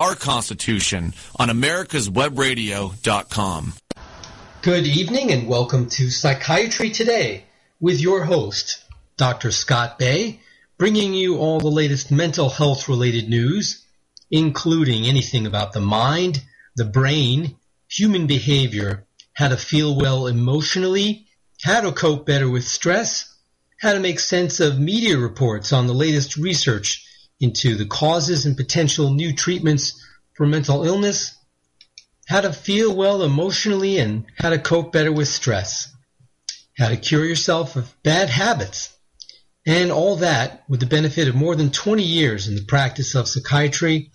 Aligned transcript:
our 0.00 0.14
Constitution 0.14 1.12
on 1.40 1.48
americaswebradio.com. 1.48 3.72
Good 4.62 4.86
evening 4.86 5.32
and 5.32 5.48
welcome 5.48 5.88
to 5.88 6.08
Psychiatry 6.08 6.90
Today 6.90 7.42
with 7.80 8.00
your 8.00 8.22
host, 8.22 8.84
Dr. 9.16 9.50
Scott 9.50 9.98
Bay, 9.98 10.38
bringing 10.76 11.14
you 11.14 11.38
all 11.38 11.58
the 11.58 11.66
latest 11.66 12.12
mental 12.12 12.48
health 12.48 12.88
related 12.88 13.28
news, 13.28 13.84
including 14.30 15.06
anything 15.06 15.46
about 15.46 15.72
the 15.72 15.80
mind, 15.80 16.44
the 16.76 16.84
brain, 16.84 17.56
human 17.90 18.28
behavior, 18.28 19.04
how 19.32 19.48
to 19.48 19.56
feel 19.56 19.98
well 19.98 20.28
emotionally, 20.28 21.26
how 21.64 21.80
to 21.80 21.90
cope 21.90 22.24
better 22.24 22.48
with 22.48 22.62
stress, 22.62 23.36
how 23.80 23.94
to 23.94 23.98
make 23.98 24.20
sense 24.20 24.60
of 24.60 24.78
media 24.78 25.18
reports 25.18 25.72
on 25.72 25.88
the 25.88 25.92
latest 25.92 26.36
research 26.36 27.04
into 27.40 27.76
the 27.76 27.86
causes 27.86 28.46
and 28.46 28.56
potential 28.56 29.10
new 29.10 29.32
treatments 29.32 30.04
for 30.34 30.46
mental 30.46 30.84
illness, 30.84 31.36
how 32.26 32.40
to 32.40 32.52
feel 32.52 32.94
well 32.94 33.22
emotionally 33.22 33.98
and 33.98 34.26
how 34.36 34.50
to 34.50 34.58
cope 34.58 34.92
better 34.92 35.12
with 35.12 35.28
stress, 35.28 35.92
how 36.76 36.88
to 36.88 36.96
cure 36.96 37.24
yourself 37.24 37.76
of 37.76 37.94
bad 38.02 38.28
habits, 38.28 38.92
and 39.66 39.90
all 39.90 40.16
that 40.16 40.64
with 40.68 40.80
the 40.80 40.86
benefit 40.86 41.28
of 41.28 41.34
more 41.34 41.54
than 41.54 41.70
20 41.70 42.02
years 42.02 42.48
in 42.48 42.54
the 42.54 42.64
practice 42.64 43.14
of 43.14 43.28
psychiatry 43.28 44.10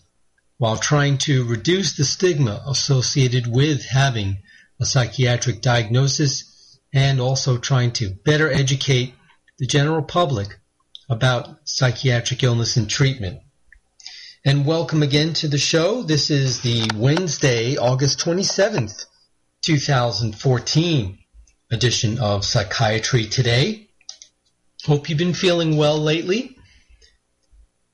while 0.57 0.77
trying 0.77 1.17
to 1.17 1.45
reduce 1.45 1.97
the 1.97 2.05
stigma 2.05 2.63
associated 2.67 3.47
with 3.47 3.83
having 3.85 4.37
a 4.79 4.85
psychiatric 4.85 5.61
diagnosis 5.61 6.79
and 6.93 7.19
also 7.19 7.57
trying 7.57 7.91
to 7.91 8.09
better 8.09 8.51
educate 8.51 9.13
the 9.57 9.67
general 9.67 10.01
public 10.01 10.59
about 11.09 11.57
psychiatric 11.65 12.43
illness 12.43 12.77
and 12.77 12.89
treatment. 12.89 13.41
And 14.45 14.65
welcome 14.65 15.03
again 15.03 15.33
to 15.35 15.47
the 15.47 15.57
show. 15.57 16.03
This 16.03 16.29
is 16.29 16.61
the 16.61 16.89
Wednesday, 16.95 17.77
August 17.77 18.19
27th, 18.19 19.05
2014 19.61 21.19
edition 21.71 22.19
of 22.19 22.45
Psychiatry 22.45 23.25
Today. 23.25 23.89
Hope 24.85 25.09
you've 25.09 25.17
been 25.17 25.33
feeling 25.33 25.77
well 25.77 25.97
lately. 25.97 26.57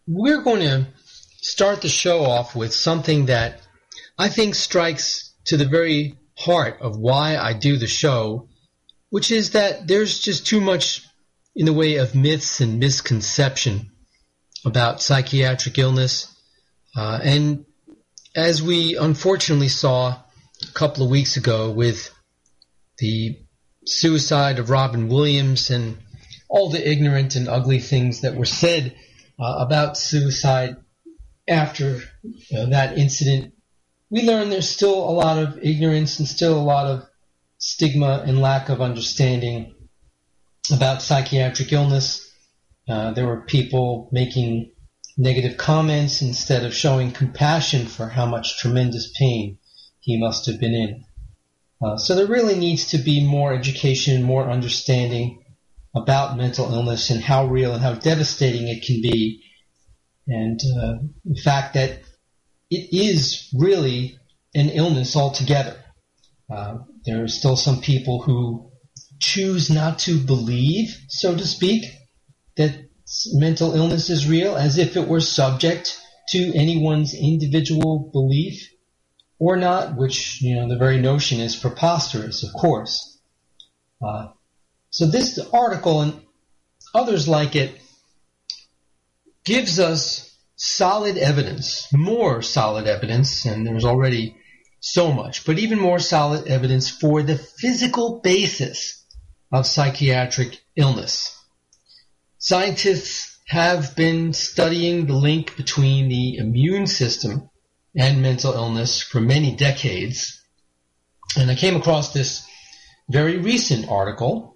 We're 0.08 0.42
going 0.42 0.62
to 0.62 0.88
start 1.42 1.82
the 1.82 1.90
show 1.90 2.26
off 2.26 2.56
with 2.56 2.74
something 2.74 3.28
that 3.28 3.62
I 4.18 4.30
think 4.30 4.56
strikes 4.56 5.34
to 5.46 5.58
the 5.58 5.68
very 5.68 6.16
heart 6.36 6.82
of 6.82 6.98
why 6.98 7.38
I 7.38 7.54
do 7.54 7.78
the 7.78 7.88
show, 7.88 8.50
which 9.10 9.32
is 9.32 9.52
that 9.52 9.88
there's 9.88 10.20
just 10.20 10.48
too 10.48 10.62
much 10.62 11.09
in 11.60 11.66
the 11.66 11.74
way 11.74 11.98
of 11.98 12.16
myths 12.16 12.62
and 12.62 12.80
misconception 12.80 13.92
about 14.64 15.02
psychiatric 15.02 15.78
illness. 15.78 16.34
Uh, 16.96 17.20
and 17.22 17.66
as 18.34 18.64
we 18.64 18.96
unfortunately 18.96 19.68
saw 19.68 20.12
a 20.64 20.72
couple 20.74 21.04
of 21.04 21.10
weeks 21.10 21.36
ago 21.36 21.70
with 21.70 22.16
the 23.00 23.38
suicide 23.86 24.58
of 24.58 24.70
Robin 24.70 25.10
Williams 25.10 25.70
and 25.70 25.98
all 26.48 26.70
the 26.70 26.90
ignorant 26.90 27.36
and 27.36 27.50
ugly 27.50 27.80
things 27.80 28.22
that 28.22 28.36
were 28.36 28.46
said 28.46 28.96
uh, 29.38 29.56
about 29.58 29.98
suicide 29.98 30.78
after 31.46 32.00
you 32.24 32.58
know, 32.58 32.70
that 32.70 32.98
incident, 32.98 33.54
we 34.10 34.22
learned 34.22 34.50
there's 34.50 34.70
still 34.70 34.96
a 34.96 35.12
lot 35.12 35.38
of 35.38 35.60
ignorance 35.62 36.20
and 36.20 36.28
still 36.28 36.58
a 36.58 36.64
lot 36.64 36.86
of 36.86 37.04
stigma 37.58 38.24
and 38.26 38.40
lack 38.40 38.70
of 38.70 38.80
understanding 38.80 39.76
about 40.72 41.02
psychiatric 41.02 41.72
illness. 41.72 42.26
Uh, 42.88 43.12
there 43.12 43.28
were 43.28 43.42
people 43.42 44.10
making 44.12 44.72
negative 45.18 45.58
comments 45.58 46.22
instead 46.22 46.66
of 46.66 46.74
showing 46.74 47.12
compassion 47.12 47.86
for 47.86 48.08
how 48.08 48.26
much 48.26 48.60
tremendous 48.60 49.12
pain 49.18 49.58
he 50.00 50.20
must 50.20 50.46
have 50.46 50.60
been 50.60 50.74
in. 50.74 51.06
Uh, 51.82 51.98
so 51.98 52.16
there 52.16 52.28
really 52.28 52.58
needs 52.58 52.90
to 52.90 52.98
be 52.98 53.26
more 53.26 53.54
education, 53.54 54.24
more 54.24 54.50
understanding 54.50 55.44
about 55.96 56.38
mental 56.38 56.74
illness 56.74 57.10
and 57.10 57.22
how 57.22 57.46
real 57.46 57.74
and 57.74 57.82
how 57.82 57.94
devastating 57.94 58.68
it 58.68 58.84
can 58.84 59.02
be. 59.02 59.44
And 60.28 60.60
uh, 60.80 60.96
the 61.26 61.42
fact 61.42 61.74
that 61.74 62.00
it 62.70 62.94
is 62.94 63.50
really 63.58 64.20
an 64.54 64.70
illness 64.70 65.16
altogether. 65.16 65.78
Uh, 66.50 66.80
there 67.06 67.24
are 67.24 67.28
still 67.28 67.56
some 67.56 67.82
people 67.82 68.22
who 68.22 68.69
choose 69.20 69.70
not 69.70 70.00
to 70.00 70.18
believe, 70.18 70.98
so 71.08 71.36
to 71.36 71.46
speak, 71.46 71.86
that 72.56 72.90
mental 73.34 73.76
illness 73.76 74.10
is 74.10 74.28
real 74.28 74.56
as 74.56 74.78
if 74.78 74.96
it 74.96 75.08
were 75.08 75.22
subject 75.22 76.00
to 76.30 76.54
anyone's 76.56 77.14
individual 77.14 78.10
belief 78.14 78.70
or 79.40 79.58
not, 79.58 79.98
which, 79.98 80.42
you 80.42 80.56
know, 80.56 80.68
the 80.68 80.78
very 80.78 81.00
notion 81.00 81.40
is 81.40 81.56
preposterous, 81.56 82.44
of 82.44 82.54
course. 82.54 83.20
Uh, 84.02 84.28
so 84.92 85.08
this 85.08 85.40
article 85.54 86.02
and 86.02 86.22
others 86.94 87.28
like 87.28 87.56
it 87.56 87.80
gives 89.44 89.80
us 89.80 90.38
solid 90.56 91.18
evidence, 91.18 91.88
more 91.94 92.42
solid 92.42 92.86
evidence, 92.86 93.46
and 93.46 93.66
there's 93.66 93.86
already 93.86 94.36
so 94.82 95.12
much, 95.12 95.46
but 95.46 95.60
even 95.60 95.80
more 95.80 96.00
solid 96.00 96.48
evidence 96.48 96.90
for 96.90 97.24
the 97.24 97.38
physical 97.38 98.20
basis 98.22 98.99
of 99.52 99.66
psychiatric 99.66 100.60
illness. 100.76 101.36
Scientists 102.38 103.38
have 103.48 103.96
been 103.96 104.32
studying 104.32 105.06
the 105.06 105.16
link 105.16 105.58
between 105.58 106.08
the 106.08 106.38
immune 106.38 106.88
system 106.88 107.50
and 107.96 108.22
mental 108.22 108.54
illness 108.54 109.02
for 109.02 109.20
many 109.20 109.56
decades. 109.56 110.42
And 111.38 111.50
I 111.50 111.56
came 111.56 111.76
across 111.76 112.14
this 112.14 112.46
very 113.10 113.38
recent 113.38 113.90
article 113.90 114.56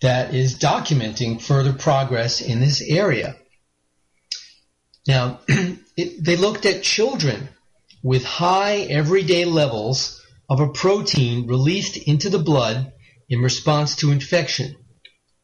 that 0.00 0.32
is 0.34 0.58
documenting 0.58 1.40
further 1.40 1.72
progress 1.72 2.40
in 2.40 2.60
this 2.60 2.80
area. 2.80 3.36
Now, 5.06 5.40
it, 5.48 6.24
they 6.24 6.36
looked 6.36 6.66
at 6.66 6.82
children 6.82 7.48
with 8.02 8.24
high 8.24 8.78
everyday 8.78 9.44
levels 9.44 10.20
of 10.48 10.60
a 10.60 10.68
protein 10.68 11.46
released 11.46 11.96
into 11.96 12.30
the 12.30 12.38
blood 12.38 12.92
in 13.32 13.40
response 13.40 13.96
to 13.96 14.10
infection. 14.10 14.76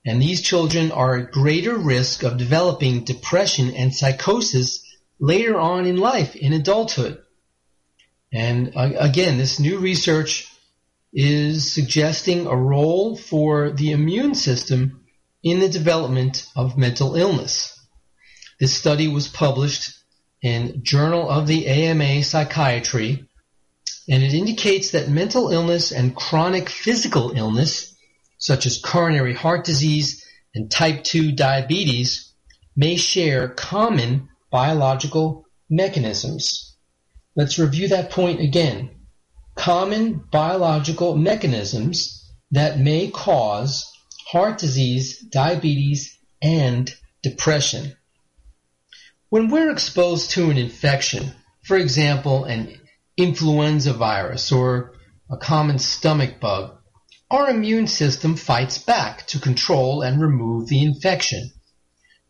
And 0.04 0.21
these 0.21 0.43
children 0.43 0.93
are 0.93 1.16
at 1.16 1.32
greater 1.32 1.75
risk 1.75 2.22
of 2.22 2.37
developing 2.37 3.04
depression 3.04 3.75
and 3.75 3.94
psychosis 3.94 4.82
later 5.19 5.59
on 5.59 5.87
in 5.87 5.97
life, 5.97 6.37
in 6.37 6.53
adulthood. 6.53 7.19
And 8.31 8.77
uh, 8.77 8.91
again, 8.98 9.38
this 9.38 9.59
new 9.59 9.78
research 9.78 10.47
is 11.15 11.72
suggesting 11.72 12.47
a 12.47 12.54
role 12.54 13.16
for 13.16 13.71
the 13.71 13.93
immune 13.93 14.34
system 14.34 15.06
in 15.43 15.60
the 15.60 15.71
development 15.71 16.47
of 16.54 16.77
mental 16.77 17.16
illness. 17.16 17.75
This 18.60 18.75
study 18.75 19.09
was 19.09 19.28
published 19.28 19.94
in 20.43 20.84
Journal 20.84 21.31
of 21.31 21.47
the 21.47 21.66
AMA 21.66 22.22
Psychiatry 22.22 23.28
and 24.09 24.23
it 24.23 24.33
indicates 24.33 24.93
that 24.93 25.09
mental 25.09 25.51
illness 25.51 25.93
and 25.93 26.17
chronic 26.17 26.69
physical 26.69 27.33
illness, 27.33 27.95
such 28.39 28.65
as 28.65 28.81
coronary 28.81 29.35
heart 29.35 29.65
disease 29.65 30.25
and 30.55 30.71
type 30.71 31.05
2 31.05 31.33
diabetes, 31.33 32.33
may 32.75 32.97
share 32.97 33.49
common 33.49 34.29
biological 34.51 35.47
mechanisms. 35.69 36.77
Let's 37.37 37.59
review 37.59 37.89
that 37.89 38.11
point 38.11 38.41
again. 38.41 38.91
Common 39.55 40.25
biological 40.31 41.17
mechanisms 41.17 42.25
that 42.53 42.79
may 42.79 43.11
cause 43.11 43.93
heart 44.29 44.59
disease, 44.59 45.19
diabetes, 45.19 46.19
and 46.41 46.91
depression. 47.23 47.95
When 49.29 49.49
we're 49.49 49.71
exposed 49.71 50.31
to 50.31 50.51
an 50.51 50.57
infection, 50.57 51.33
for 51.63 51.77
example, 51.77 52.45
an 52.45 52.81
influenza 53.18 53.92
virus 53.92 54.53
or 54.53 54.94
a 55.28 55.36
common 55.36 55.78
stomach 55.78 56.41
bug, 56.41 56.78
our 57.30 57.50
immune 57.50 57.88
system 57.88 58.36
fights 58.36 58.78
back 58.78 59.26
to 59.26 59.41
control 59.41 60.03
and 60.03 60.22
remove 60.22 60.68
the 60.68 60.82
infection. 60.82 61.50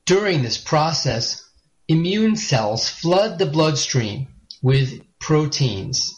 During 0.07 0.43
this 0.43 0.59
process, 0.59 1.45
immune 1.87 2.35
cells 2.37 2.89
flood 2.89 3.39
the 3.39 3.47
bloodstream 3.47 4.29
with 4.63 5.03
proteins, 5.21 6.15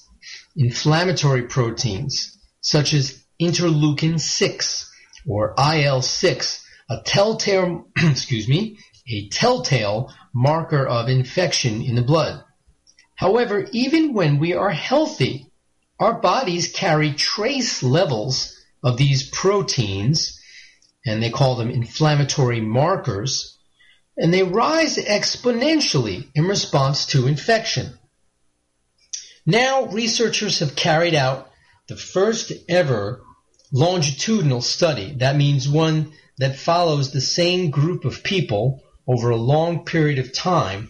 inflammatory 0.56 1.42
proteins, 1.42 2.38
such 2.60 2.94
as 2.94 3.22
interleukin 3.40 4.20
6 4.20 4.92
or 5.26 5.54
IL-6, 5.58 6.64
a 6.88 7.02
telltale, 7.04 7.86
excuse 7.96 8.48
me, 8.48 8.78
a 9.08 9.28
telltale 9.28 10.14
marker 10.32 10.86
of 10.86 11.08
infection 11.08 11.82
in 11.82 11.96
the 11.96 12.02
blood. 12.02 12.44
However, 13.20 13.68
even 13.72 14.14
when 14.14 14.38
we 14.38 14.54
are 14.54 14.70
healthy, 14.70 15.44
our 15.98 16.22
bodies 16.22 16.72
carry 16.72 17.12
trace 17.12 17.82
levels 17.82 18.56
of 18.82 18.96
these 18.96 19.28
proteins, 19.28 20.40
and 21.04 21.22
they 21.22 21.28
call 21.28 21.56
them 21.56 21.68
inflammatory 21.68 22.62
markers, 22.62 23.58
and 24.16 24.32
they 24.32 24.42
rise 24.42 24.96
exponentially 24.96 26.28
in 26.34 26.44
response 26.46 27.04
to 27.08 27.26
infection. 27.26 27.92
Now 29.44 29.84
researchers 29.88 30.60
have 30.60 30.74
carried 30.74 31.14
out 31.14 31.50
the 31.88 31.96
first 31.96 32.52
ever 32.70 33.20
longitudinal 33.70 34.62
study. 34.62 35.12
That 35.18 35.36
means 35.36 35.68
one 35.68 36.14
that 36.38 36.56
follows 36.56 37.12
the 37.12 37.20
same 37.20 37.70
group 37.70 38.06
of 38.06 38.24
people 38.24 38.82
over 39.06 39.28
a 39.28 39.36
long 39.36 39.84
period 39.84 40.20
of 40.20 40.32
time 40.32 40.88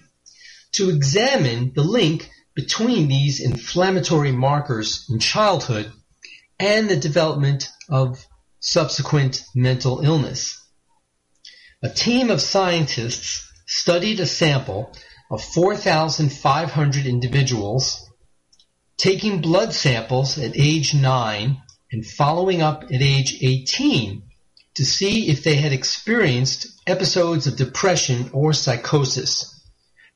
to 0.72 0.90
examine 0.90 1.72
the 1.74 1.82
link 1.82 2.30
between 2.54 3.08
these 3.08 3.40
inflammatory 3.40 4.32
markers 4.32 5.06
in 5.10 5.18
childhood 5.18 5.92
and 6.58 6.88
the 6.88 6.96
development 6.96 7.68
of 7.88 8.26
subsequent 8.60 9.44
mental 9.54 10.00
illness. 10.00 10.60
A 11.82 11.88
team 11.88 12.30
of 12.30 12.40
scientists 12.40 13.50
studied 13.66 14.20
a 14.20 14.26
sample 14.26 14.92
of 15.30 15.42
4,500 15.42 17.06
individuals, 17.06 18.10
taking 18.98 19.40
blood 19.40 19.72
samples 19.72 20.38
at 20.38 20.52
age 20.56 20.92
9 20.92 21.62
and 21.92 22.06
following 22.06 22.60
up 22.60 22.84
at 22.84 23.00
age 23.00 23.38
18 23.40 24.22
to 24.74 24.84
see 24.84 25.28
if 25.28 25.42
they 25.42 25.54
had 25.54 25.72
experienced 25.72 26.66
episodes 26.86 27.46
of 27.46 27.56
depression 27.56 28.30
or 28.32 28.52
psychosis. 28.52 29.59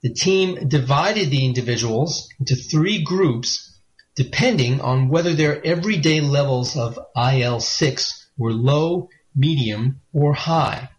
The 0.04 0.12
team 0.12 0.68
divided 0.68 1.30
the 1.30 1.46
individuals 1.46 2.28
into 2.38 2.56
three 2.56 3.02
groups 3.02 3.72
depending 4.14 4.82
on 4.82 5.08
whether 5.08 5.32
their 5.32 5.64
everyday 5.64 6.20
levels 6.20 6.76
of 6.76 6.98
IL-6 7.16 8.12
were 8.36 8.52
low, 8.52 9.08
medium, 9.34 10.02
or 10.12 10.34
high. 10.34 10.90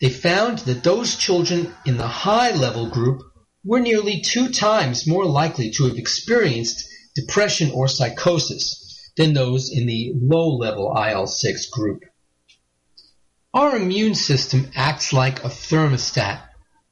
They 0.00 0.10
found 0.10 0.58
that 0.66 0.82
those 0.82 1.14
children 1.14 1.72
in 1.86 1.96
the 1.96 2.08
high 2.08 2.50
level 2.50 2.90
group 2.90 3.22
were 3.62 3.78
nearly 3.78 4.20
two 4.20 4.48
times 4.48 5.06
more 5.06 5.24
likely 5.24 5.70
to 5.70 5.84
have 5.84 5.96
experienced 5.96 6.88
depression 7.14 7.70
or 7.70 7.86
psychosis 7.86 9.12
than 9.16 9.32
those 9.32 9.70
in 9.70 9.86
the 9.86 10.12
low 10.16 10.56
level 10.56 10.88
IL-6 10.88 11.70
group. 11.70 12.02
Our 13.54 13.76
immune 13.76 14.16
system 14.16 14.72
acts 14.74 15.12
like 15.12 15.44
a 15.44 15.48
thermostat 15.48 16.47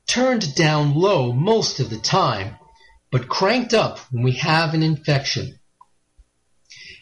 turned 0.07 0.55
down 0.55 0.95
low 0.95 1.33
most 1.33 1.81
of 1.81 1.91
the 1.91 1.99
time, 1.99 2.57
but 3.11 3.29
cranked 3.29 3.75
up 3.75 3.99
when 4.11 4.23
we 4.23 4.33
have 4.33 4.75
an 4.75 4.83
infection. 4.83 5.59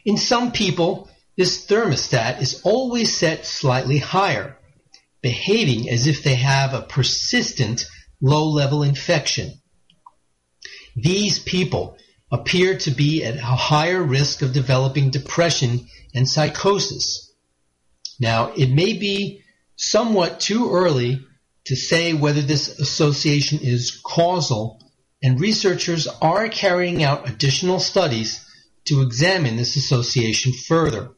In 0.04 0.16
some 0.16 0.52
people, 0.52 1.08
this 1.36 1.66
thermostat 1.66 2.40
is 2.40 2.60
always 2.62 3.16
set 3.16 3.46
slightly 3.46 3.98
higher, 3.98 4.56
behaving 5.22 5.88
as 5.88 6.06
if 6.06 6.22
they 6.22 6.36
have 6.36 6.74
a 6.74 6.82
persistent 6.82 7.86
low-level 8.20 8.82
infection. 8.82 9.52
These 10.96 11.40
people 11.40 11.96
appear 12.30 12.78
to 12.78 12.90
be 12.90 13.24
at 13.24 13.36
a 13.36 13.40
higher 13.40 14.02
risk 14.02 14.42
of 14.42 14.52
developing 14.52 15.10
depression 15.10 15.88
and 16.14 16.28
psychosis. 16.28 17.32
Now, 18.20 18.52
it 18.52 18.70
may 18.70 18.92
be 18.92 19.42
somewhat 19.76 20.40
too 20.40 20.70
early 20.70 21.20
to 21.66 21.76
say 21.76 22.12
whether 22.12 22.42
this 22.42 22.78
association 22.78 23.58
is 23.62 24.00
causal, 24.04 24.80
and 25.22 25.40
researchers 25.40 26.06
are 26.06 26.48
carrying 26.48 27.02
out 27.02 27.28
additional 27.28 27.80
studies 27.80 28.44
to 28.84 29.00
examine 29.00 29.56
this 29.56 29.76
association 29.76 30.52
further. 30.52 31.10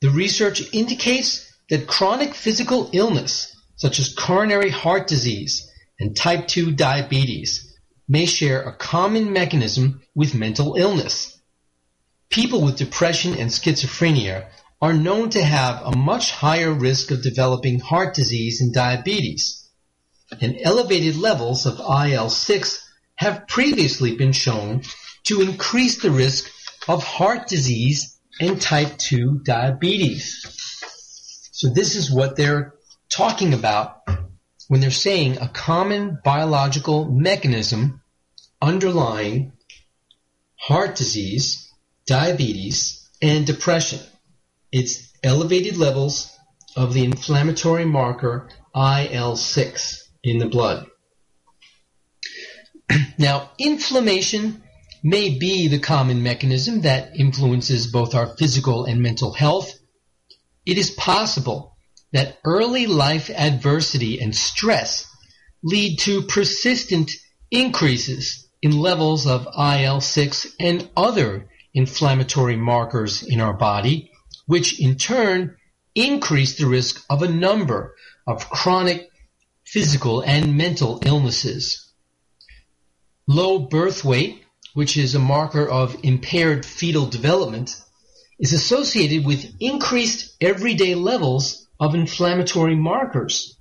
The 0.00 0.10
research 0.10 0.62
indicates 0.72 1.50
that 1.70 1.86
chronic 1.86 2.34
physical 2.34 2.90
illness, 2.92 3.56
such 3.76 3.98
as 3.98 4.14
coronary 4.14 4.70
heart 4.70 5.06
disease 5.06 5.70
and 5.98 6.16
type 6.16 6.48
2 6.48 6.72
diabetes, 6.72 7.76
may 8.08 8.26
share 8.26 8.62
a 8.62 8.76
common 8.76 9.32
mechanism 9.32 10.02
with 10.14 10.34
mental 10.34 10.74
illness. 10.74 11.38
People 12.28 12.62
with 12.62 12.76
depression 12.76 13.34
and 13.34 13.50
schizophrenia 13.50 14.48
are 14.80 14.94
known 14.94 15.30
to 15.30 15.42
have 15.42 15.82
a 15.82 15.96
much 15.96 16.32
higher 16.32 16.72
risk 16.72 17.10
of 17.10 17.22
developing 17.22 17.80
heart 17.80 18.14
disease 18.14 18.60
and 18.60 18.72
diabetes. 18.72 19.68
And 20.40 20.58
elevated 20.62 21.16
levels 21.16 21.66
of 21.66 21.80
IL-6 21.80 22.82
have 23.16 23.46
previously 23.46 24.16
been 24.16 24.32
shown 24.32 24.82
to 25.24 25.42
increase 25.42 26.00
the 26.00 26.10
risk 26.10 26.50
of 26.88 27.04
heart 27.04 27.46
disease 27.46 28.18
and 28.40 28.60
type 28.60 28.96
2 28.96 29.40
diabetes. 29.44 30.46
So 31.52 31.68
this 31.68 31.94
is 31.94 32.10
what 32.10 32.36
they're 32.36 32.74
talking 33.10 33.52
about 33.52 34.00
when 34.68 34.80
they're 34.80 34.90
saying 34.90 35.36
a 35.36 35.48
common 35.48 36.18
biological 36.24 37.04
mechanism 37.04 38.00
underlying 38.62 39.52
heart 40.56 40.94
disease, 40.94 41.70
diabetes, 42.06 43.10
and 43.20 43.46
depression. 43.46 44.00
It's 44.72 45.12
elevated 45.22 45.76
levels 45.76 46.30
of 46.76 46.94
the 46.94 47.04
inflammatory 47.04 47.84
marker 47.84 48.48
IL-6 48.74 49.98
in 50.22 50.38
the 50.38 50.48
blood. 50.48 50.86
now, 53.18 53.50
inflammation 53.58 54.62
may 55.02 55.38
be 55.38 55.66
the 55.68 55.78
common 55.78 56.22
mechanism 56.22 56.82
that 56.82 57.16
influences 57.16 57.88
both 57.88 58.14
our 58.14 58.36
physical 58.36 58.84
and 58.84 59.02
mental 59.02 59.32
health. 59.32 59.72
It 60.66 60.78
is 60.78 60.90
possible 60.90 61.76
that 62.12 62.38
early 62.44 62.86
life 62.86 63.30
adversity 63.30 64.20
and 64.20 64.34
stress 64.34 65.06
lead 65.62 65.98
to 66.00 66.22
persistent 66.22 67.10
increases 67.50 68.48
in 68.62 68.78
levels 68.78 69.26
of 69.26 69.46
IL-6 69.46 70.46
and 70.60 70.88
other 70.96 71.48
inflammatory 71.74 72.56
markers 72.56 73.22
in 73.22 73.40
our 73.40 73.54
body 73.54 74.09
which 74.50 74.80
in 74.80 74.96
turn 74.96 75.56
increase 75.94 76.58
the 76.58 76.66
risk 76.66 77.04
of 77.08 77.22
a 77.22 77.28
number 77.28 77.94
of 78.26 78.50
chronic 78.50 79.08
physical 79.64 80.22
and 80.22 80.56
mental 80.56 81.00
illnesses. 81.06 81.92
Low 83.28 83.60
birth 83.60 84.04
weight, 84.04 84.42
which 84.74 84.96
is 84.96 85.14
a 85.14 85.20
marker 85.20 85.68
of 85.68 85.96
impaired 86.02 86.66
fetal 86.66 87.06
development, 87.06 87.80
is 88.40 88.52
associated 88.52 89.24
with 89.24 89.54
increased 89.60 90.34
everyday 90.40 90.96
levels 90.96 91.68
of 91.78 91.94
inflammatory 91.94 92.74
markers, 92.74 93.56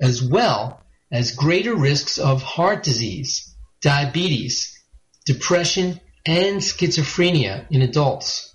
as 0.00 0.22
well 0.22 0.80
as 1.10 1.32
greater 1.32 1.74
risks 1.74 2.16
of 2.16 2.42
heart 2.42 2.84
disease, 2.84 3.56
diabetes, 3.82 4.72
depression, 5.26 6.00
and 6.24 6.58
schizophrenia 6.58 7.66
in 7.72 7.82
adults. 7.82 8.54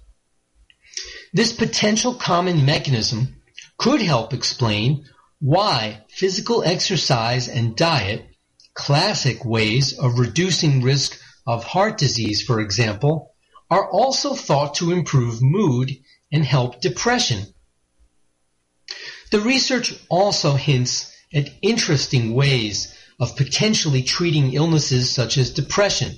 This 1.34 1.52
potential 1.52 2.14
common 2.14 2.64
mechanism 2.64 3.42
could 3.78 4.04
help 4.04 4.34
explain 4.34 5.06
why 5.40 6.06
physical 6.10 6.64
exercise 6.64 7.48
and 7.48 7.76
diet, 7.76 8.28
classic 8.76 9.44
ways 9.44 9.98
of 9.98 10.20
reducing 10.20 10.84
risk 10.84 11.20
of 11.48 11.64
heart 11.64 11.98
disease, 11.98 12.44
for 12.44 12.60
example, 12.60 13.34
are 13.72 13.90
also 13.90 14.36
thought 14.36 14.76
to 14.76 14.92
improve 14.92 15.42
mood 15.42 15.92
and 16.32 16.46
help 16.46 16.82
depression. 16.82 17.48
The 19.32 19.40
research 19.40 19.96
also 20.10 20.54
hints 20.54 21.12
at 21.34 21.50
interesting 21.64 22.36
ways 22.36 22.96
of 23.20 23.36
potentially 23.36 24.04
treating 24.04 24.54
illnesses 24.54 25.10
such 25.10 25.40
as 25.40 25.50
depression, 25.50 26.16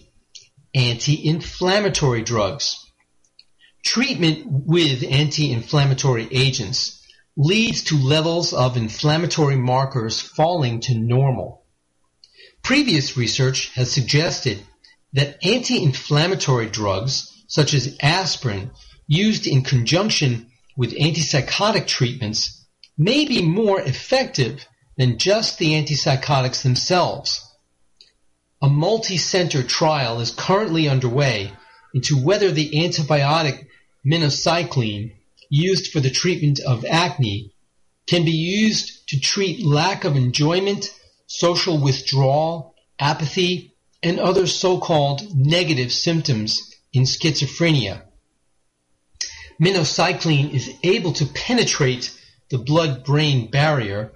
anti-inflammatory 0.74 2.24
drugs, 2.24 2.85
Treatment 3.86 4.46
with 4.48 5.06
anti-inflammatory 5.10 6.28
agents 6.32 7.02
leads 7.38 7.84
to 7.86 7.98
levels 7.98 8.52
of 8.52 8.76
inflammatory 8.76 9.56
markers 9.56 10.20
falling 10.20 10.82
to 10.82 10.96
normal. 10.96 11.64
Previous 12.62 13.16
research 13.16 13.72
has 13.76 13.92
suggested 13.92 14.62
that 15.14 15.38
anti-inflammatory 15.46 16.66
drugs, 16.66 17.32
such 17.48 17.74
as 17.74 17.96
aspirin, 18.02 18.72
used 19.08 19.48
in 19.48 19.62
conjunction 19.62 20.48
with 20.76 20.92
antipsychotic 20.92 21.88
treatments, 21.88 22.66
may 22.98 23.26
be 23.26 23.42
more 23.42 23.80
effective 23.80 24.68
than 24.98 25.20
just 25.20 25.58
the 25.58 25.74
antipsychotics 25.74 26.64
themselves. 26.64 27.48
A 28.62 28.68
multi-center 28.68 29.62
trial 29.64 30.20
is 30.20 30.32
currently 30.32 30.90
underway 30.90 31.54
into 31.94 32.18
whether 32.18 32.52
the 32.52 32.72
antibiotic 32.72 33.68
minocycline 34.06 35.14
used 35.50 35.92
for 35.92 36.00
the 36.00 36.10
treatment 36.10 36.60
of 36.60 36.86
acne 36.86 37.52
can 38.08 38.24
be 38.24 38.32
used 38.32 39.08
to 39.10 39.20
treat 39.20 39.66
lack 39.66 40.04
of 40.04 40.16
enjoyment, 40.16 40.90
social 41.28 41.78
withdrawal, 41.78 42.76
apathy, 43.00 43.74
and 44.04 44.20
other 44.20 44.46
so-called 44.46 45.36
negative 45.36 45.92
symptoms 45.92 46.72
in 46.94 47.04
schizophrenia. 47.04 48.04
Minocycline 49.60 50.54
is 50.54 50.70
able 50.84 51.14
to 51.14 51.26
penetrate 51.26 52.12
the 52.50 52.58
blood-brain 52.58 53.50
barrier, 53.50 54.12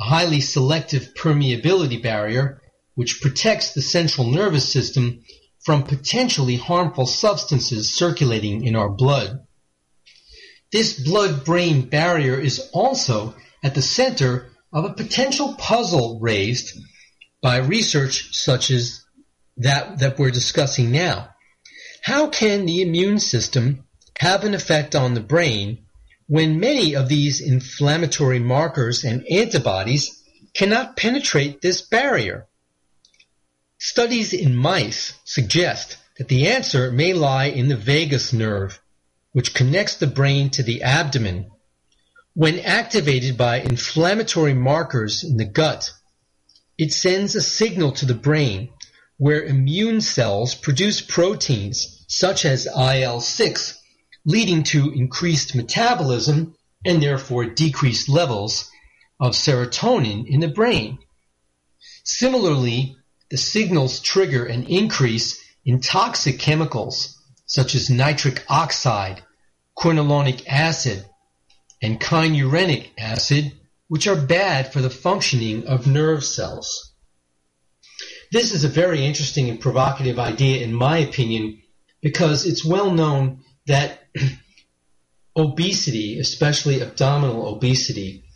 a 0.00 0.04
highly 0.04 0.40
selective 0.40 1.12
permeability 1.14 2.02
barrier, 2.02 2.62
which 2.94 3.20
protects 3.20 3.74
the 3.74 3.82
central 3.82 4.26
nervous 4.26 4.72
system 4.72 5.22
from 5.64 5.82
potentially 5.82 6.56
harmful 6.56 7.06
substances 7.06 7.92
circulating 7.94 8.64
in 8.64 8.76
our 8.76 8.88
blood. 8.90 9.46
This 10.70 10.98
blood-brain 10.98 11.88
barrier 11.88 12.38
is 12.38 12.68
also 12.72 13.34
at 13.62 13.74
the 13.74 13.82
center 13.82 14.50
of 14.72 14.84
a 14.84 14.92
potential 14.92 15.54
puzzle 15.54 16.18
raised 16.20 16.78
by 17.40 17.58
research 17.58 18.34
such 18.34 18.70
as 18.70 19.04
that 19.56 20.00
that 20.00 20.18
we're 20.18 20.30
discussing 20.30 20.90
now. 20.90 21.30
How 22.02 22.28
can 22.28 22.66
the 22.66 22.82
immune 22.82 23.18
system 23.18 23.84
have 24.18 24.44
an 24.44 24.52
effect 24.52 24.94
on 24.94 25.14
the 25.14 25.20
brain 25.20 25.86
when 26.26 26.60
many 26.60 26.94
of 26.96 27.08
these 27.08 27.40
inflammatory 27.40 28.38
markers 28.38 29.04
and 29.04 29.24
antibodies 29.30 30.22
cannot 30.54 30.96
penetrate 30.96 31.60
this 31.60 31.80
barrier? 31.82 32.48
Studies 33.86 34.32
in 34.32 34.56
mice 34.56 35.12
suggest 35.26 35.98
that 36.16 36.28
the 36.28 36.46
answer 36.46 36.90
may 36.90 37.12
lie 37.12 37.44
in 37.44 37.68
the 37.68 37.76
vagus 37.76 38.32
nerve, 38.32 38.80
which 39.32 39.52
connects 39.52 39.96
the 39.96 40.06
brain 40.06 40.48
to 40.52 40.62
the 40.62 40.82
abdomen. 40.82 41.50
When 42.32 42.60
activated 42.60 43.36
by 43.36 43.60
inflammatory 43.60 44.54
markers 44.54 45.22
in 45.22 45.36
the 45.36 45.44
gut, 45.44 45.92
it 46.78 46.94
sends 46.94 47.34
a 47.34 47.42
signal 47.42 47.92
to 47.92 48.06
the 48.06 48.14
brain 48.14 48.70
where 49.18 49.44
immune 49.44 50.00
cells 50.00 50.54
produce 50.54 51.02
proteins 51.02 52.06
such 52.08 52.46
as 52.46 52.64
IL-6, 52.64 53.76
leading 54.24 54.62
to 54.62 54.92
increased 54.92 55.54
metabolism 55.54 56.56
and 56.86 57.02
therefore 57.02 57.44
decreased 57.44 58.08
levels 58.08 58.70
of 59.20 59.34
serotonin 59.34 60.26
in 60.26 60.40
the 60.40 60.48
brain. 60.48 60.96
Similarly, 62.02 62.96
the 63.34 63.38
signals 63.38 63.98
trigger 63.98 64.44
an 64.44 64.62
increase 64.68 65.44
in 65.64 65.80
toxic 65.80 66.38
chemicals 66.38 67.20
such 67.46 67.74
as 67.74 67.90
nitric 67.90 68.44
oxide, 68.48 69.24
quinolinic 69.76 70.46
acid, 70.46 71.04
and 71.82 72.00
kynurenic 72.00 72.90
acid, 72.96 73.50
which 73.88 74.06
are 74.06 74.14
bad 74.14 74.72
for 74.72 74.80
the 74.80 74.88
functioning 74.88 75.66
of 75.66 75.84
nerve 75.84 76.22
cells. 76.22 76.92
This 78.30 78.52
is 78.52 78.62
a 78.62 78.68
very 78.68 79.04
interesting 79.04 79.50
and 79.50 79.58
provocative 79.58 80.20
idea, 80.20 80.62
in 80.62 80.72
my 80.72 80.98
opinion, 80.98 81.60
because 82.00 82.46
it's 82.46 82.64
well 82.64 82.92
known 82.92 83.40
that 83.66 83.98
obesity, 85.36 86.20
especially 86.20 86.80
abdominal 86.80 87.48
obesity, 87.48 88.26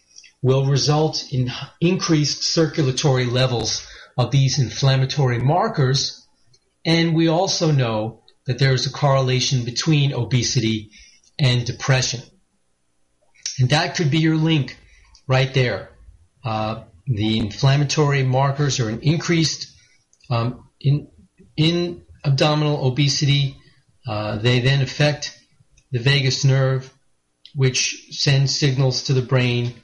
will 0.43 0.67
result 0.67 1.25
in 1.31 1.53
increased 1.81 2.43
circulatory 2.43 3.27
levels 3.27 3.88
of 4.19 4.33
these 4.33 4.59
inflammatory 4.59 5.39
markers. 5.39 6.27
And 6.85 7.15
we 7.15 7.29
also 7.29 7.71
know 7.71 8.25
that 8.47 8.59
there 8.59 8.75
is 8.75 8.87
a 8.87 8.93
correlation 8.93 9.65
between 9.65 10.13
obesity 10.13 10.91
and 11.39 11.65
depression. 11.65 12.21
And 13.61 13.71
that 13.71 13.95
could 13.97 14.11
be 14.11 14.19
your 14.19 14.37
link 14.37 14.77
right 15.29 15.53
there. 15.55 15.91
Uh, 16.45 16.85
the 17.07 17.39
inflammatory 17.39 18.25
markers 18.25 18.81
are 18.81 18.89
an 18.89 19.01
increased 19.01 19.73
um, 20.31 20.69
in, 20.81 21.09
in 21.57 22.03
abdominal 22.25 22.87
obesity. 22.87 23.57
Uh, 24.07 24.39
they 24.39 24.61
then 24.61 24.83
affect 24.83 25.39
the 25.93 26.01
vagus 26.01 26.45
nerve, 26.45 26.93
which 27.55 28.09
sends 28.11 28.59
signals 28.59 29.05
to 29.05 29.15
the 29.15 29.23
brain, 29.23 29.75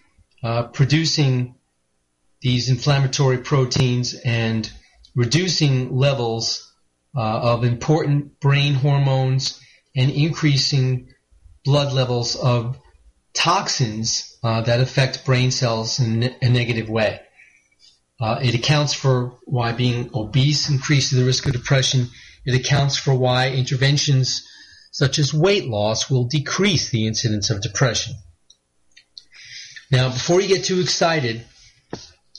uh, 0.42 0.64
producing 0.64 1.54
these 2.44 2.68
inflammatory 2.68 3.38
proteins 3.38 4.12
and 4.22 4.70
reducing 5.16 5.96
levels 5.96 6.70
uh, 7.16 7.20
of 7.20 7.64
important 7.64 8.38
brain 8.38 8.74
hormones 8.74 9.58
and 9.96 10.10
increasing 10.10 11.08
blood 11.64 11.94
levels 11.94 12.36
of 12.36 12.76
toxins 13.32 14.36
uh, 14.42 14.60
that 14.60 14.78
affect 14.80 15.24
brain 15.24 15.50
cells 15.50 15.98
in 15.98 16.34
a 16.42 16.50
negative 16.50 16.90
way. 16.90 17.18
Uh, 18.20 18.38
it 18.42 18.54
accounts 18.54 18.92
for 18.92 19.38
why 19.46 19.72
being 19.72 20.10
obese 20.14 20.68
increases 20.68 21.18
the 21.18 21.24
risk 21.24 21.46
of 21.46 21.52
depression. 21.54 22.08
It 22.44 22.54
accounts 22.54 22.98
for 22.98 23.14
why 23.14 23.52
interventions 23.52 24.46
such 24.92 25.18
as 25.18 25.32
weight 25.32 25.66
loss 25.66 26.10
will 26.10 26.24
decrease 26.24 26.90
the 26.90 27.06
incidence 27.06 27.48
of 27.48 27.62
depression. 27.62 28.14
Now, 29.90 30.10
before 30.10 30.42
you 30.42 30.48
get 30.48 30.64
too 30.64 30.80
excited, 30.80 31.46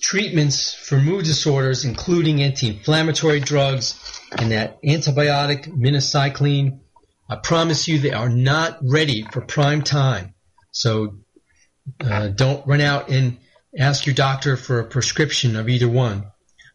treatments 0.02 0.74
for 0.74 0.98
mood 0.98 1.26
disorders, 1.26 1.86
including 1.86 2.42
anti-inflammatory 2.42 3.40
drugs 3.40 3.96
and 4.38 4.52
that 4.52 4.82
antibiotic 4.84 5.68
minocycline. 5.68 6.80
I 7.30 7.38
promise 7.38 7.88
you 7.88 8.00
they 8.00 8.12
are 8.12 8.30
not 8.30 8.78
ready 8.84 9.24
for 9.24 9.42
prime 9.42 9.82
time. 9.82 10.34
So 10.72 11.18
uh, 12.04 12.28
don't 12.28 12.66
run 12.68 12.82
out 12.82 13.10
and 13.10 13.38
ask 13.78 14.06
your 14.06 14.16
doctor 14.16 14.58
for 14.58 14.80
a 14.80 14.86
prescription 14.86 15.56
of 15.56 15.70
either 15.70 15.90
one. 15.90 16.26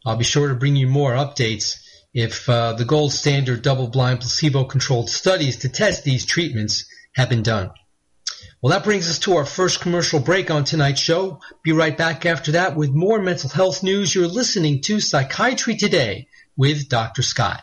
I'll 0.05 0.17
be 0.17 0.25
sure 0.25 0.49
to 0.49 0.55
bring 0.55 0.77
you 0.77 0.87
more 0.87 1.13
updates 1.13 1.79
if 2.13 2.49
uh, 2.49 2.73
the 2.73 2.85
gold 2.85 3.13
standard 3.13 3.63
double-blind 3.63 4.21
placebo-controlled 4.21 5.11
studies 5.11 5.59
to 5.59 5.69
test 5.69 6.05
these 6.05 6.27
treatments 6.27 6.87
have 7.15 7.29
been 7.29 7.43
done. 7.43 7.71
Well, 8.63 8.73
that 8.73 8.85
brings 8.85 9.09
us 9.09 9.19
to 9.21 9.37
our 9.37 9.47
first 9.47 9.81
commercial 9.81 10.21
break 10.21 10.51
on 10.51 10.65
tonight's 10.65 11.01
show. 11.01 11.41
Be 11.63 11.73
right 11.73 11.97
back 11.97 12.27
after 12.27 12.53
that 12.53 12.77
with 12.77 12.91
more 12.91 13.19
mental 13.19 13.49
health 13.49 13.83
news. 13.83 14.15
You're 14.15 14.27
listening 14.27 14.83
to 14.83 15.01
Psychiatry 15.01 15.77
Today 15.77 16.29
with 16.59 16.91
Dr. 16.91 17.23
Scott. 17.23 17.63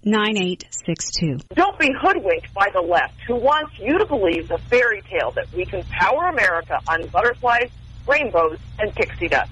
9862. 0.03 1.39
Don't 1.53 1.77
be 1.77 1.91
hoodwinked 1.99 2.53
by 2.53 2.69
the 2.73 2.81
left 2.81 3.13
who 3.27 3.35
wants 3.35 3.77
you 3.79 3.97
to 3.97 4.05
believe 4.05 4.47
the 4.47 4.57
fairy 4.57 5.01
tale 5.09 5.31
that 5.31 5.51
we 5.53 5.65
can 5.65 5.83
power 5.83 6.27
America 6.29 6.79
on 6.87 7.05
butterflies, 7.07 7.69
rainbows, 8.07 8.57
and 8.79 8.93
pixie 8.95 9.27
dust. 9.27 9.51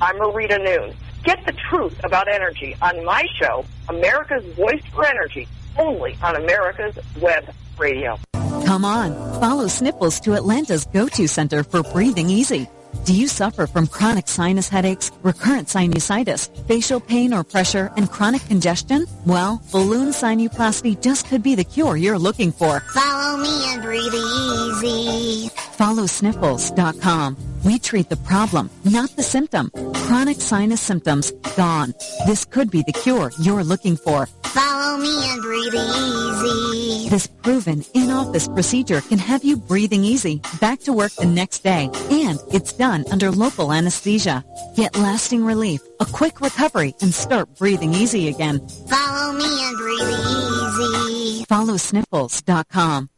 I'm 0.00 0.16
Marita 0.16 0.58
Noon. 0.62 0.94
Get 1.24 1.44
the 1.44 1.52
truth 1.68 2.00
about 2.02 2.28
energy 2.28 2.74
on 2.80 3.04
my 3.04 3.24
show, 3.40 3.64
America's 3.88 4.44
Voice 4.54 4.82
for 4.94 5.06
Energy, 5.06 5.46
only 5.78 6.16
on 6.22 6.36
America's 6.36 6.98
Web 7.20 7.52
Radio. 7.78 8.18
Come 8.64 8.84
on, 8.84 9.12
follow 9.40 9.66
Sniffles 9.66 10.20
to 10.20 10.34
Atlanta's 10.34 10.86
go-to 10.86 11.26
center 11.26 11.62
for 11.62 11.82
breathing 11.82 12.30
easy. 12.30 12.68
Do 13.04 13.14
you 13.14 13.28
suffer 13.28 13.66
from 13.66 13.86
chronic 13.86 14.28
sinus 14.28 14.68
headaches, 14.68 15.10
recurrent 15.22 15.68
sinusitis, 15.68 16.48
facial 16.68 17.00
pain 17.00 17.32
or 17.32 17.42
pressure, 17.42 17.90
and 17.96 18.10
chronic 18.10 18.44
congestion? 18.46 19.06
Well, 19.26 19.62
balloon 19.72 20.10
sinuplasty 20.10 21.00
just 21.00 21.26
could 21.26 21.42
be 21.42 21.54
the 21.54 21.64
cure 21.64 21.96
you're 21.96 22.18
looking 22.18 22.52
for. 22.52 22.80
Follow 22.80 23.38
me 23.38 23.72
and 23.72 23.82
breathe 23.82 24.14
easy. 24.14 25.50
Follow 25.80 26.04
sniffles.com. 26.04 27.38
We 27.64 27.78
treat 27.78 28.10
the 28.10 28.18
problem, 28.18 28.68
not 28.84 29.16
the 29.16 29.22
symptom. 29.22 29.70
Chronic 30.04 30.38
sinus 30.38 30.82
symptoms, 30.82 31.30
gone. 31.56 31.94
This 32.26 32.44
could 32.44 32.70
be 32.70 32.82
the 32.82 32.92
cure 32.92 33.32
you're 33.40 33.64
looking 33.64 33.96
for. 33.96 34.26
Follow 34.44 34.98
me 34.98 35.30
and 35.30 35.40
breathe 35.40 35.72
easy. 35.72 37.08
This 37.08 37.26
proven 37.26 37.82
in-office 37.94 38.48
procedure 38.48 39.00
can 39.00 39.16
have 39.16 39.42
you 39.42 39.56
breathing 39.56 40.04
easy, 40.04 40.42
back 40.60 40.80
to 40.80 40.92
work 40.92 41.12
the 41.12 41.24
next 41.24 41.60
day, 41.60 41.88
and 42.10 42.38
it's 42.52 42.74
done 42.74 43.06
under 43.10 43.30
local 43.30 43.72
anesthesia. 43.72 44.44
Get 44.76 44.98
lasting 44.98 45.46
relief, 45.46 45.80
a 45.98 46.04
quick 46.04 46.42
recovery, 46.42 46.94
and 47.00 47.14
start 47.14 47.56
breathing 47.56 47.94
easy 47.94 48.28
again. 48.28 48.60
Follow 48.68 49.32
me 49.32 49.48
and 49.48 49.76
breathe 49.78 51.38
easy. 51.40 51.44
Follow 51.46 51.78
sniffles.com. 51.78 53.08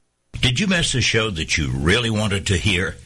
Did 0.43 0.59
you 0.59 0.67
miss 0.67 0.95
a 0.97 1.01
show 1.01 1.31
that 1.31 1.57
you 1.57 1.71
really 1.71 2.11
wanted 2.11 2.49
to 2.49 2.57
hear? 2.57 2.97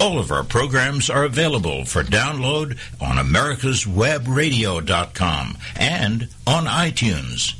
All 0.00 0.18
of 0.18 0.32
our 0.32 0.42
programs 0.42 1.08
are 1.08 1.22
available 1.24 1.84
for 1.84 2.02
download 2.02 2.76
on 3.00 3.24
americaswebradio.com 3.24 5.58
and 5.76 6.28
on 6.44 6.64
iTunes. 6.64 7.54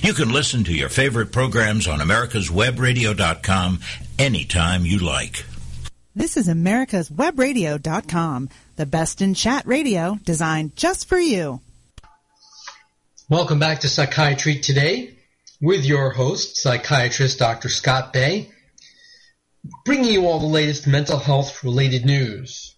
You 0.00 0.12
can 0.14 0.30
listen 0.32 0.62
to 0.62 0.72
your 0.72 0.90
favorite 0.90 1.32
programs 1.32 1.88
on 1.88 1.98
americaswebradio.com 1.98 3.80
anytime 4.16 4.86
you 4.86 5.00
like. 5.00 5.44
This 6.14 6.36
is 6.36 6.46
americaswebradio.com, 6.46 8.48
the 8.76 8.86
best 8.86 9.20
in 9.20 9.34
chat 9.34 9.66
radio 9.66 10.16
designed 10.24 10.76
just 10.76 11.08
for 11.08 11.18
you. 11.18 11.60
Welcome 13.28 13.58
back 13.58 13.80
to 13.80 13.88
Psychiatry 13.88 14.60
Today. 14.60 15.16
with 15.60 15.84
your 15.84 16.10
host, 16.10 16.56
psychiatrist 16.56 17.40
Dr. 17.40 17.68
Scott 17.68 18.12
Bay, 18.12 18.50
bringing 19.84 20.12
you 20.12 20.26
all 20.26 20.40
the 20.40 20.46
latest 20.46 20.86
mental 20.86 21.18
health 21.18 21.62
related 21.64 22.04
news. 22.04 22.76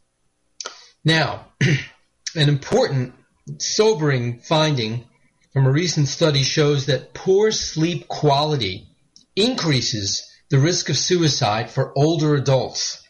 Now, 1.04 1.46
an 2.34 2.48
important, 2.48 3.14
sobering 3.58 4.40
finding 4.40 5.04
from 5.52 5.66
a 5.66 5.72
recent 5.72 6.08
study 6.08 6.42
shows 6.42 6.86
that 6.86 7.14
poor 7.14 7.50
sleep 7.50 8.06
quality 8.08 8.88
increases 9.34 10.22
the 10.50 10.58
risk 10.58 10.88
of 10.88 10.96
suicide 10.96 11.70
for 11.70 11.96
older 11.96 12.34
adults. 12.34 13.02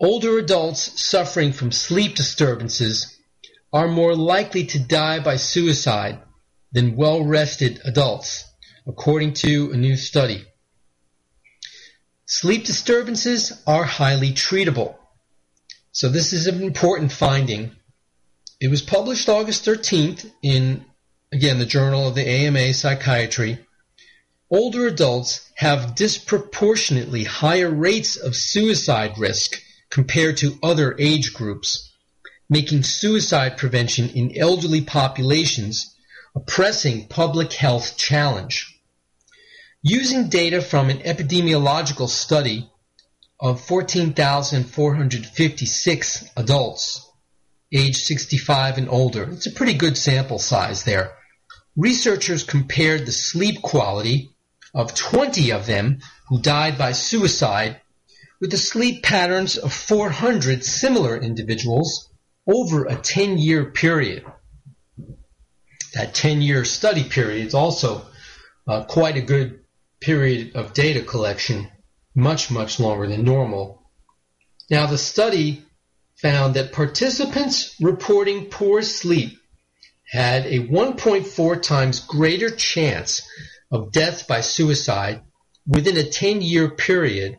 Older 0.00 0.38
adults 0.38 1.00
suffering 1.00 1.52
from 1.52 1.70
sleep 1.70 2.16
disturbances 2.16 3.16
are 3.72 3.88
more 3.88 4.14
likely 4.14 4.66
to 4.66 4.78
die 4.78 5.20
by 5.20 5.36
suicide 5.36 6.20
than 6.72 6.96
well-rested 6.96 7.80
adults, 7.84 8.44
according 8.86 9.34
to 9.34 9.70
a 9.72 9.76
new 9.76 9.96
study. 9.96 10.44
Sleep 12.34 12.64
disturbances 12.64 13.52
are 13.66 13.84
highly 13.84 14.32
treatable. 14.32 14.96
So 15.92 16.08
this 16.08 16.32
is 16.32 16.46
an 16.46 16.62
important 16.62 17.12
finding. 17.12 17.72
It 18.58 18.68
was 18.68 18.80
published 18.80 19.28
August 19.28 19.66
13th 19.66 20.32
in, 20.42 20.86
again, 21.30 21.58
the 21.58 21.66
Journal 21.66 22.08
of 22.08 22.14
the 22.14 22.26
AMA 22.26 22.72
Psychiatry. 22.72 23.58
Older 24.48 24.86
adults 24.86 25.42
have 25.56 25.94
disproportionately 25.94 27.24
higher 27.24 27.70
rates 27.70 28.16
of 28.16 28.34
suicide 28.34 29.18
risk 29.18 29.62
compared 29.90 30.38
to 30.38 30.58
other 30.62 30.96
age 30.98 31.34
groups, 31.34 31.92
making 32.48 32.84
suicide 32.84 33.58
prevention 33.58 34.08
in 34.08 34.38
elderly 34.38 34.80
populations 34.80 35.94
a 36.34 36.40
pressing 36.40 37.08
public 37.08 37.52
health 37.52 37.98
challenge. 37.98 38.71
Using 39.84 40.28
data 40.28 40.62
from 40.62 40.90
an 40.90 40.98
epidemiological 40.98 42.08
study 42.08 42.70
of 43.40 43.60
14,456 43.62 46.24
adults 46.36 47.04
age 47.72 47.96
65 47.96 48.78
and 48.78 48.88
older, 48.88 49.28
it's 49.32 49.46
a 49.46 49.50
pretty 49.50 49.74
good 49.74 49.98
sample 49.98 50.38
size 50.38 50.84
there. 50.84 51.16
Researchers 51.76 52.44
compared 52.44 53.06
the 53.06 53.12
sleep 53.12 53.60
quality 53.60 54.30
of 54.72 54.94
20 54.94 55.50
of 55.50 55.66
them 55.66 55.98
who 56.28 56.40
died 56.40 56.78
by 56.78 56.92
suicide 56.92 57.80
with 58.40 58.52
the 58.52 58.58
sleep 58.58 59.02
patterns 59.02 59.56
of 59.56 59.72
400 59.72 60.64
similar 60.64 61.16
individuals 61.16 62.08
over 62.46 62.84
a 62.84 62.94
10 62.94 63.38
year 63.38 63.64
period. 63.64 64.24
That 65.94 66.14
10 66.14 66.40
year 66.40 66.64
study 66.64 67.02
period 67.02 67.48
is 67.48 67.54
also 67.54 68.06
uh, 68.68 68.84
quite 68.84 69.16
a 69.16 69.22
good 69.22 69.61
period 70.02 70.56
of 70.56 70.74
data 70.74 71.02
collection, 71.02 71.68
much, 72.14 72.50
much 72.50 72.78
longer 72.78 73.06
than 73.06 73.24
normal. 73.24 73.90
Now, 74.70 74.86
the 74.86 74.98
study 74.98 75.64
found 76.16 76.54
that 76.54 76.72
participants 76.72 77.74
reporting 77.80 78.46
poor 78.46 78.82
sleep 78.82 79.38
had 80.04 80.46
a 80.46 80.60
1.4 80.60 81.62
times 81.62 82.00
greater 82.00 82.50
chance 82.50 83.22
of 83.70 83.92
death 83.92 84.28
by 84.28 84.40
suicide 84.40 85.22
within 85.66 85.96
a 85.96 86.08
10 86.08 86.42
year 86.42 86.70
period 86.70 87.38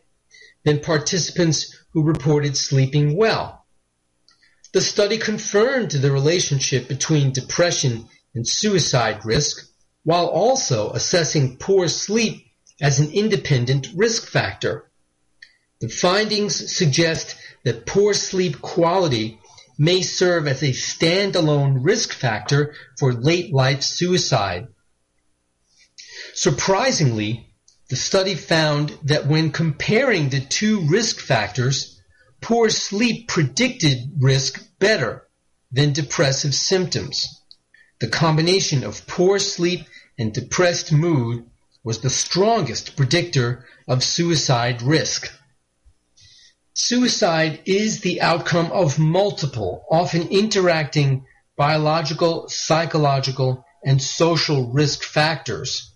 than 0.65 0.79
participants 0.79 1.77
who 1.93 2.03
reported 2.03 2.57
sleeping 2.57 3.15
well. 3.15 3.65
The 4.73 4.81
study 4.81 5.17
confirmed 5.17 5.91
the 5.91 6.11
relationship 6.11 6.87
between 6.87 7.31
depression 7.31 8.07
and 8.33 8.47
suicide 8.47 9.23
risk 9.23 9.69
while 10.03 10.25
also 10.27 10.89
assessing 10.91 11.57
poor 11.57 11.87
sleep 11.87 12.45
as 12.83 12.99
an 12.99 13.09
independent 13.11 13.87
risk 13.95 14.27
factor. 14.27 14.91
The 15.79 15.87
findings 15.87 16.75
suggest 16.75 17.35
that 17.63 17.85
poor 17.85 18.13
sleep 18.13 18.61
quality 18.61 19.39
may 19.79 20.01
serve 20.01 20.47
as 20.47 20.61
a 20.61 20.73
standalone 20.73 21.77
risk 21.79 22.11
factor 22.11 22.75
for 22.99 23.13
late 23.13 23.53
life 23.53 23.81
suicide. 23.81 24.67
Surprisingly, 26.33 27.55
the 27.89 27.95
study 27.95 28.35
found 28.35 28.97
that 29.03 29.27
when 29.27 29.51
comparing 29.51 30.29
the 30.29 30.41
two 30.41 30.81
risk 30.81 31.19
factors, 31.19 32.01
poor 32.41 32.69
sleep 32.69 33.29
predicted 33.29 33.97
risk 34.19 34.61
better 34.79 35.25
than 35.71 35.93
depressive 35.93 36.53
symptoms. 36.53 37.41
The 38.01 38.09
combination 38.09 38.83
of 38.83 39.07
poor 39.07 39.39
sleep 39.39 39.87
and 40.19 40.33
depressed 40.33 40.91
mood 40.91 41.45
was 41.83 41.99
the 41.99 42.09
strongest 42.09 42.95
predictor 42.95 43.65
of 43.87 44.03
suicide 44.03 44.81
risk. 44.81 45.31
Suicide 46.73 47.61
is 47.65 48.01
the 48.01 48.21
outcome 48.21 48.71
of 48.71 48.97
multiple, 48.97 49.85
often 49.91 50.27
interacting 50.29 51.25
biological, 51.55 52.47
psychological, 52.49 53.63
and 53.85 54.01
social 54.01 54.71
risk 54.71 55.03
factors 55.03 55.93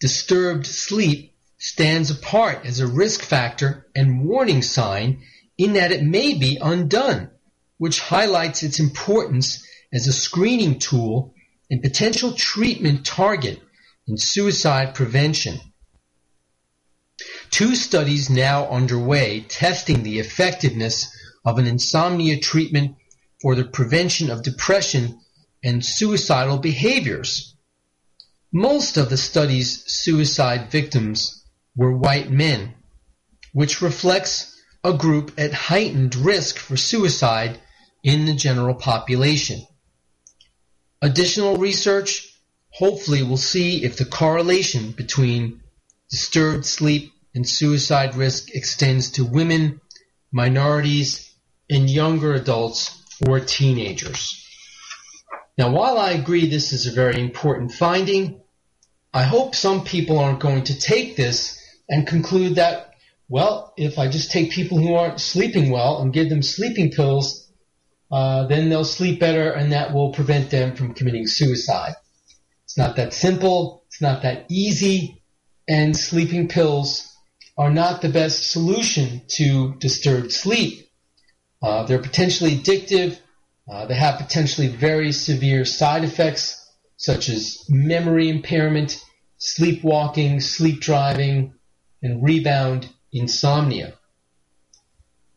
disturbed 0.00 0.66
sleep 0.66 1.36
stands 1.58 2.10
apart 2.10 2.66
as 2.66 2.80
a 2.80 2.86
risk 2.88 3.22
factor 3.22 3.86
and 3.94 4.24
warning 4.24 4.62
sign 4.62 5.22
in 5.56 5.74
that 5.74 5.92
it 5.92 6.02
may 6.02 6.34
be 6.34 6.58
undone, 6.60 7.30
which 7.78 8.00
highlights 8.00 8.64
its 8.64 8.80
importance 8.80 9.64
as 9.92 10.08
a 10.08 10.12
screening 10.12 10.80
tool 10.80 11.32
and 11.70 11.80
potential 11.80 12.32
treatment 12.32 13.06
target 13.06 13.60
in 14.06 14.16
suicide 14.16 14.94
prevention. 14.94 15.58
Two 17.50 17.74
studies 17.74 18.30
now 18.30 18.68
underway 18.68 19.40
testing 19.40 20.02
the 20.02 20.18
effectiveness 20.18 21.16
of 21.44 21.58
an 21.58 21.66
insomnia 21.66 22.38
treatment 22.38 22.96
for 23.40 23.54
the 23.54 23.64
prevention 23.64 24.30
of 24.30 24.42
depression 24.42 25.20
and 25.62 25.84
suicidal 25.84 26.58
behaviors 26.58 27.52
most 28.52 28.98
of 28.98 29.08
the 29.08 29.16
study's 29.16 29.82
suicide 29.90 30.70
victims 30.70 31.42
were 31.74 31.96
white 31.96 32.30
men, 32.30 32.74
which 33.54 33.80
reflects 33.80 34.54
a 34.84 34.92
group 34.92 35.32
at 35.38 35.54
heightened 35.54 36.14
risk 36.14 36.58
for 36.58 36.76
suicide 36.76 37.58
in 38.02 38.26
the 38.26 38.34
general 38.34 38.74
population. 38.74 39.66
Additional 41.00 41.56
research 41.56 42.28
hopefully 42.72 43.22
we'll 43.22 43.36
see 43.36 43.84
if 43.84 43.96
the 43.96 44.04
correlation 44.04 44.92
between 44.92 45.60
disturbed 46.10 46.66
sleep 46.66 47.12
and 47.34 47.48
suicide 47.48 48.14
risk 48.14 48.54
extends 48.54 49.12
to 49.12 49.24
women, 49.24 49.80
minorities, 50.32 51.32
and 51.70 51.88
younger 51.88 52.34
adults 52.34 52.98
or 53.26 53.40
teenagers. 53.40 54.38
Now, 55.56 55.70
while 55.70 55.98
I 55.98 56.12
agree 56.12 56.46
this 56.46 56.72
is 56.72 56.86
a 56.86 56.92
very 56.92 57.20
important 57.20 57.72
finding, 57.72 58.40
I 59.12 59.22
hope 59.24 59.54
some 59.54 59.84
people 59.84 60.18
aren't 60.18 60.40
going 60.40 60.64
to 60.64 60.78
take 60.78 61.16
this 61.16 61.58
and 61.88 62.06
conclude 62.06 62.54
that, 62.54 62.94
well, 63.28 63.74
if 63.76 63.98
I 63.98 64.08
just 64.08 64.32
take 64.32 64.50
people 64.50 64.78
who 64.78 64.94
aren't 64.94 65.20
sleeping 65.20 65.70
well 65.70 66.00
and 66.00 66.12
give 66.12 66.30
them 66.30 66.42
sleeping 66.42 66.90
pills, 66.90 67.50
uh, 68.10 68.46
then 68.46 68.68
they'll 68.68 68.84
sleep 68.84 69.20
better 69.20 69.52
and 69.52 69.72
that 69.72 69.92
will 69.92 70.12
prevent 70.12 70.50
them 70.50 70.74
from 70.74 70.94
committing 70.94 71.26
suicide. 71.26 71.94
It's 72.72 72.78
not 72.78 72.96
that 72.96 73.12
simple. 73.12 73.84
It's 73.88 74.00
not 74.00 74.22
that 74.22 74.46
easy. 74.48 75.22
And 75.68 75.94
sleeping 75.94 76.48
pills 76.48 77.06
are 77.58 77.70
not 77.70 78.00
the 78.00 78.08
best 78.08 78.50
solution 78.50 79.20
to 79.36 79.74
disturbed 79.74 80.32
sleep. 80.32 80.88
Uh, 81.62 81.84
they're 81.84 82.00
potentially 82.00 82.52
addictive. 82.52 83.18
Uh, 83.70 83.84
they 83.84 83.94
have 83.94 84.16
potentially 84.16 84.68
very 84.68 85.12
severe 85.12 85.66
side 85.66 86.02
effects 86.02 86.66
such 86.96 87.28
as 87.28 87.62
memory 87.68 88.30
impairment, 88.30 89.04
sleepwalking, 89.36 90.40
sleep 90.40 90.80
driving, 90.80 91.52
and 92.02 92.22
rebound 92.22 92.88
insomnia. 93.12 93.92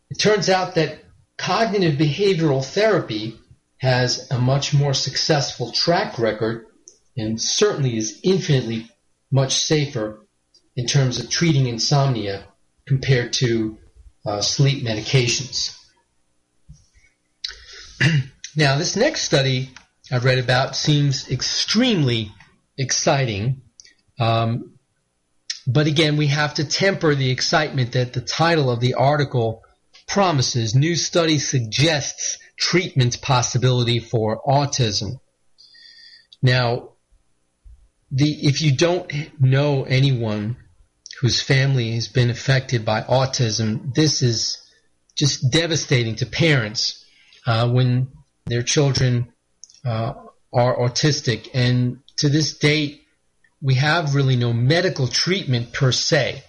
It 0.10 0.20
turns 0.20 0.48
out 0.48 0.76
that 0.76 1.00
cognitive 1.38 2.00
behavioral 2.00 2.64
therapy 2.64 3.38
has 3.80 4.32
a 4.32 4.40
much 4.40 4.74
more 4.74 4.94
successful 4.94 5.74
track 5.74 6.18
record 6.18 6.68
and 7.18 7.42
certainly 7.42 7.98
is 7.98 8.20
infinitely 8.24 8.90
much 9.32 9.56
safer 9.56 10.26
in 10.76 10.86
terms 10.86 11.20
of 11.20 11.30
treating 11.30 11.68
insomnia 11.68 12.46
compared 12.86 13.34
to 13.34 13.78
uh, 14.26 14.42
sleep 14.42 14.86
medications. 14.86 15.78
now, 18.56 18.78
this 18.78 18.96
next 18.96 19.22
study 19.22 19.70
I've 20.12 20.26
read 20.26 20.40
about 20.40 20.76
seems 20.76 21.30
extremely 21.32 22.32
exciting. 22.78 23.62
Um, 24.20 24.74
but 25.68 25.88
again, 25.88 26.18
we 26.18 26.28
have 26.28 26.56
to 26.56 26.64
temper 26.64 27.16
the 27.16 27.32
excitement 27.32 27.94
that 27.94 28.14
the 28.14 28.22
title 28.22 28.70
of 28.70 28.80
the 28.80 28.94
article 28.96 29.64
promises. 30.08 30.76
New 30.76 30.96
study 30.96 31.40
suggests 31.40 32.38
treatment 32.58 33.22
possibility 33.22 34.00
for 34.00 34.42
autism. 34.44 35.20
Now, 36.42 36.90
the 38.16 38.48
if 38.48 38.62
you 38.62 38.76
don't 38.76 39.12
know 39.42 39.84
anyone 39.84 40.56
whose 41.20 41.42
family 41.42 41.94
has 41.96 42.08
been 42.08 42.30
affected 42.30 42.86
by 42.86 43.02
autism, 43.02 43.94
this 43.94 44.22
is 44.22 44.58
just 45.16 45.52
devastating 45.52 46.16
to 46.16 46.26
parents 46.26 47.06
uh, 47.46 47.70
when 47.70 48.08
their 48.46 48.64
children 48.64 49.34
uh, 49.86 50.14
are 50.54 50.78
autistic. 50.78 51.50
And 51.54 52.00
to 52.18 52.30
this 52.30 52.58
date, 52.58 53.02
we 53.62 53.76
have 53.76 54.16
really 54.16 54.38
no 54.38 54.54
medical 54.54 55.08
treatment 55.08 55.74
per 55.74 55.92
se. 55.92 56.44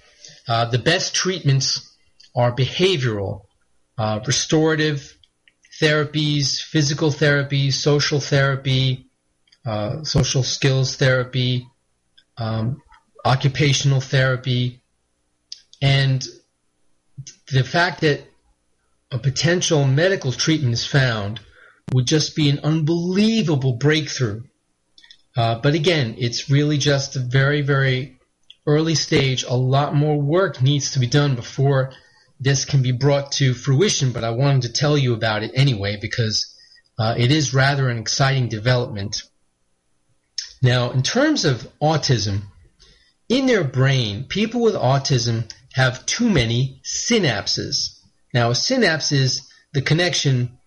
Uh, 0.48 0.66
the 0.66 0.78
best 0.78 1.14
treatments 1.14 1.96
are 2.36 2.54
behavioral, 2.54 3.42
uh, 3.98 4.20
restorative 4.24 5.16
therapies, 5.80 6.60
physical 6.62 7.10
therapy, 7.10 7.70
social 7.72 8.20
therapy, 8.20 9.05
uh, 9.66 10.04
social 10.04 10.42
skills 10.42 10.96
therapy, 10.96 11.68
um, 12.38 12.82
occupational 13.24 14.00
therapy, 14.00 14.82
and 15.82 16.24
the 17.50 17.64
fact 17.64 18.00
that 18.02 18.22
a 19.10 19.18
potential 19.18 19.84
medical 19.84 20.32
treatment 20.32 20.72
is 20.72 20.86
found 20.86 21.40
would 21.92 22.06
just 22.06 22.34
be 22.34 22.48
an 22.48 22.60
unbelievable 22.60 23.74
breakthrough. 23.74 24.42
Uh, 25.36 25.58
but 25.58 25.74
again, 25.74 26.14
it's 26.18 26.50
really 26.50 26.78
just 26.78 27.16
a 27.16 27.20
very, 27.20 27.60
very 27.60 28.18
early 28.66 28.94
stage. 28.94 29.44
A 29.44 29.54
lot 29.54 29.94
more 29.94 30.20
work 30.20 30.62
needs 30.62 30.92
to 30.92 30.98
be 30.98 31.06
done 31.06 31.34
before 31.34 31.92
this 32.38 32.64
can 32.64 32.82
be 32.82 32.92
brought 32.92 33.32
to 33.32 33.54
fruition, 33.54 34.12
but 34.12 34.24
I 34.24 34.30
wanted 34.30 34.62
to 34.62 34.72
tell 34.72 34.98
you 34.98 35.14
about 35.14 35.42
it 35.42 35.52
anyway 35.54 35.96
because 36.00 36.54
uh, 36.98 37.14
it 37.16 37.30
is 37.30 37.54
rather 37.54 37.88
an 37.88 37.98
exciting 37.98 38.48
development. 38.48 39.22
Now, 40.62 40.90
in 40.90 41.02
terms 41.02 41.44
of 41.44 41.68
autism, 41.82 42.42
in 43.28 43.46
their 43.46 43.64
brain, 43.64 44.24
people 44.24 44.62
with 44.62 44.74
autism 44.74 45.50
have 45.74 46.06
too 46.06 46.30
many 46.30 46.80
synapses. 46.84 47.98
Now, 48.32 48.50
a 48.50 48.54
synapse 48.54 49.12
is 49.12 49.48
the 49.72 49.82
connection, 49.82 50.58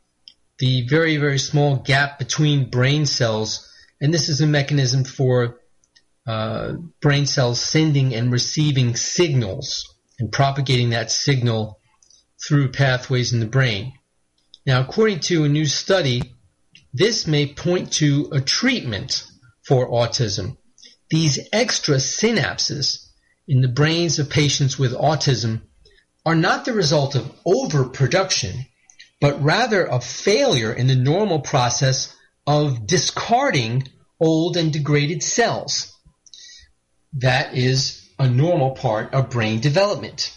the 0.60 0.86
very, 0.88 1.18
very 1.18 1.40
small 1.40 1.78
gap 1.78 2.20
between 2.20 2.70
brain 2.70 3.06
cells, 3.06 3.68
and 4.02 4.14
this 4.14 4.30
is 4.30 4.42
a 4.42 4.48
mechanism 4.48 5.04
for 5.04 5.60
uh, 6.28 6.74
brain 7.02 7.26
cells 7.26 7.60
sending 7.60 8.14
and 8.14 8.32
receiving 8.32 8.96
signals 8.96 9.96
and 10.20 10.32
propagating 10.32 10.92
that 10.92 11.12
signal 11.12 11.80
through 12.46 12.72
pathways 12.72 13.34
in 13.34 13.40
the 13.40 13.46
brain. 13.46 13.94
Now, 14.66 14.82
according 14.82 15.22
to 15.22 15.46
a 15.46 15.50
new 15.50 15.66
study, 15.66 16.36
this 16.94 17.26
may 17.26 17.48
point 17.48 17.94
to 17.94 18.30
a 18.32 18.42
treatment 18.42 19.26
for 19.70 19.88
autism. 19.92 20.58
These 21.12 21.48
extra 21.54 21.98
synapses 21.98 23.06
in 23.48 23.62
the 23.62 23.68
brains 23.68 24.18
of 24.18 24.28
patients 24.28 24.80
with 24.80 24.94
autism 24.94 25.62
are 26.26 26.36
not 26.36 26.66
the 26.66 26.74
result 26.74 27.14
of 27.14 27.32
overproduction, 27.46 28.66
but 29.22 29.44
rather 29.44 29.86
a 29.86 30.02
failure 30.02 30.74
in 30.74 30.88
the 30.88 30.96
normal 30.96 31.42
process 31.42 32.16
of 32.48 32.88
discarding 32.88 33.88
old 34.20 34.58
and 34.58 34.74
degraded 34.74 35.22
cells. 35.22 35.96
That 37.14 37.56
is 37.56 38.10
a 38.18 38.28
normal 38.28 38.72
part 38.72 39.14
of 39.14 39.30
brain 39.30 39.60
development. 39.60 40.36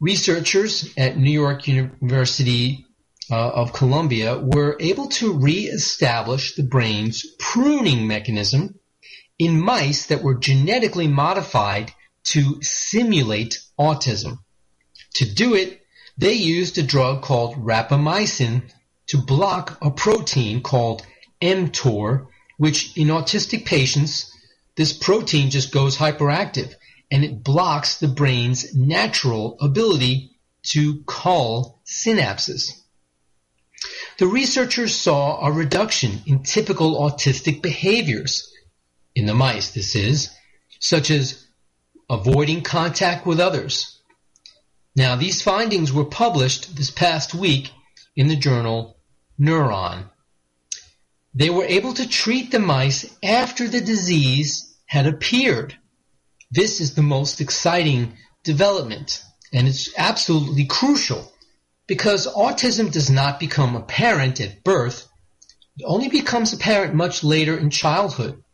Researchers 0.00 0.92
at 0.98 1.16
New 1.16 1.32
York 1.32 1.66
University 1.66 2.84
uh, 3.30 3.50
of 3.50 3.72
Columbia 3.72 4.38
were 4.38 4.76
able 4.80 5.08
to 5.08 5.32
re-establish 5.32 6.54
the 6.54 6.62
brain's 6.62 7.24
pruning 7.38 8.06
mechanism 8.06 8.78
in 9.38 9.60
mice 9.60 10.06
that 10.06 10.22
were 10.22 10.38
genetically 10.38 11.08
modified 11.08 11.92
to 12.24 12.62
simulate 12.62 13.60
autism. 13.78 14.38
To 15.14 15.24
do 15.34 15.54
it, 15.54 15.80
they 16.18 16.34
used 16.34 16.76
a 16.76 16.82
drug 16.82 17.22
called 17.22 17.56
rapamycin 17.56 18.70
to 19.08 19.18
block 19.18 19.78
a 19.80 19.90
protein 19.90 20.62
called 20.62 21.06
mTOR, 21.40 22.26
which 22.58 22.96
in 22.96 23.08
autistic 23.08 23.64
patients, 23.64 24.30
this 24.76 24.92
protein 24.92 25.50
just 25.50 25.72
goes 25.72 25.96
hyperactive 25.96 26.74
and 27.10 27.24
it 27.24 27.42
blocks 27.42 27.98
the 27.98 28.08
brain's 28.08 28.74
natural 28.74 29.56
ability 29.60 30.32
to 30.62 31.02
call 31.04 31.80
synapses. 31.86 32.79
The 34.18 34.26
researchers 34.26 34.94
saw 34.94 35.44
a 35.46 35.50
reduction 35.50 36.22
in 36.26 36.42
typical 36.42 37.00
autistic 37.00 37.62
behaviors 37.62 38.52
in 39.14 39.26
the 39.26 39.34
mice, 39.34 39.70
this 39.70 39.94
is, 39.94 40.30
such 40.78 41.10
as 41.10 41.46
avoiding 42.10 42.62
contact 42.62 43.26
with 43.26 43.40
others. 43.40 43.98
Now, 44.96 45.16
these 45.16 45.42
findings 45.42 45.92
were 45.92 46.04
published 46.04 46.76
this 46.76 46.90
past 46.90 47.34
week 47.34 47.70
in 48.16 48.28
the 48.28 48.36
journal 48.36 48.96
Neuron. 49.38 50.10
They 51.32 51.48
were 51.48 51.64
able 51.64 51.94
to 51.94 52.08
treat 52.08 52.50
the 52.50 52.58
mice 52.58 53.06
after 53.22 53.68
the 53.68 53.80
disease 53.80 54.76
had 54.86 55.06
appeared. 55.06 55.76
This 56.50 56.80
is 56.80 56.94
the 56.94 57.02
most 57.02 57.40
exciting 57.40 58.16
development, 58.42 59.22
and 59.52 59.68
it's 59.68 59.96
absolutely 59.96 60.64
crucial 60.64 61.29
because 61.90 62.28
autism 62.28 62.92
does 62.92 63.10
not 63.10 63.40
become 63.40 63.74
apparent 63.74 64.40
at 64.40 64.62
birth. 64.62 65.08
It 65.76 65.84
only 65.84 66.08
becomes 66.08 66.52
apparent 66.52 66.94
much 66.94 67.24
later 67.24 67.58
in 67.58 67.70
childhood. 67.70 68.44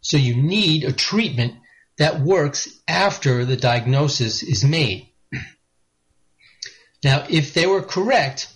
So 0.00 0.16
you 0.16 0.34
need 0.34 0.82
a 0.82 0.94
treatment 0.94 1.56
that 1.98 2.20
works 2.20 2.70
after 2.88 3.44
the 3.44 3.58
diagnosis 3.58 4.42
is 4.42 4.64
made. 4.64 5.08
Now, 7.04 7.26
if 7.28 7.52
they 7.52 7.66
were 7.66 7.82
correct 7.82 8.48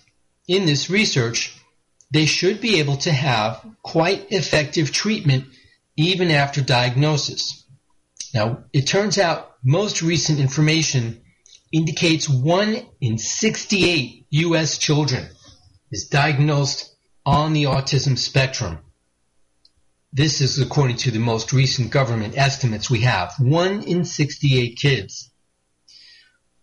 in 0.47 0.65
this 0.65 0.89
research, 0.89 1.55
they 2.09 2.25
should 2.25 2.61
be 2.61 2.79
able 2.79 2.97
to 2.97 3.11
have 3.11 3.63
quite 3.83 4.31
effective 4.31 4.91
treatment 4.91 5.45
even 5.95 6.31
after 6.31 6.61
diagnosis. 6.61 7.63
Now, 8.33 8.63
it 8.73 8.87
turns 8.87 9.19
out 9.19 9.55
most 9.63 10.01
recent 10.01 10.39
information 10.39 11.20
indicates 11.71 12.27
1 12.29 12.85
in 12.99 13.17
68 13.17 14.25
U.S. 14.29 14.77
children 14.77 15.27
is 15.91 16.07
diagnosed 16.07 16.93
on 17.25 17.53
the 17.53 17.63
autism 17.63 18.17
spectrum. 18.17 18.79
This 20.13 20.41
is 20.41 20.59
according 20.59 20.97
to 20.97 21.11
the 21.11 21.19
most 21.19 21.53
recent 21.53 21.91
government 21.91 22.37
estimates 22.37 22.89
we 22.89 23.01
have. 23.01 23.33
1 23.39 23.83
in 23.83 24.03
68 24.03 24.77
kids. 24.77 25.31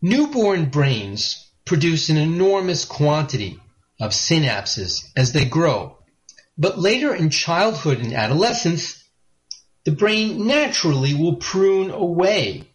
Newborn 0.03 0.67
brains 0.67 1.51
produce 1.65 2.09
an 2.09 2.19
enormous 2.19 2.85
quantity 2.85 3.59
of 4.01 4.13
synapses 4.13 5.11
as 5.17 5.33
they 5.33 5.45
grow. 5.45 5.99
But 6.57 6.79
later 6.79 7.15
in 7.15 7.31
childhood 7.31 7.99
and 7.99 8.13
adolescence, 8.13 9.03
the 9.85 9.93
brain 9.93 10.47
naturally 10.47 11.15
will 11.15 11.37
prune 11.37 11.91
away 11.91 12.68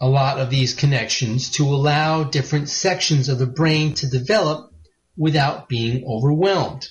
a 0.00 0.08
lot 0.08 0.38
of 0.38 0.50
these 0.50 0.74
connections 0.74 1.50
to 1.50 1.64
allow 1.64 2.24
different 2.24 2.68
sections 2.68 3.28
of 3.28 3.38
the 3.38 3.46
brain 3.46 3.94
to 3.94 4.08
develop 4.08 4.72
without 5.16 5.68
being 5.68 6.04
overwhelmed. 6.06 6.88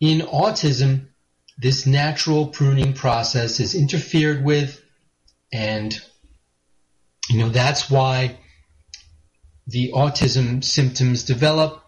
In 0.00 0.20
autism, 0.20 1.08
this 1.58 1.86
natural 1.86 2.46
pruning 2.46 2.94
process 2.94 3.60
is 3.60 3.74
interfered 3.74 4.44
with 4.44 4.80
and 5.52 6.00
you 7.28 7.38
know 7.38 7.48
that's 7.48 7.90
why 7.90 8.38
the 9.66 9.92
autism 9.92 10.64
symptoms 10.64 11.24
develop 11.24 11.82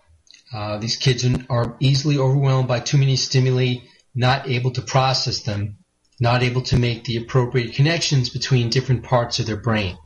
uh, 0.52 0.76
these 0.78 0.96
kids 0.96 1.24
are 1.48 1.76
easily 1.80 2.18
overwhelmed 2.18 2.68
by 2.68 2.80
too 2.80 2.98
many 2.98 3.16
stimuli 3.16 3.76
not 4.14 4.48
able 4.48 4.72
to 4.72 4.82
process 4.82 5.40
them 5.42 5.78
not 6.22 6.42
able 6.42 6.62
to 6.62 6.78
make 6.78 7.04
the 7.04 7.16
appropriate 7.16 7.74
connections 7.74 8.30
between 8.30 8.70
different 8.70 9.02
parts 9.02 9.38
of 9.38 9.46
their 9.46 9.56
brain 9.56 9.96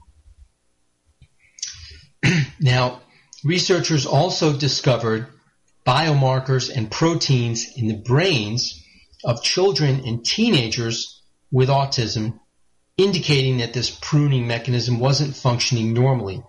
now 2.60 3.00
researchers 3.44 4.06
also 4.06 4.56
discovered 4.56 5.28
biomarkers 5.86 6.74
and 6.74 6.90
proteins 6.90 7.66
in 7.76 7.86
the 7.86 7.96
brains 7.96 8.82
of 9.24 9.42
children 9.42 10.02
and 10.04 10.24
teenagers 10.24 11.22
with 11.52 11.68
autism, 11.68 12.40
indicating 12.96 13.58
that 13.58 13.72
this 13.72 13.90
pruning 13.90 14.46
mechanism 14.46 14.98
wasn't 14.98 15.36
functioning 15.36 15.94
normally. 15.94 16.42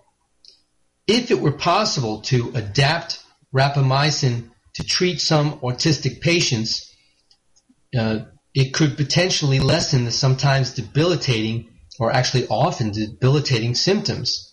If 1.06 1.30
it 1.30 1.40
were 1.40 1.52
possible 1.52 2.22
to 2.22 2.52
adapt 2.54 3.22
rapamycin 3.54 4.50
to 4.74 4.84
treat 4.84 5.20
some 5.20 5.60
autistic 5.60 6.20
patients, 6.20 6.94
uh, 7.96 8.20
it 8.58 8.74
could 8.74 8.96
potentially 8.96 9.60
lessen 9.60 10.04
the 10.04 10.10
sometimes 10.10 10.74
debilitating 10.74 11.68
or 12.00 12.10
actually 12.10 12.44
often 12.48 12.90
debilitating 12.90 13.76
symptoms. 13.76 14.52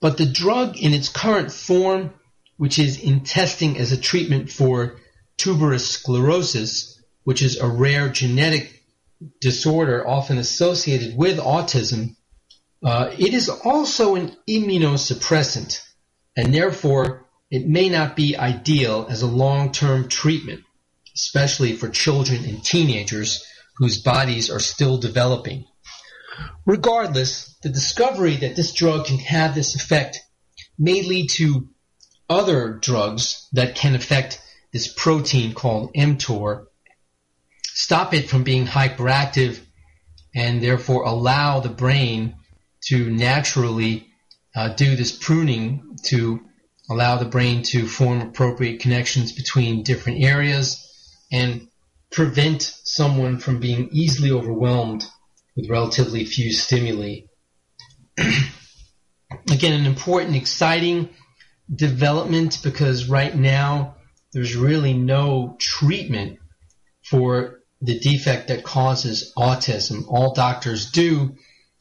But 0.00 0.16
the 0.16 0.24
drug 0.24 0.78
in 0.78 0.94
its 0.94 1.10
current 1.10 1.52
form, 1.52 2.14
which 2.56 2.78
is 2.78 2.98
in 2.98 3.20
testing 3.20 3.76
as 3.76 3.92
a 3.92 4.00
treatment 4.00 4.50
for 4.50 4.96
tuberous 5.36 5.90
sclerosis, 5.90 7.02
which 7.24 7.42
is 7.42 7.58
a 7.58 7.68
rare 7.68 8.08
genetic 8.08 8.82
disorder 9.42 10.08
often 10.08 10.38
associated 10.38 11.14
with 11.14 11.38
autism, 11.38 12.16
uh, 12.82 13.10
it 13.18 13.34
is 13.34 13.50
also 13.50 14.14
an 14.14 14.34
immunosuppressant, 14.48 15.82
and 16.34 16.54
therefore 16.54 17.26
it 17.50 17.68
may 17.68 17.90
not 17.90 18.16
be 18.16 18.38
ideal 18.38 19.06
as 19.10 19.20
a 19.20 19.26
long-term 19.26 20.08
treatment, 20.08 20.62
especially 21.14 21.74
for 21.74 21.88
children 21.88 22.44
and 22.44 22.64
teenagers 22.64 23.44
whose 23.76 24.02
bodies 24.02 24.50
are 24.50 24.60
still 24.60 24.98
developing. 24.98 25.64
Regardless, 26.64 27.56
the 27.62 27.68
discovery 27.68 28.36
that 28.36 28.56
this 28.56 28.72
drug 28.72 29.06
can 29.06 29.18
have 29.18 29.54
this 29.54 29.74
effect 29.74 30.20
may 30.78 31.02
lead 31.02 31.28
to 31.30 31.68
other 32.28 32.78
drugs 32.80 33.48
that 33.52 33.74
can 33.74 33.94
affect 33.94 34.40
this 34.72 34.88
protein 34.88 35.52
called 35.52 35.92
mTOR, 35.94 36.64
stop 37.64 38.14
it 38.14 38.28
from 38.28 38.42
being 38.42 38.66
hyperactive, 38.66 39.60
and 40.34 40.62
therefore 40.62 41.04
allow 41.04 41.60
the 41.60 41.68
brain 41.68 42.36
to 42.84 43.10
naturally 43.10 44.08
uh, 44.56 44.68
do 44.70 44.96
this 44.96 45.12
pruning 45.12 45.96
to 46.04 46.40
allow 46.90 47.16
the 47.16 47.26
brain 47.26 47.62
to 47.62 47.86
form 47.86 48.20
appropriate 48.20 48.80
connections 48.80 49.32
between 49.32 49.82
different 49.82 50.22
areas 50.22 50.91
and 51.32 51.66
prevent 52.12 52.62
someone 52.84 53.38
from 53.38 53.58
being 53.58 53.88
easily 53.90 54.30
overwhelmed 54.30 55.04
with 55.56 55.70
relatively 55.70 56.24
few 56.24 56.52
stimuli. 56.52 57.20
Again, 59.50 59.80
an 59.80 59.86
important, 59.86 60.36
exciting 60.36 61.08
development 61.74 62.58
because 62.62 63.08
right 63.08 63.34
now 63.34 63.96
there's 64.32 64.54
really 64.54 64.92
no 64.92 65.56
treatment 65.58 66.38
for 67.02 67.60
the 67.80 67.98
defect 67.98 68.48
that 68.48 68.62
causes 68.62 69.32
autism. 69.36 70.04
All 70.06 70.34
doctors 70.34 70.90
do 70.90 71.36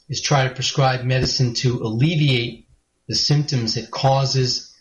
is 0.09 0.21
try 0.21 0.47
to 0.47 0.55
prescribe 0.55 1.03
medicine 1.03 1.53
to 1.55 1.81
alleviate 1.81 2.67
the 3.07 3.15
symptoms 3.15 3.75
it 3.75 3.91
causes. 3.91 4.73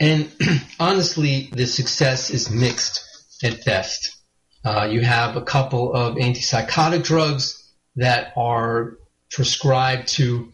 And 0.00 0.30
honestly, 0.80 1.50
the 1.52 1.66
success 1.66 2.30
is 2.30 2.50
mixed 2.50 3.04
at 3.42 3.64
best. 3.64 4.16
Uh, 4.64 4.88
you 4.90 5.00
have 5.00 5.36
a 5.36 5.42
couple 5.42 5.92
of 5.92 6.16
antipsychotic 6.16 7.02
drugs 7.02 7.72
that 7.96 8.32
are 8.36 8.98
prescribed 9.30 10.08
to 10.08 10.52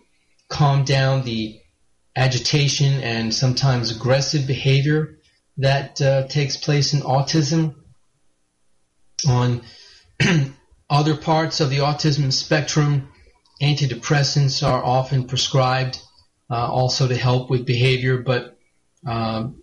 calm 0.48 0.84
down 0.84 1.24
the 1.24 1.60
agitation 2.14 3.02
and 3.02 3.34
sometimes 3.34 3.94
aggressive 3.94 4.46
behavior 4.46 5.18
that 5.58 6.00
uh, 6.00 6.26
takes 6.28 6.56
place 6.56 6.94
in 6.94 7.00
autism. 7.00 7.74
On 9.28 9.62
other 10.90 11.16
parts 11.16 11.60
of 11.60 11.70
the 11.70 11.78
autism 11.78 12.32
spectrum, 12.32 13.08
antidepressants 13.60 14.66
are 14.66 14.84
often 14.84 15.26
prescribed 15.26 16.00
uh, 16.50 16.68
also 16.70 17.08
to 17.08 17.16
help 17.16 17.50
with 17.50 17.66
behavior, 17.66 18.18
but 18.18 18.56
um, 19.06 19.62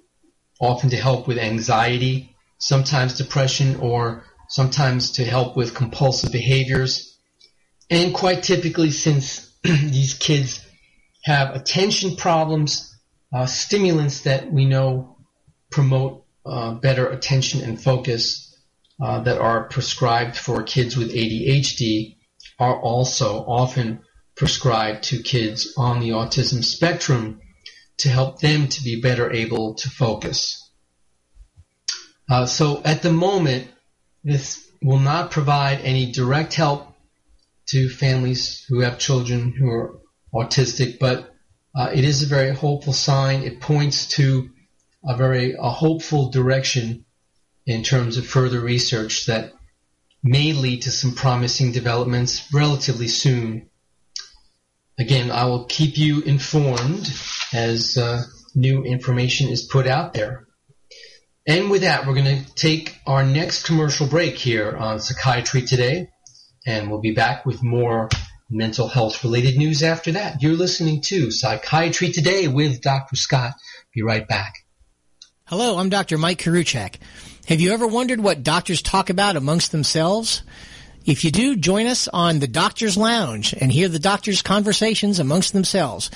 often 0.59 0.89
to 0.89 0.97
help 0.97 1.27
with 1.27 1.37
anxiety, 1.37 2.32
sometimes 2.63 3.17
depression, 3.17 3.75
or 3.75 4.23
sometimes 4.47 5.11
to 5.11 5.25
help 5.25 5.57
with 5.57 5.75
compulsive 5.75 6.31
behaviors. 6.31 7.17
And 7.89 8.13
quite 8.13 8.43
typically, 8.43 8.91
since 8.91 9.51
these 9.63 10.13
kids 10.13 10.65
have 11.25 11.55
attention 11.55 12.15
problems, 12.15 12.97
uh, 13.33 13.45
stimulants 13.47 14.21
that 14.21 14.51
we 14.51 14.65
know 14.65 15.17
promote 15.71 16.23
uh, 16.45 16.75
better 16.75 17.07
attention 17.07 17.61
and 17.61 17.81
focus 17.81 18.55
uh, 19.01 19.19
that 19.21 19.39
are 19.39 19.63
prescribed 19.65 20.37
for 20.37 20.63
kids 20.63 20.95
with 20.95 21.11
ADHD 21.11 22.15
are 22.59 22.79
also 22.79 23.39
often 23.45 23.99
prescribed 24.35 25.03
to 25.05 25.21
kids 25.21 25.73
on 25.75 25.99
the 25.99 26.09
autism 26.09 26.63
spectrum 26.63 27.41
to 27.97 28.09
help 28.09 28.39
them 28.39 28.67
to 28.67 28.83
be 28.83 29.01
better 29.01 29.31
able 29.31 29.75
to 29.75 29.89
focus. 29.89 30.62
Uh, 32.33 32.47
so 32.47 32.81
at 32.83 33.03
the 33.03 33.13
moment, 33.13 33.67
this 34.23 34.67
will 34.81 34.97
not 34.97 35.29
provide 35.29 35.79
any 35.81 36.11
direct 36.11 36.55
help 36.55 36.87
to 37.67 37.87
families 37.87 38.65
who 38.67 38.79
have 38.79 38.97
children 38.97 39.51
who 39.51 39.69
are 39.69 39.99
autistic, 40.33 40.97
but 40.97 41.31
uh, 41.75 41.91
it 41.93 42.03
is 42.03 42.23
a 42.23 42.35
very 42.35 42.51
hopeful 42.51 42.91
sign. 42.91 43.43
It 43.43 43.61
points 43.61 44.07
to 44.17 44.49
a 45.07 45.15
very 45.15 45.53
a 45.53 45.69
hopeful 45.69 46.31
direction 46.31 47.05
in 47.67 47.83
terms 47.83 48.17
of 48.17 48.25
further 48.25 48.59
research 48.59 49.27
that 49.27 49.53
may 50.23 50.53
lead 50.53 50.81
to 50.81 50.91
some 50.91 51.13
promising 51.13 51.71
developments 51.71 52.51
relatively 52.51 53.09
soon. 53.09 53.69
Again, 54.97 55.29
I 55.29 55.45
will 55.45 55.65
keep 55.65 55.99
you 55.99 56.21
informed 56.21 57.13
as 57.53 57.95
uh, 57.95 58.23
new 58.55 58.83
information 58.83 59.49
is 59.49 59.61
put 59.61 59.85
out 59.85 60.15
there. 60.15 60.47
And 61.45 61.69
with 61.69 61.81
that, 61.81 62.07
we're 62.07 62.13
going 62.13 62.45
to 62.45 62.55
take 62.55 62.97
our 63.05 63.21
next 63.21 63.65
commercial 63.65 64.07
break 64.07 64.35
here 64.35 64.77
on 64.77 65.01
Psychiatry 65.01 65.63
Today, 65.63 66.07
and 66.65 66.89
we'll 66.89 67.01
be 67.01 67.13
back 67.13 67.45
with 67.45 67.61
more 67.61 68.07
mental 68.49 68.87
health 68.87 69.21
related 69.25 69.57
news 69.57 69.83
after 69.83 70.13
that. 70.13 70.41
You're 70.41 70.55
listening 70.55 71.01
to 71.01 71.31
Psychiatry 71.31 72.13
Today 72.13 72.47
with 72.47 72.81
Dr. 72.81 73.17
Scott. 73.17 73.55
Be 73.93 74.03
right 74.03 74.25
back. 74.25 74.53
Hello, 75.43 75.77
I'm 75.77 75.89
Dr. 75.89 76.17
Mike 76.17 76.39
Karuchak. 76.39 76.95
Have 77.47 77.59
you 77.59 77.73
ever 77.73 77.87
wondered 77.87 78.21
what 78.21 78.43
doctors 78.43 78.81
talk 78.81 79.09
about 79.09 79.35
amongst 79.35 79.73
themselves? 79.73 80.43
If 81.05 81.25
you 81.25 81.31
do, 81.31 81.57
join 81.57 81.87
us 81.87 82.07
on 82.07 82.39
the 82.39 82.47
Doctor's 82.47 82.95
Lounge 82.95 83.53
and 83.53 83.69
hear 83.69 83.89
the 83.89 83.99
doctors' 83.99 84.41
conversations 84.41 85.19
amongst 85.19 85.51
themselves. 85.51 86.09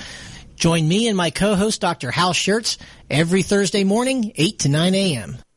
Join 0.58 0.88
me 0.88 1.06
and 1.06 1.16
my 1.16 1.30
co-host, 1.30 1.80
Dr. 1.80 2.10
Hal 2.10 2.32
Schertz, 2.32 2.78
every 3.08 3.42
Thursday 3.42 3.84
morning, 3.84 4.32
8 4.34 4.58
to 4.60 4.68
9 4.68 4.94
a.m. 4.94 5.38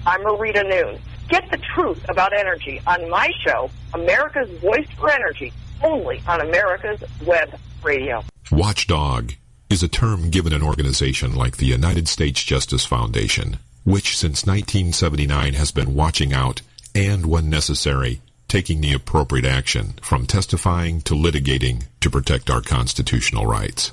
I'm 0.06 0.20
Marita 0.20 0.62
Noon. 0.68 1.00
Get 1.30 1.48
the 1.48 1.58
truth 1.58 2.04
about 2.08 2.32
energy 2.32 2.82
on 2.88 3.08
my 3.08 3.30
show, 3.46 3.70
America's 3.94 4.50
Voice 4.58 4.88
for 4.98 5.08
Energy, 5.10 5.52
only 5.80 6.20
on 6.26 6.40
America's 6.40 7.04
Web 7.24 7.56
Radio. 7.84 8.24
Watchdog 8.50 9.34
is 9.70 9.84
a 9.84 9.88
term 9.88 10.30
given 10.30 10.52
an 10.52 10.62
organization 10.62 11.36
like 11.36 11.56
the 11.56 11.66
United 11.66 12.08
States 12.08 12.42
Justice 12.42 12.84
Foundation, 12.84 13.58
which 13.84 14.18
since 14.18 14.44
1979 14.44 15.54
has 15.54 15.70
been 15.70 15.94
watching 15.94 16.34
out 16.34 16.62
and, 16.96 17.24
when 17.26 17.48
necessary, 17.48 18.20
taking 18.48 18.80
the 18.80 18.92
appropriate 18.92 19.46
action 19.46 19.94
from 20.02 20.26
testifying 20.26 21.00
to 21.02 21.14
litigating 21.14 21.84
to 22.00 22.10
protect 22.10 22.50
our 22.50 22.60
constitutional 22.60 23.46
rights. 23.46 23.92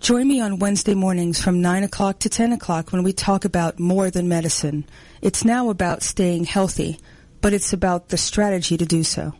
Join 0.00 0.28
me 0.28 0.40
on 0.40 0.60
Wednesday 0.60 0.94
mornings 0.94 1.40
from 1.42 1.60
9 1.60 1.82
o'clock 1.82 2.20
to 2.20 2.28
10 2.28 2.52
o'clock 2.52 2.92
when 2.92 3.02
we 3.02 3.12
talk 3.12 3.44
about 3.44 3.80
more 3.80 4.10
than 4.10 4.28
medicine. 4.28 4.86
It's 5.20 5.44
now 5.44 5.70
about 5.70 6.04
staying 6.04 6.44
healthy, 6.44 7.00
but 7.40 7.52
it's 7.52 7.72
about 7.72 8.08
the 8.08 8.16
strategy 8.16 8.76
to 8.76 8.86
do 8.86 9.02
so. 9.02 9.32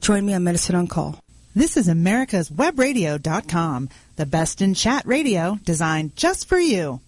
Join 0.00 0.24
me 0.24 0.32
on 0.32 0.44
Medicine 0.44 0.76
on 0.76 0.86
Call. 0.86 1.20
This 1.54 1.76
is 1.76 1.88
America's 1.88 2.48
Webradio.com, 2.48 3.90
the 4.16 4.26
best 4.26 4.62
in 4.62 4.72
chat 4.72 5.04
radio 5.04 5.58
designed 5.62 6.16
just 6.16 6.48
for 6.48 6.58
you. 6.58 7.00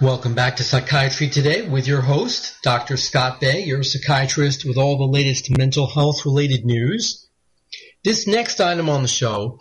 Welcome 0.00 0.34
back 0.34 0.56
to 0.56 0.64
Psychiatry 0.64 1.28
Today 1.30 1.68
with 1.68 1.88
your 1.88 2.00
host, 2.00 2.58
Dr. 2.62 2.96
Scott 2.96 3.40
Bay, 3.40 3.64
your 3.64 3.82
psychiatrist 3.82 4.64
with 4.64 4.76
all 4.76 4.98
the 4.98 5.12
latest 5.12 5.56
mental 5.58 5.88
health 5.88 6.24
related 6.24 6.64
news. 6.64 7.28
This 8.04 8.28
next 8.28 8.60
item 8.60 8.88
on 8.88 9.02
the 9.02 9.08
show 9.08 9.58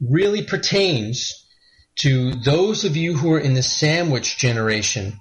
really 0.00 0.42
pertains 0.42 1.39
to 2.00 2.32
those 2.32 2.84
of 2.86 2.96
you 2.96 3.14
who 3.14 3.30
are 3.34 3.38
in 3.38 3.52
the 3.52 3.62
sandwich 3.62 4.38
generation, 4.38 5.20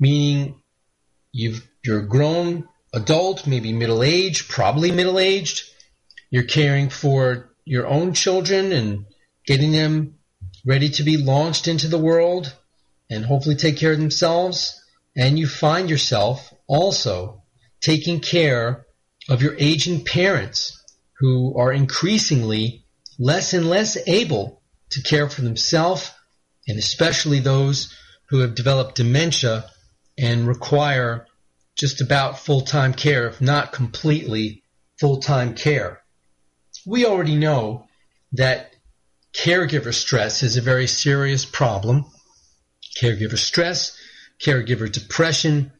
meaning 0.00 0.60
you've, 1.30 1.64
you're 1.84 2.02
grown 2.02 2.68
adult, 2.92 3.46
maybe 3.46 3.72
middle 3.72 4.02
aged, 4.02 4.48
probably 4.48 4.90
middle 4.90 5.20
aged. 5.20 5.62
You're 6.28 6.42
caring 6.42 6.88
for 6.88 7.54
your 7.64 7.86
own 7.86 8.14
children 8.14 8.72
and 8.72 9.06
getting 9.46 9.70
them 9.70 10.16
ready 10.66 10.88
to 10.88 11.04
be 11.04 11.18
launched 11.18 11.68
into 11.68 11.86
the 11.86 11.98
world 11.98 12.52
and 13.08 13.24
hopefully 13.24 13.54
take 13.54 13.76
care 13.76 13.92
of 13.92 14.00
themselves. 14.00 14.82
And 15.16 15.38
you 15.38 15.46
find 15.46 15.88
yourself 15.88 16.52
also 16.66 17.44
taking 17.80 18.18
care 18.18 18.86
of 19.28 19.40
your 19.40 19.54
aging 19.56 20.04
parents 20.04 20.82
who 21.20 21.56
are 21.56 21.72
increasingly 21.72 22.86
less 23.20 23.52
and 23.52 23.70
less 23.70 23.96
able 24.08 24.57
to 24.90 25.02
care 25.02 25.28
for 25.28 25.42
themselves 25.42 26.10
and 26.66 26.78
especially 26.78 27.40
those 27.40 27.94
who 28.28 28.40
have 28.40 28.54
developed 28.54 28.96
dementia 28.96 29.64
and 30.18 30.46
require 30.46 31.26
just 31.76 32.00
about 32.00 32.38
full-time 32.38 32.92
care, 32.92 33.28
if 33.28 33.40
not 33.40 33.72
completely 33.72 34.62
full-time 34.98 35.54
care. 35.54 36.02
We 36.86 37.06
already 37.06 37.36
know 37.36 37.86
that 38.32 38.74
caregiver 39.32 39.94
stress 39.94 40.42
is 40.42 40.56
a 40.56 40.62
very 40.62 40.86
serious 40.86 41.44
problem 41.44 42.04
caregiver 43.00 43.38
stress, 43.38 43.96
caregiver 44.42 44.90
depression. 44.90 45.72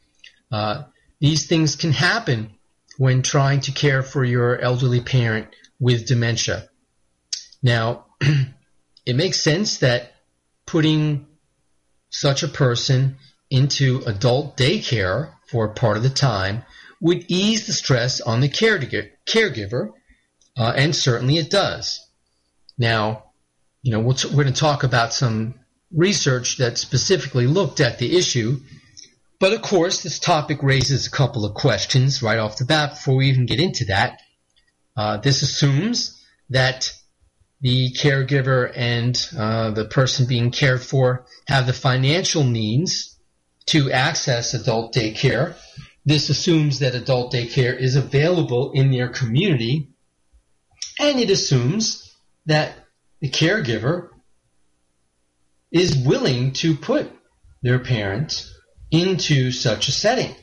Uh, 0.51 0.83
these 1.19 1.47
things 1.47 1.75
can 1.75 1.91
happen 1.91 2.55
when 2.97 3.21
trying 3.21 3.61
to 3.61 3.71
care 3.71 4.03
for 4.03 4.23
your 4.23 4.57
elderly 4.59 5.01
parent 5.01 5.47
with 5.79 6.07
dementia. 6.07 6.69
Now, 7.61 8.05
it 9.09 9.15
makes 9.15 9.41
sense 9.41 9.79
that 9.79 10.13
putting 10.67 11.25
such 12.11 12.43
a 12.43 12.47
person 12.47 13.17
into 13.49 14.03
adult 14.05 14.55
daycare 14.55 15.33
for 15.47 15.69
part 15.69 15.97
of 15.97 16.03
the 16.03 16.11
time 16.11 16.63
would 17.01 17.25
ease 17.27 17.65
the 17.65 17.73
stress 17.73 18.21
on 18.21 18.39
the 18.39 18.49
caregiver, 18.49 19.91
uh, 20.55 20.73
and 20.75 20.95
certainly 20.95 21.37
it 21.37 21.49
does. 21.49 22.05
Now, 22.77 23.23
you 23.81 23.91
know, 23.91 23.99
we 23.99 24.13
we 24.13 24.29
are 24.29 24.43
going 24.43 24.53
to 24.53 24.53
talk 24.53 24.83
about 24.83 25.11
some 25.11 25.55
research 25.91 26.57
that 26.57 26.77
specifically 26.77 27.47
looked 27.47 27.79
at 27.79 27.97
the 27.97 28.15
issue. 28.15 28.59
But 29.39 29.53
of 29.53 29.63
course, 29.63 30.03
this 30.03 30.19
topic 30.19 30.61
raises 30.61 31.07
a 31.07 31.11
couple 31.11 31.45
of 31.45 31.55
questions 31.55 32.21
right 32.21 32.37
off 32.37 32.57
the 32.57 32.65
bat 32.65 32.91
before 32.91 33.15
we 33.15 33.29
even 33.29 33.47
get 33.47 33.59
into 33.59 33.85
that. 33.85 34.21
Uh, 34.95 35.17
this 35.17 35.41
assumes 35.41 36.23
that 36.51 36.93
the 37.61 37.91
caregiver 37.91 38.71
and 38.73 39.29
uh, 39.37 39.71
the 39.71 39.85
person 39.85 40.25
being 40.25 40.51
cared 40.51 40.81
for 40.81 41.25
have 41.47 41.65
the 41.65 41.73
financial 41.73 42.43
means 42.43 43.17
to 43.65 43.91
access 43.91 44.53
adult 44.53 44.93
daycare. 44.93 45.55
This 46.05 46.29
assumes 46.29 46.79
that 46.79 46.95
adult 46.95 47.33
daycare 47.33 47.77
is 47.77 47.95
available 47.95 48.71
in 48.71 48.91
their 48.91 49.09
community, 49.09 49.89
and 50.99 51.19
it 51.19 51.29
assumes 51.29 52.13
that 52.45 52.73
the 53.19 53.29
caregiver 53.29 54.09
is 55.71 55.95
willing 55.95 56.53
to 56.53 56.75
put 56.75 57.11
their 57.61 57.79
parent 57.79 58.49
into 58.89 59.51
such 59.51 59.87
a 59.87 59.91
setting. 59.91 60.33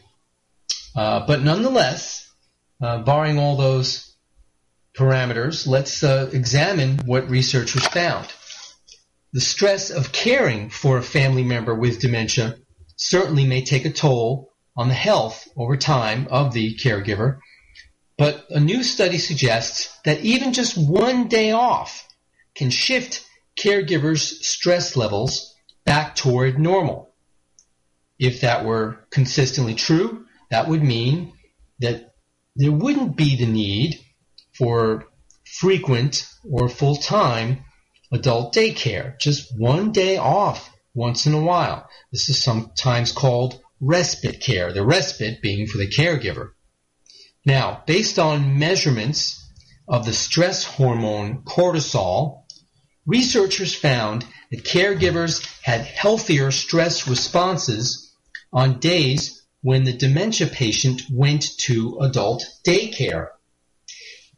Uh, 0.95 1.27
but 1.27 1.43
nonetheless, 1.43 2.33
uh, 2.81 2.99
barring 2.99 3.39
all 3.39 3.57
those 3.57 4.06
parameters, 4.97 5.67
let's 5.67 6.03
uh, 6.03 6.31
examine 6.33 6.99
what 7.05 7.31
researchers 7.31 7.87
found. 7.87 8.27
The 9.33 9.41
stress 9.41 9.91
of 9.91 10.13
caring 10.13 10.71
for 10.71 10.97
a 10.99 11.03
family 11.03 11.45
member 11.45 11.75
with 11.75 12.01
dementia 12.01 12.57
certainly 12.97 13.47
may 13.47 13.65
take 13.65 13.85
a 13.85 13.93
toll 13.93 14.53
on 14.77 14.89
the 14.89 14.95
health 14.95 15.47
over 15.57 15.77
time 15.77 16.29
of 16.31 16.53
the 16.53 16.75
caregiver, 16.77 17.39
but 18.17 18.47
a 18.51 18.61
new 18.61 18.83
study 18.83 19.19
suggests 19.19 19.99
that 20.05 20.21
even 20.21 20.53
just 20.53 20.77
one 20.77 21.29
day 21.29 21.53
off 21.53 22.07
can 22.55 22.71
shift 22.71 23.27
caregivers' 23.59 24.43
stress 24.43 24.97
levels 24.97 25.55
back 25.85 26.15
toward 26.15 26.59
normal. 26.59 27.15
If 28.19 28.41
that 28.41 28.65
were 28.65 29.07
consistently 29.11 29.75
true, 29.75 30.25
that 30.51 30.69
would 30.69 30.83
mean 30.83 31.33
that 31.81 32.15
there 32.55 32.73
wouldn't 32.73 33.17
be 33.17 33.37
the 33.37 33.47
need 33.47 34.01
for 34.59 35.07
frequent 35.45 36.29
or 36.51 36.69
full-time 36.69 37.65
adult 38.13 38.55
daycare. 38.55 39.19
Just 39.19 39.53
one 39.59 39.93
day 39.93 40.17
off 40.17 40.71
once 40.95 41.27
in 41.27 41.35
a 41.35 41.43
while. 41.43 41.89
This 42.13 42.29
is 42.29 42.43
sometimes 42.43 43.13
called 43.13 43.61
respite 43.81 44.41
care, 44.41 44.73
the 44.73 44.85
respite 44.85 45.43
being 45.43 45.67
for 45.67 45.79
the 45.79 45.91
caregiver. 45.91 46.51
Now, 47.45 47.83
based 47.87 48.19
on 48.19 48.59
measurements 48.59 49.43
of 49.87 50.05
the 50.05 50.13
stress 50.13 50.65
hormone 50.65 51.43
cortisol 51.43 52.47
Researchers 53.07 53.73
found 53.73 54.27
that 54.51 54.65
caregivers 54.65 55.47
had 55.63 55.83
healthier 55.83 56.51
stress 56.51 57.07
responses 57.07 58.13
on 58.53 58.81
days 58.81 59.47
when 59.63 59.85
the 59.85 59.93
dementia 59.93 60.49
patient 60.49 61.03
went 61.13 61.57
to 61.59 61.99
adult 62.01 62.45
daycare. 62.67 63.29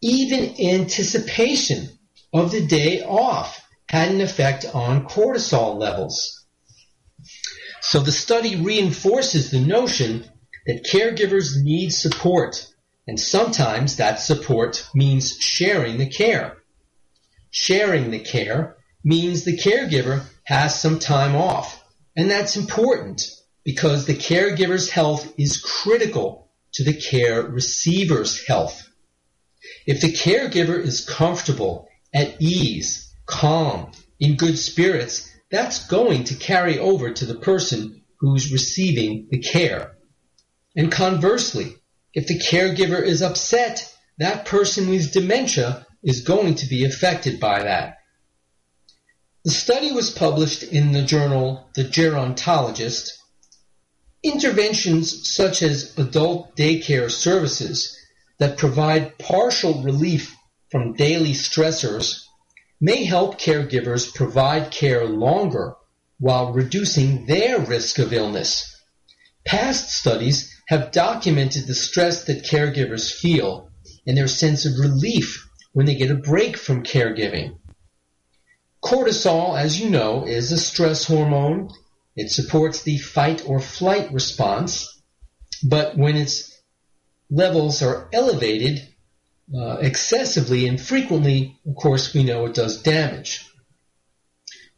Even 0.00 0.60
anticipation 0.60 1.88
of 2.32 2.50
the 2.50 2.66
day 2.66 3.02
off 3.02 3.66
had 3.88 4.10
an 4.10 4.20
effect 4.20 4.64
on 4.74 5.06
cortisol 5.06 5.76
levels. 5.78 6.46
So 7.80 8.00
the 8.00 8.12
study 8.12 8.56
reinforces 8.56 9.50
the 9.50 9.60
notion 9.60 10.24
that 10.66 10.84
caregivers 10.84 11.62
need 11.62 11.90
support, 11.90 12.68
and 13.06 13.18
sometimes 13.18 13.96
that 13.96 14.20
support 14.20 14.86
means 14.94 15.38
sharing 15.38 15.98
the 15.98 16.08
care 16.08 16.58
sharing 17.50 18.10
the 18.10 18.20
care 18.20 18.76
means 19.04 19.44
the 19.44 19.56
caregiver 19.56 20.24
has 20.44 20.80
some 20.80 20.98
time 20.98 21.34
off. 21.34 21.82
And 22.16 22.30
that's 22.30 22.56
important 22.56 23.22
because 23.64 24.06
the 24.06 24.14
caregiver's 24.14 24.90
health 24.90 25.32
is 25.38 25.60
critical 25.60 26.50
to 26.74 26.84
the 26.84 26.94
care 26.94 27.42
receiver's 27.42 28.46
health. 28.46 28.87
If 29.86 30.00
the 30.00 30.12
caregiver 30.12 30.78
is 30.78 31.04
comfortable, 31.04 31.88
at 32.12 32.40
ease, 32.40 33.12
calm, 33.26 33.92
in 34.18 34.36
good 34.36 34.58
spirits, 34.58 35.30
that's 35.50 35.86
going 35.86 36.24
to 36.24 36.34
carry 36.34 36.78
over 36.78 37.12
to 37.12 37.26
the 37.26 37.38
person 37.38 38.02
who's 38.18 38.52
receiving 38.52 39.28
the 39.30 39.38
care. 39.38 39.96
And 40.76 40.90
conversely, 40.90 41.76
if 42.14 42.26
the 42.26 42.38
caregiver 42.38 43.02
is 43.02 43.22
upset, 43.22 43.94
that 44.18 44.46
person 44.46 44.88
with 44.88 45.12
dementia 45.12 45.86
is 46.02 46.22
going 46.22 46.56
to 46.56 46.66
be 46.66 46.84
affected 46.84 47.40
by 47.40 47.62
that. 47.62 47.96
The 49.44 49.50
study 49.50 49.92
was 49.92 50.10
published 50.10 50.62
in 50.62 50.92
the 50.92 51.02
journal 51.02 51.70
The 51.74 51.84
Gerontologist. 51.84 53.10
Interventions 54.22 55.28
such 55.28 55.62
as 55.62 55.96
adult 55.96 56.56
daycare 56.56 57.10
services 57.10 57.97
that 58.38 58.58
provide 58.58 59.18
partial 59.18 59.82
relief 59.82 60.34
from 60.70 60.94
daily 60.94 61.32
stressors 61.32 62.24
may 62.80 63.04
help 63.04 63.40
caregivers 63.40 64.14
provide 64.14 64.70
care 64.70 65.04
longer 65.04 65.74
while 66.18 66.52
reducing 66.52 67.26
their 67.26 67.60
risk 67.60 67.98
of 67.98 68.12
illness. 68.12 68.76
Past 69.44 69.90
studies 69.90 70.54
have 70.68 70.92
documented 70.92 71.66
the 71.66 71.74
stress 71.74 72.24
that 72.24 72.44
caregivers 72.44 73.12
feel 73.12 73.70
and 74.06 74.16
their 74.16 74.28
sense 74.28 74.66
of 74.66 74.78
relief 74.78 75.48
when 75.72 75.86
they 75.86 75.94
get 75.94 76.10
a 76.10 76.16
break 76.16 76.56
from 76.56 76.82
caregiving. 76.82 77.56
Cortisol, 78.82 79.58
as 79.58 79.80
you 79.80 79.90
know, 79.90 80.24
is 80.24 80.52
a 80.52 80.58
stress 80.58 81.04
hormone. 81.04 81.70
It 82.16 82.30
supports 82.30 82.82
the 82.82 82.98
fight 82.98 83.42
or 83.46 83.60
flight 83.60 84.12
response, 84.12 85.02
but 85.62 85.96
when 85.96 86.16
its 86.16 86.57
levels 87.30 87.82
are 87.82 88.08
elevated 88.12 88.88
uh, 89.54 89.78
excessively 89.80 90.66
and 90.66 90.80
frequently, 90.80 91.58
of 91.66 91.74
course, 91.76 92.12
we 92.12 92.22
know 92.22 92.46
it 92.46 92.54
does 92.54 92.82
damage. 92.82 93.46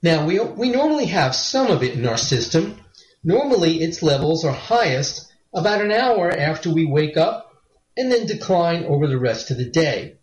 Now, 0.03 0.26
we, 0.26 0.38
we 0.38 0.70
normally 0.70 1.07
have 1.07 1.34
some 1.34 1.68
of 1.68 1.82
it 1.82 1.94
in 1.94 2.07
our 2.07 2.16
system. 2.16 2.80
Normally, 3.22 3.82
its 3.82 4.03
levels 4.03 4.44
are 4.44 4.53
highest 4.53 5.30
about 5.53 5.82
an 5.82 5.92
hour 5.92 6.30
after 6.30 6.70
we 6.70 6.86
wake 6.86 7.16
up 7.16 7.53
and 7.96 8.11
then 8.11 8.26
decline 8.26 8.84
over 8.84 9.07
the 9.07 9.18
rest 9.18 9.51
of 9.51 9.59
the 9.59 9.68
day. 9.68 10.16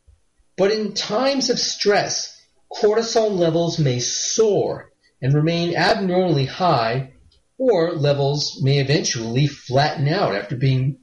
But 0.58 0.72
in 0.72 0.94
times 0.94 1.50
of 1.50 1.60
stress, 1.60 2.42
cortisol 2.72 3.38
levels 3.38 3.78
may 3.78 4.00
soar 4.00 4.92
and 5.22 5.34
remain 5.34 5.76
abnormally 5.76 6.46
high, 6.46 7.14
or 7.58 7.94
levels 7.94 8.62
may 8.64 8.80
eventually 8.80 9.48
flatten 9.48 10.08
out 10.08 10.36
after 10.36 10.56
being 10.56 11.00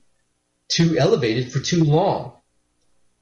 too 0.75 0.99
elevated 0.99 1.53
for 1.53 1.61
too 1.61 1.85
long. 1.85 2.33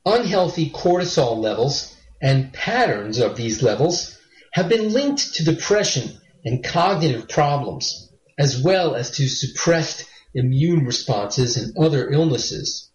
Unhealthy 0.07 0.71
cortisol 0.71 1.37
levels 1.39 1.95
and 2.21 2.53
patterns 2.53 3.19
of 3.19 3.37
these 3.37 3.63
levels 3.63 4.19
have 4.53 4.69
been 4.69 4.93
linked 4.93 5.35
to 5.35 5.45
depression 5.45 6.19
and 6.45 6.65
cognitive 6.65 7.29
problems, 7.29 8.11
as 8.39 8.63
well 8.63 8.95
as 8.95 9.11
to 9.11 9.29
suppressed 9.29 10.07
immune 10.35 10.85
responses 10.87 11.57
and 11.57 11.77
other 11.77 12.11
illnesses. 12.11 12.91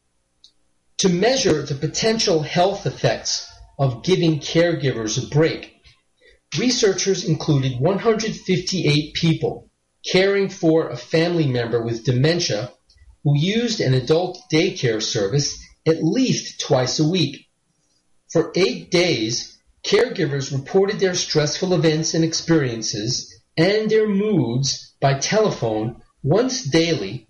To 0.99 1.09
measure 1.09 1.61
the 1.61 1.75
potential 1.75 2.41
health 2.41 2.85
effects 2.87 3.47
of 3.77 4.03
giving 4.03 4.39
caregivers 4.39 5.23
a 5.23 5.27
break, 5.27 5.75
researchers 6.57 7.23
included 7.23 7.79
158 7.79 9.13
people 9.13 9.69
caring 10.11 10.49
for 10.49 10.89
a 10.89 10.97
family 10.97 11.47
member 11.47 11.83
with 11.83 12.05
dementia 12.05 12.71
who 13.27 13.37
used 13.37 13.81
an 13.81 13.93
adult 13.93 14.39
daycare 14.49 15.01
service 15.01 15.61
at 15.85 16.01
least 16.01 16.61
twice 16.61 16.97
a 16.97 17.09
week. 17.09 17.45
For 18.31 18.53
eight 18.55 18.89
days, 18.89 19.57
caregivers 19.83 20.53
reported 20.53 21.01
their 21.01 21.13
stressful 21.13 21.73
events 21.73 22.13
and 22.13 22.23
experiences 22.23 23.35
and 23.57 23.91
their 23.91 24.07
moods 24.07 24.93
by 25.01 25.15
telephone 25.15 26.01
once 26.23 26.63
daily 26.63 27.27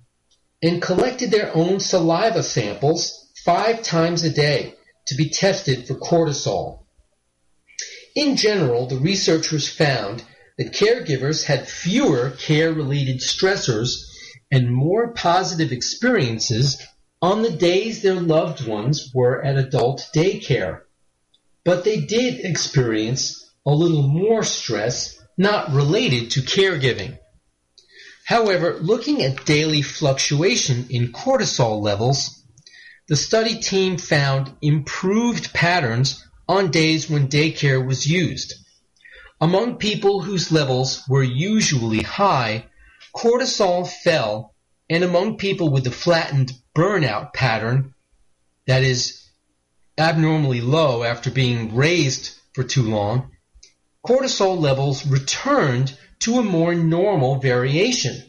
and 0.62 0.84
collected 0.84 1.32
their 1.32 1.52
own 1.56 1.80
saliva 1.80 2.44
samples 2.44 3.32
five 3.44 3.82
times 3.82 4.24
a 4.24 4.30
day 4.30 4.76
to 5.08 5.16
be 5.16 5.30
tested 5.30 5.88
for 5.88 5.96
cortisol. 5.96 6.84
In 8.16 8.36
general, 8.36 8.86
the 8.86 8.98
researchers 8.98 9.68
found 9.68 10.24
that 10.60 10.74
caregivers 10.74 11.46
had 11.46 11.68
fewer 11.68 12.30
care-related 12.38 13.18
stressors 13.20 14.04
and 14.52 14.72
more 14.72 15.14
positive 15.14 15.72
experiences 15.72 16.82
on 17.22 17.42
the 17.42 17.52
days 17.52 18.02
their 18.02 18.20
loved 18.20 18.66
ones 18.68 19.12
were 19.14 19.44
at 19.44 19.58
adult 19.58 20.10
daycare. 20.16 20.82
But 21.66 21.84
they 21.84 22.02
did 22.02 22.46
experience 22.46 23.52
a 23.66 23.72
little 23.72 24.08
more 24.08 24.44
stress 24.44 25.22
not 25.38 25.72
related 25.72 26.32
to 26.32 26.42
caregiving. 26.42 27.20
However, 28.26 28.78
looking 28.82 29.22
at 29.24 29.46
daily 29.46 29.82
fluctuation 29.82 30.88
in 30.90 31.12
cortisol 31.12 31.82
levels, 31.82 32.44
the 33.08 33.16
study 33.16 33.60
team 33.60 33.98
found 33.98 34.52
improved 34.62 35.54
patterns 35.54 36.26
on 36.48 36.72
days 36.72 37.10
when 37.10 37.30
daycare 37.30 37.86
was 37.86 38.06
used. 38.06 38.54
Among 39.40 39.78
people 39.78 40.22
whose 40.22 40.52
levels 40.52 41.04
were 41.08 41.24
usually 41.24 42.02
high, 42.02 42.66
cortisol 43.16 43.88
fell, 43.88 44.56
and 44.90 45.04
among 45.04 45.38
people 45.38 45.70
with 45.70 45.86
a 45.88 45.92
flattened 45.92 46.54
burnout 46.76 47.34
pattern 47.34 47.94
that 48.66 48.84
is 48.84 49.24
abnormally 49.98 50.62
low 50.62 51.04
after 51.04 51.32
being 51.32 51.76
raised 51.76 52.36
for 52.54 52.64
too 52.64 52.84
long, 52.84 53.32
cortisol 54.06 54.60
levels 54.60 55.06
returned 55.06 55.98
to 56.20 56.40
a 56.40 56.44
more 56.44 56.76
normal 56.76 57.40
variation. 57.40 58.24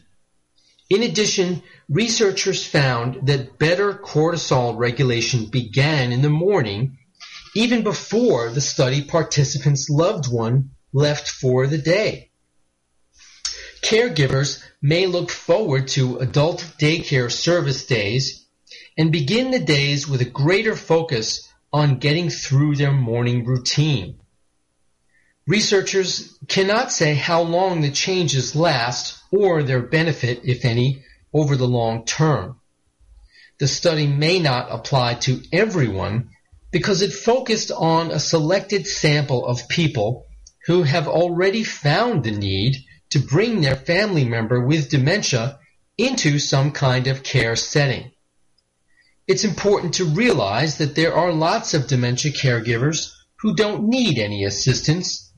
In 0.90 1.02
addition, 1.02 1.62
researchers 1.88 2.66
found 2.66 3.26
that 3.26 3.58
better 3.58 3.92
cortisol 3.94 4.76
regulation 4.76 5.46
began 5.46 6.12
in 6.12 6.22
the 6.22 6.30
morning 6.30 6.98
even 7.54 7.82
before 7.82 8.50
the 8.50 8.60
study 8.60 9.02
participants' 9.02 9.90
loved 9.90 10.32
one 10.32 10.70
left 10.92 11.28
for 11.28 11.66
the 11.66 11.78
day. 11.78 12.27
Caregivers 13.82 14.62
may 14.82 15.06
look 15.06 15.30
forward 15.30 15.88
to 15.88 16.18
adult 16.18 16.64
daycare 16.78 17.30
service 17.30 17.86
days 17.86 18.44
and 18.96 19.12
begin 19.12 19.50
the 19.50 19.60
days 19.60 20.08
with 20.08 20.20
a 20.20 20.24
greater 20.24 20.76
focus 20.76 21.48
on 21.72 21.98
getting 21.98 22.30
through 22.30 22.76
their 22.76 22.92
morning 22.92 23.44
routine. 23.44 24.18
Researchers 25.46 26.38
cannot 26.48 26.92
say 26.92 27.14
how 27.14 27.42
long 27.42 27.80
the 27.80 27.90
changes 27.90 28.54
last 28.54 29.18
or 29.30 29.62
their 29.62 29.80
benefit, 29.80 30.40
if 30.44 30.64
any, 30.64 31.02
over 31.32 31.56
the 31.56 31.68
long 31.68 32.04
term. 32.04 32.60
The 33.58 33.68
study 33.68 34.06
may 34.06 34.38
not 34.38 34.68
apply 34.70 35.14
to 35.14 35.42
everyone 35.52 36.30
because 36.70 37.02
it 37.02 37.12
focused 37.12 37.70
on 37.70 38.10
a 38.10 38.20
selected 38.20 38.86
sample 38.86 39.46
of 39.46 39.68
people 39.68 40.26
who 40.66 40.82
have 40.82 41.08
already 41.08 41.64
found 41.64 42.24
the 42.24 42.30
need 42.30 42.76
to 43.10 43.18
bring 43.18 43.60
their 43.60 43.76
family 43.76 44.24
member 44.24 44.60
with 44.60 44.90
dementia 44.90 45.58
into 45.96 46.38
some 46.38 46.70
kind 46.72 47.06
of 47.06 47.22
care 47.22 47.56
setting. 47.56 48.10
It's 49.26 49.44
important 49.44 49.94
to 49.94 50.04
realize 50.04 50.78
that 50.78 50.94
there 50.94 51.14
are 51.14 51.32
lots 51.32 51.74
of 51.74 51.86
dementia 51.86 52.32
caregivers 52.32 53.12
who 53.40 53.54
don't 53.54 53.88
need 53.88 54.18
any 54.18 54.44
assistance, 54.44 55.32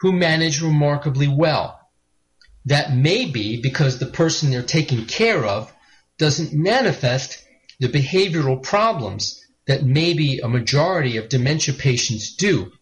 who 0.00 0.12
manage 0.12 0.62
remarkably 0.62 1.28
well. 1.28 1.78
That 2.64 2.94
may 2.94 3.26
be 3.26 3.60
because 3.60 3.98
the 3.98 4.06
person 4.06 4.50
they're 4.50 4.62
taking 4.62 5.04
care 5.04 5.44
of 5.44 5.72
doesn't 6.18 6.54
manifest 6.54 7.44
the 7.80 7.88
behavioral 7.88 8.62
problems 8.62 9.44
that 9.66 9.82
maybe 9.82 10.38
a 10.38 10.48
majority 10.48 11.16
of 11.16 11.28
dementia 11.28 11.74
patients 11.74 12.36
do, 12.36 12.72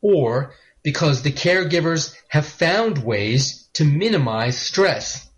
or 0.00 0.54
because 0.82 1.22
the 1.22 1.32
caregivers 1.32 2.14
have 2.28 2.46
found 2.46 2.98
ways 2.98 3.57
to 3.74 3.84
minimize 3.84 4.58
stress. 4.58 5.28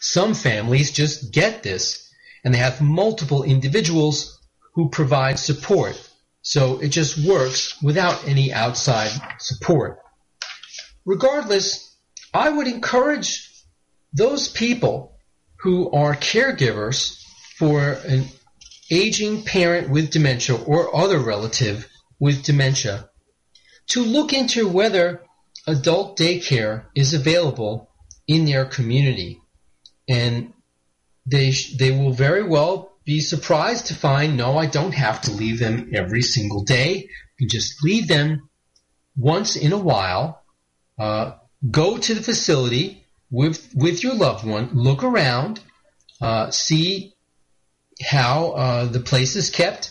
Some 0.00 0.34
families 0.34 0.90
just 0.90 1.32
get 1.32 1.62
this 1.62 2.10
and 2.44 2.52
they 2.52 2.58
have 2.58 2.80
multiple 2.80 3.42
individuals 3.42 4.40
who 4.74 4.88
provide 4.88 5.38
support. 5.38 5.96
So 6.42 6.80
it 6.80 6.88
just 6.88 7.24
works 7.24 7.80
without 7.82 8.26
any 8.26 8.52
outside 8.52 9.12
support. 9.38 10.00
Regardless, 11.04 11.96
I 12.34 12.48
would 12.50 12.66
encourage 12.66 13.48
those 14.12 14.48
people 14.48 15.16
who 15.56 15.90
are 15.92 16.14
caregivers 16.14 17.22
for 17.56 17.92
an 18.06 18.24
aging 18.90 19.44
parent 19.44 19.88
with 19.88 20.10
dementia 20.10 20.56
or 20.56 20.94
other 20.94 21.18
relative 21.18 21.88
with 22.18 22.42
dementia 22.42 23.08
to 23.88 24.04
look 24.04 24.32
into 24.32 24.68
whether 24.68 25.22
adult 25.66 26.18
daycare 26.18 26.84
is 26.94 27.14
available 27.14 27.90
in 28.26 28.44
their 28.44 28.64
community. 28.64 29.40
And 30.08 30.52
they, 31.26 31.52
sh- 31.52 31.76
they 31.76 31.90
will 31.90 32.12
very 32.12 32.42
well 32.42 32.92
be 33.04 33.20
surprised 33.20 33.86
to 33.86 33.94
find, 33.94 34.36
no, 34.36 34.56
I 34.56 34.66
don't 34.66 34.94
have 34.94 35.22
to 35.22 35.32
leave 35.32 35.58
them 35.58 35.92
every 35.94 36.22
single 36.22 36.64
day. 36.64 37.08
You 37.38 37.48
just 37.48 37.82
leave 37.82 38.08
them 38.08 38.48
once 39.16 39.56
in 39.56 39.72
a 39.72 39.78
while. 39.78 40.42
Uh, 40.98 41.32
go 41.68 41.98
to 41.98 42.14
the 42.14 42.22
facility 42.22 43.04
with, 43.30 43.72
with 43.74 44.02
your 44.02 44.14
loved 44.14 44.46
one, 44.46 44.70
look 44.72 45.02
around, 45.02 45.60
uh, 46.20 46.50
see 46.50 47.14
how 48.00 48.52
uh, 48.52 48.84
the 48.86 49.00
place 49.00 49.36
is 49.36 49.50
kept. 49.50 49.90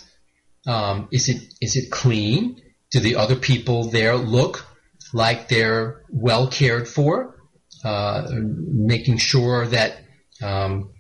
Um, 0.68 1.08
is 1.12 1.28
it 1.28 1.54
is 1.60 1.76
it 1.76 1.92
clean? 1.92 2.62
Do 2.92 3.00
the 3.00 3.16
other 3.16 3.36
people 3.36 3.86
there 3.86 4.16
look 4.16 4.66
like 5.14 5.48
they're 5.48 6.04
well 6.10 6.48
cared 6.48 6.88
for? 6.88 7.36
Uh, 7.84 8.28
making 8.32 9.18
sure 9.18 9.66
that 9.66 9.98
um, 10.42 10.92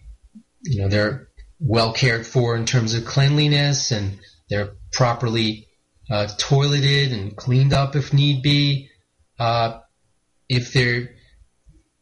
you 0.64 0.82
know 0.82 0.88
they're 0.88 1.28
well 1.60 1.94
cared 1.94 2.26
for 2.26 2.56
in 2.56 2.66
terms 2.66 2.96
of 2.96 3.06
cleanliness 3.06 3.92
and 3.92 4.20
they're 4.50 4.74
properly 4.92 5.68
uh, 6.10 6.28
toileted 6.38 7.14
and 7.14 7.36
cleaned 7.36 7.74
up 7.74 7.96
if 7.96 8.14
need 8.14 8.42
be. 8.42 8.90
Uh, 9.40 9.80
if 10.50 10.74
they're 10.74 11.10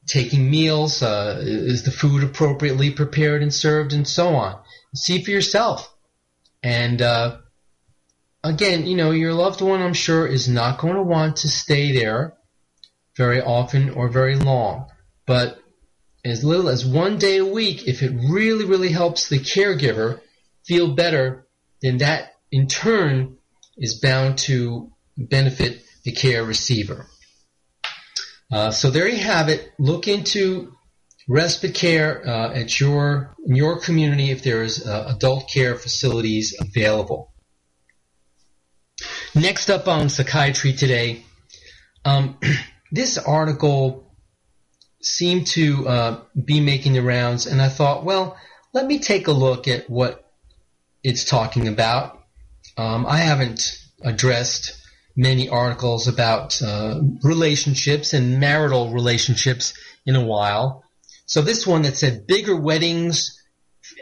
taking 0.08 0.50
meals, 0.50 1.04
uh, 1.04 1.38
is 1.40 1.84
the 1.84 1.92
food 1.92 2.24
appropriately 2.24 2.90
prepared 2.90 3.44
and 3.44 3.54
served, 3.54 3.94
and 3.94 4.08
so 4.08 4.36
on. 4.36 4.60
See 4.96 5.24
for 5.24 5.32
yourself. 5.32 5.94
And 6.64 7.02
uh, 7.02 7.38
again, 8.44 8.86
you 8.86 8.96
know, 8.96 9.12
your 9.12 9.34
loved 9.34 9.62
one, 9.62 9.82
I'm 9.82 9.94
sure, 9.94 10.26
is 10.28 10.48
not 10.48 10.80
going 10.80 10.96
to 10.96 11.04
want 11.04 11.38
to 11.38 11.50
stay 11.50 11.92
there 11.92 12.36
very 13.16 13.42
often 13.42 13.90
or 13.92 14.10
very 14.10 14.36
long. 14.36 14.88
But 15.26 15.60
as 16.26 16.44
little 16.44 16.70
as 16.70 16.86
one 16.86 17.18
day 17.18 17.38
a 17.38 17.46
week, 17.46 17.88
if 17.88 18.02
it 18.02 18.14
really, 18.30 18.66
really 18.66 18.90
helps 18.90 19.30
the 19.30 19.40
caregiver 19.40 20.22
feel 20.66 20.94
better, 20.96 21.48
then 21.82 21.98
that 22.00 22.34
in 22.52 22.68
turn 22.68 23.38
is 23.78 24.00
bound 24.00 24.38
to 24.40 24.92
benefit 25.18 25.84
the 26.04 26.12
care 26.12 26.44
receiver. 26.44 27.06
Uh, 28.52 28.72
so 28.72 28.90
there 28.90 29.08
you 29.08 29.18
have 29.18 29.50
it. 29.50 29.72
Look 29.78 30.08
into 30.08 30.74
respite 31.28 31.76
care 31.76 32.28
uh, 32.28 32.54
at 32.54 32.80
your 32.80 33.36
in 33.46 33.56
your 33.56 33.80
community 33.80 34.32
if 34.32 34.42
there's 34.44 34.86
uh, 34.86 35.14
adult 35.16 35.50
care 35.54 35.76
facilities 35.76 36.56
available. 36.60 37.29
Next 39.40 39.70
up 39.70 39.88
on 39.88 40.10
psychiatry 40.10 40.74
today, 40.74 41.24
um, 42.04 42.38
this 42.92 43.18
article 43.18 44.12
seemed 45.02 45.48
to 45.48 45.88
uh, 45.88 46.22
be 46.36 46.60
making 46.60 46.92
the 46.92 47.02
rounds, 47.02 47.46
and 47.46 47.62
I 47.62 47.70
thought, 47.70 48.04
well, 48.04 48.36
let 48.74 48.86
me 48.86 49.00
take 49.00 49.28
a 49.28 49.32
look 49.32 49.70
at 49.70 49.90
what 49.90 50.30
it's 51.06 51.24
talking 51.24 51.70
about. 51.70 52.22
Um, 52.78 53.06
I 53.06 53.20
haven't 53.20 53.80
addressed 54.04 54.76
many 55.16 55.48
articles 55.48 56.10
about 56.10 56.62
uh, 56.62 57.00
relationships 57.24 58.14
and 58.14 58.42
marital 58.42 58.92
relationships 58.92 59.74
in 60.06 60.18
a 60.18 60.26
while. 60.26 60.84
So 61.28 61.42
this 61.42 61.66
one 61.66 61.84
that 61.84 61.96
said 61.96 62.28
bigger 62.28 62.58
weddings 62.58 63.42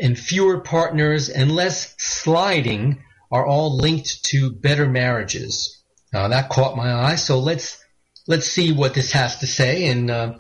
and 0.01 0.17
fewer 0.17 0.61
partners 0.61 1.29
and 1.29 1.51
less 1.51 1.93
sliding 1.99 3.03
are 3.31 3.45
all 3.45 3.77
linked 3.77 4.23
to 4.25 4.51
better 4.51 4.87
marriages. 4.87 5.83
Uh, 6.13 6.27
that 6.29 6.49
caught 6.49 6.77
my 6.77 6.93
eye. 6.93 7.15
So 7.15 7.39
let's 7.39 7.81
let's 8.27 8.47
see 8.47 8.71
what 8.71 8.93
this 8.93 9.11
has 9.11 9.39
to 9.39 9.47
say 9.47 9.87
and 9.87 10.09
uh, 10.09 10.33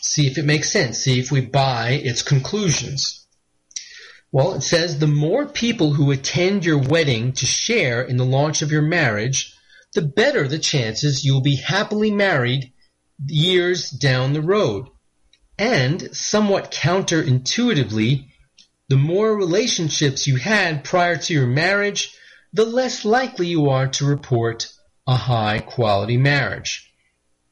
see 0.00 0.26
if 0.26 0.38
it 0.38 0.44
makes 0.44 0.70
sense. 0.70 0.98
See 0.98 1.18
if 1.18 1.30
we 1.30 1.40
buy 1.40 2.00
its 2.02 2.22
conclusions. 2.22 3.26
Well, 4.32 4.54
it 4.54 4.62
says 4.62 4.98
the 4.98 5.06
more 5.06 5.46
people 5.46 5.94
who 5.94 6.10
attend 6.10 6.64
your 6.64 6.78
wedding 6.78 7.32
to 7.34 7.46
share 7.46 8.02
in 8.02 8.16
the 8.16 8.24
launch 8.24 8.60
of 8.60 8.72
your 8.72 8.82
marriage, 8.82 9.54
the 9.94 10.02
better 10.02 10.46
the 10.46 10.58
chances 10.58 11.24
you'll 11.24 11.42
be 11.42 11.56
happily 11.56 12.10
married 12.10 12.72
years 13.26 13.90
down 13.90 14.32
the 14.32 14.42
road. 14.42 14.88
And 15.58 16.14
somewhat 16.14 16.70
counterintuitively, 16.70 18.26
the 18.88 18.96
more 18.96 19.34
relationships 19.34 20.26
you 20.26 20.36
had 20.36 20.84
prior 20.84 21.16
to 21.16 21.32
your 21.32 21.46
marriage, 21.46 22.15
the 22.56 22.64
less 22.64 23.04
likely 23.04 23.48
you 23.48 23.68
are 23.68 23.86
to 23.86 24.06
report 24.06 24.72
a 25.06 25.14
high 25.14 25.58
quality 25.58 26.16
marriage. 26.16 26.90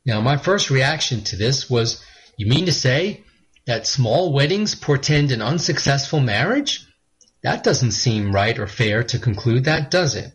Now, 0.07 0.23
my 0.23 0.39
first 0.39 0.71
reaction 0.71 1.23
to 1.25 1.37
this 1.37 1.69
was, 1.69 2.03
you 2.39 2.47
mean 2.47 2.65
to 2.65 2.73
say 2.73 3.23
that 3.67 3.87
small 3.87 4.33
weddings 4.33 4.75
portend 4.75 5.31
an 5.31 5.43
unsuccessful 5.43 6.21
marriage? 6.21 6.87
That 7.43 7.63
doesn't 7.63 7.91
seem 7.91 8.35
right 8.35 8.59
or 8.59 8.67
fair 8.67 9.05
to 9.05 9.19
conclude 9.19 9.65
that, 9.65 9.91
does 9.91 10.17
it? 10.17 10.33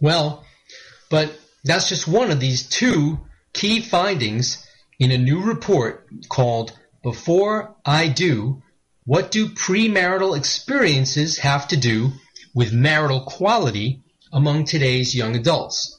Well, 0.00 0.46
but 1.10 1.38
that's 1.62 1.90
just 1.90 2.08
one 2.08 2.30
of 2.30 2.40
these 2.40 2.66
two 2.66 3.20
key 3.52 3.82
findings 3.82 4.66
in 4.98 5.10
a 5.10 5.18
new 5.18 5.42
report 5.42 6.08
called 6.30 6.72
Before 7.02 7.76
I 7.84 8.08
Do, 8.08 8.62
What 9.04 9.30
Do 9.30 9.50
Premarital 9.50 10.34
Experiences 10.34 11.38
Have 11.40 11.68
to 11.68 11.76
Do 11.76 12.12
with 12.54 12.72
Marital 12.72 13.20
Quality 13.20 14.02
Among 14.32 14.64
Today's 14.64 15.14
Young 15.14 15.36
Adults? 15.36 15.98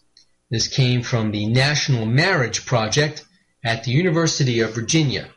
This 0.50 0.68
came 0.68 1.02
from 1.02 1.32
the 1.32 1.46
National 1.46 2.06
Marriage 2.06 2.66
Project 2.66 3.26
at 3.64 3.84
the 3.84 3.92
University 3.92 4.60
of 4.60 4.76
Virginia. 4.76 5.30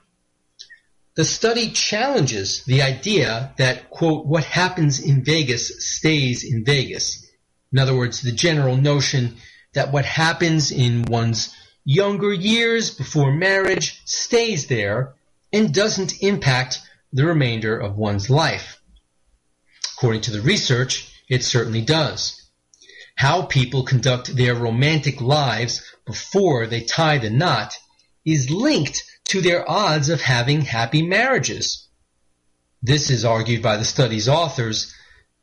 The 1.14 1.24
study 1.24 1.70
challenges 1.70 2.64
the 2.64 2.82
idea 2.82 3.54
that, 3.58 3.90
quote, 3.90 4.26
what 4.26 4.44
happens 4.44 4.98
in 4.98 5.22
Vegas 5.22 5.86
stays 5.86 6.42
in 6.42 6.64
Vegas. 6.64 7.30
In 7.72 7.78
other 7.78 7.96
words, 7.96 8.20
the 8.20 8.32
general 8.32 8.76
notion 8.76 9.36
that 9.74 9.92
what 9.92 10.04
happens 10.04 10.72
in 10.72 11.02
one's 11.02 11.54
younger 11.84 12.32
years 12.32 12.92
before 12.92 13.32
marriage 13.32 14.02
stays 14.04 14.66
there 14.66 15.14
and 15.52 15.72
doesn't 15.72 16.22
impact 16.22 16.80
the 17.12 17.24
remainder 17.24 17.78
of 17.78 17.96
one's 17.96 18.28
life. 18.28 18.80
According 20.05 20.20
to 20.24 20.32
the 20.32 20.42
research, 20.42 21.11
it 21.30 21.42
certainly 21.42 21.80
does. 21.80 22.42
How 23.14 23.40
people 23.40 23.84
conduct 23.84 24.36
their 24.36 24.55
romantic 24.55 25.22
lives 25.22 25.80
before 26.05 26.66
they 26.66 26.82
tie 26.82 27.16
the 27.16 27.30
knot 27.30 27.78
is 28.22 28.50
linked 28.50 29.02
to 29.28 29.40
their 29.40 29.66
odds 29.66 30.11
of 30.11 30.20
having 30.20 30.61
happy 30.61 31.00
marriages. 31.00 31.88
This 32.82 33.09
is 33.09 33.24
argued 33.24 33.62
by 33.62 33.78
the 33.78 33.86
study's 33.86 34.28
authors. 34.28 34.92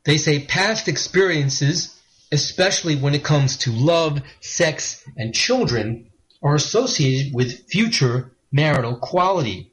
They 0.04 0.16
say 0.16 0.44
past 0.44 0.86
experiences, 0.86 2.00
especially 2.30 2.94
when 2.94 3.16
it 3.16 3.24
comes 3.24 3.56
to 3.56 3.72
love, 3.72 4.22
sex, 4.38 5.02
and 5.16 5.34
children, 5.34 6.12
are 6.40 6.54
associated 6.54 7.34
with 7.34 7.66
future 7.66 8.30
marital 8.52 8.94
quality. 8.94 9.71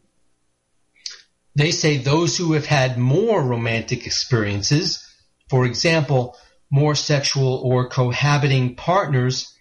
They 1.56 1.72
say 1.72 1.98
those 1.98 2.38
who 2.38 2.54
have 2.54 2.68
had 2.68 2.98
more 2.98 3.44
romantic 3.44 4.06
experiences, 4.06 5.04
for 5.50 5.66
example, 5.66 6.38
more 6.72 6.96
sexual 6.96 7.56
or 7.64 7.90
cohabiting 7.90 8.76
partners, 8.76 9.52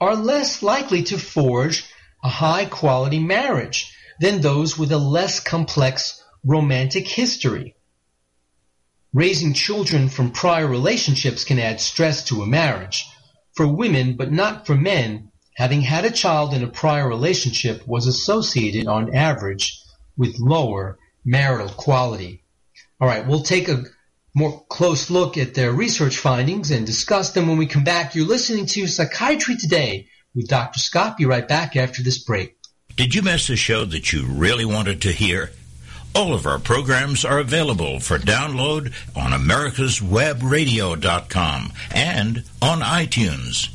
are 0.00 0.16
less 0.16 0.62
likely 0.62 1.02
to 1.04 1.18
forge 1.18 1.84
a 2.24 2.28
high 2.28 2.64
quality 2.64 3.18
marriage 3.18 3.94
than 4.20 4.40
those 4.40 4.78
with 4.78 4.90
a 4.90 4.98
less 4.98 5.40
complex 5.40 6.22
romantic 6.44 7.06
history. 7.06 7.74
Raising 9.12 9.54
children 9.54 10.08
from 10.08 10.30
prior 10.30 10.66
relationships 10.66 11.44
can 11.44 11.58
add 11.58 11.80
stress 11.80 12.24
to 12.24 12.42
a 12.42 12.46
marriage. 12.46 13.06
For 13.54 13.66
women, 13.66 14.16
but 14.16 14.32
not 14.32 14.66
for 14.66 14.76
men, 14.76 15.30
having 15.56 15.82
had 15.82 16.04
a 16.04 16.10
child 16.10 16.54
in 16.54 16.62
a 16.62 16.68
prior 16.68 17.08
relationship 17.08 17.86
was 17.86 18.06
associated 18.06 18.86
on 18.86 19.14
average 19.14 19.80
with 20.16 20.38
lower 20.38 20.98
marital 21.28 21.68
quality. 21.68 22.42
All 23.00 23.06
right, 23.06 23.24
we'll 23.26 23.42
take 23.42 23.68
a 23.68 23.84
more 24.34 24.64
close 24.68 25.10
look 25.10 25.36
at 25.36 25.52
their 25.54 25.72
research 25.72 26.16
findings 26.16 26.70
and 26.70 26.86
discuss 26.86 27.32
them 27.32 27.48
when 27.48 27.58
we 27.58 27.66
come 27.66 27.84
back. 27.84 28.14
You're 28.14 28.26
listening 28.26 28.64
to 28.66 28.86
Psychiatry 28.86 29.56
Today 29.56 30.06
with 30.34 30.48
Dr. 30.48 30.80
Scott. 30.80 31.18
Be 31.18 31.26
right 31.26 31.46
back 31.46 31.76
after 31.76 32.02
this 32.02 32.16
break. 32.18 32.56
Did 32.96 33.14
you 33.14 33.20
miss 33.22 33.50
a 33.50 33.56
show 33.56 33.84
that 33.84 34.12
you 34.12 34.26
really 34.26 34.64
wanted 34.64 35.02
to 35.02 35.12
hear? 35.12 35.50
All 36.14 36.32
of 36.32 36.46
our 36.46 36.58
programs 36.58 37.22
are 37.24 37.38
available 37.38 38.00
for 38.00 38.18
download 38.18 38.92
on 39.14 39.32
americaswebradio.com 39.32 41.72
and 41.94 42.42
on 42.62 42.80
iTunes. 42.80 43.68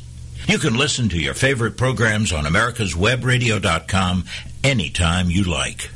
You 0.48 0.58
can 0.58 0.74
listen 0.74 1.08
to 1.10 1.18
your 1.18 1.34
favorite 1.34 1.76
programs 1.78 2.32
on 2.32 2.44
americaswebradio.com 2.44 4.24
anytime 4.62 5.30
you 5.30 5.44
like. 5.44 5.88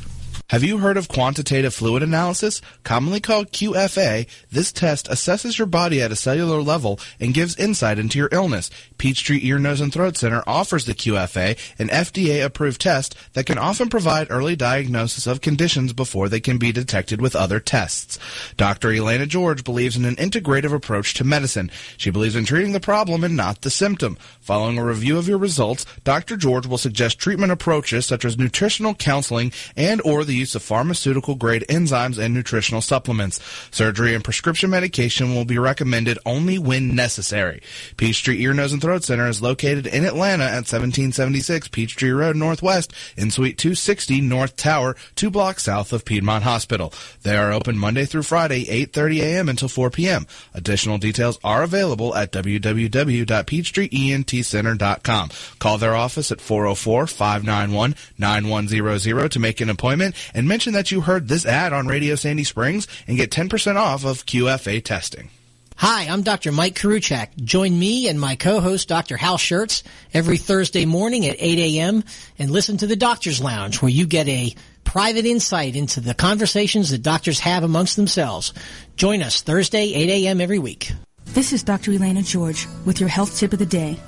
Have 0.50 0.64
you 0.64 0.78
heard 0.78 0.96
of 0.96 1.08
quantitative 1.08 1.74
fluid 1.74 2.02
analysis? 2.02 2.62
Commonly 2.82 3.20
called 3.20 3.52
QFA, 3.52 4.26
this 4.50 4.72
test 4.72 5.06
assesses 5.08 5.58
your 5.58 5.66
body 5.66 6.00
at 6.00 6.10
a 6.10 6.16
cellular 6.16 6.62
level 6.62 6.98
and 7.20 7.34
gives 7.34 7.54
insight 7.58 7.98
into 7.98 8.18
your 8.18 8.30
illness. 8.32 8.70
Peachtree 8.96 9.40
Ear, 9.42 9.58
Nose, 9.58 9.82
and 9.82 9.92
Throat 9.92 10.16
Center 10.16 10.42
offers 10.46 10.86
the 10.86 10.94
QFA, 10.94 11.58
an 11.78 11.88
FDA-approved 11.88 12.80
test 12.80 13.14
that 13.34 13.44
can 13.44 13.58
often 13.58 13.90
provide 13.90 14.28
early 14.30 14.56
diagnosis 14.56 15.26
of 15.26 15.42
conditions 15.42 15.92
before 15.92 16.30
they 16.30 16.40
can 16.40 16.56
be 16.56 16.72
detected 16.72 17.20
with 17.20 17.36
other 17.36 17.60
tests. 17.60 18.18
Dr. 18.56 18.90
Elena 18.90 19.26
George 19.26 19.64
believes 19.64 19.98
in 19.98 20.06
an 20.06 20.16
integrative 20.16 20.72
approach 20.72 21.12
to 21.12 21.24
medicine. 21.24 21.70
She 21.98 22.08
believes 22.08 22.36
in 22.36 22.46
treating 22.46 22.72
the 22.72 22.80
problem 22.80 23.22
and 23.22 23.36
not 23.36 23.60
the 23.60 23.70
symptom. 23.70 24.16
Following 24.40 24.78
a 24.78 24.84
review 24.84 25.18
of 25.18 25.28
your 25.28 25.36
results, 25.36 25.84
Dr. 26.04 26.38
George 26.38 26.66
will 26.66 26.78
suggest 26.78 27.18
treatment 27.18 27.52
approaches 27.52 28.06
such 28.06 28.24
as 28.24 28.38
nutritional 28.38 28.94
counseling 28.94 29.52
and 29.76 30.00
or 30.06 30.24
the 30.24 30.37
use 30.38 30.54
of 30.54 30.62
pharmaceutical 30.62 31.34
grade 31.34 31.64
enzymes 31.68 32.18
and 32.18 32.32
nutritional 32.32 32.80
supplements. 32.80 33.40
Surgery 33.70 34.14
and 34.14 34.24
prescription 34.24 34.70
medication 34.70 35.34
will 35.34 35.44
be 35.44 35.58
recommended 35.58 36.18
only 36.24 36.58
when 36.58 36.94
necessary. 36.94 37.60
Peachtree 37.96 38.40
Ear, 38.42 38.54
Nose, 38.54 38.72
and 38.72 38.80
Throat 38.80 39.02
Center 39.04 39.28
is 39.28 39.42
located 39.42 39.86
in 39.86 40.04
Atlanta 40.04 40.44
at 40.44 40.68
1776 40.68 41.68
Peachtree 41.68 42.10
Road 42.10 42.36
Northwest 42.36 42.92
in 43.16 43.30
Suite 43.30 43.56
260 43.58 44.20
North 44.20 44.56
Tower, 44.56 44.96
two 45.14 45.30
blocks 45.30 45.62
south 45.64 45.92
of 45.92 46.04
Piedmont 46.04 46.44
Hospital. 46.44 46.92
They 47.22 47.36
are 47.36 47.52
open 47.52 47.78
Monday 47.78 48.04
through 48.04 48.22
Friday, 48.22 48.64
8.30 48.64 49.20
a.m. 49.20 49.48
until 49.48 49.68
4 49.68 49.90
p.m. 49.90 50.26
Additional 50.54 50.98
details 50.98 51.38
are 51.44 51.62
available 51.62 52.14
at 52.14 52.32
www.peachtreeentcenter.com. 52.32 55.30
Call 55.58 55.78
their 55.78 55.94
office 55.94 56.30
at 56.32 56.38
404-591-9100 56.38 59.30
to 59.30 59.38
make 59.38 59.60
an 59.60 59.70
appointment 59.70 60.14
and 60.34 60.48
mention 60.48 60.72
that 60.72 60.90
you 60.90 61.00
heard 61.00 61.28
this 61.28 61.46
ad 61.46 61.72
on 61.72 61.86
Radio 61.86 62.14
Sandy 62.14 62.44
Springs 62.44 62.86
and 63.06 63.16
get 63.16 63.30
10% 63.30 63.76
off 63.76 64.04
of 64.04 64.26
QFA 64.26 64.84
testing. 64.84 65.30
Hi, 65.76 66.08
I'm 66.08 66.22
Dr. 66.22 66.50
Mike 66.50 66.74
Karuchak. 66.74 67.36
Join 67.36 67.78
me 67.78 68.08
and 68.08 68.20
my 68.20 68.34
co-host, 68.34 68.88
Dr. 68.88 69.16
Hal 69.16 69.38
Schertz, 69.38 69.84
every 70.12 70.36
Thursday 70.36 70.86
morning 70.86 71.24
at 71.24 71.36
8 71.38 71.58
a.m. 71.58 72.02
and 72.36 72.50
listen 72.50 72.78
to 72.78 72.88
the 72.88 72.96
Doctor's 72.96 73.40
Lounge, 73.40 73.80
where 73.80 73.88
you 73.88 74.04
get 74.04 74.26
a 74.26 74.54
private 74.82 75.24
insight 75.24 75.76
into 75.76 76.00
the 76.00 76.14
conversations 76.14 76.90
that 76.90 77.04
doctors 77.04 77.38
have 77.38 77.62
amongst 77.62 77.94
themselves. 77.94 78.52
Join 78.96 79.22
us 79.22 79.40
Thursday, 79.40 79.92
8 79.94 80.24
a.m. 80.24 80.40
every 80.40 80.58
week. 80.58 80.90
This 81.26 81.52
is 81.52 81.62
Dr. 81.62 81.92
Elena 81.92 82.22
George 82.22 82.66
with 82.84 82.98
your 82.98 83.08
health 83.08 83.38
tip 83.38 83.52
of 83.52 83.60
the 83.60 83.66
day. 83.66 84.00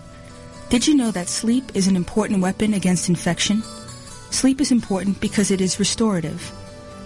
Did 0.71 0.89
you 0.89 0.97
know 0.97 1.13
that 1.13 1.29
sleep 1.29 1.77
is 1.77 1.87
an 1.87 1.95
important 1.95 2.43
weapon 2.43 2.75
against 2.75 3.09
infection? 3.09 3.63
Sleep 4.31 4.61
is 4.61 4.71
important 4.71 5.21
because 5.21 5.51
it 5.51 5.61
is 5.61 5.79
restorative. 5.79 6.53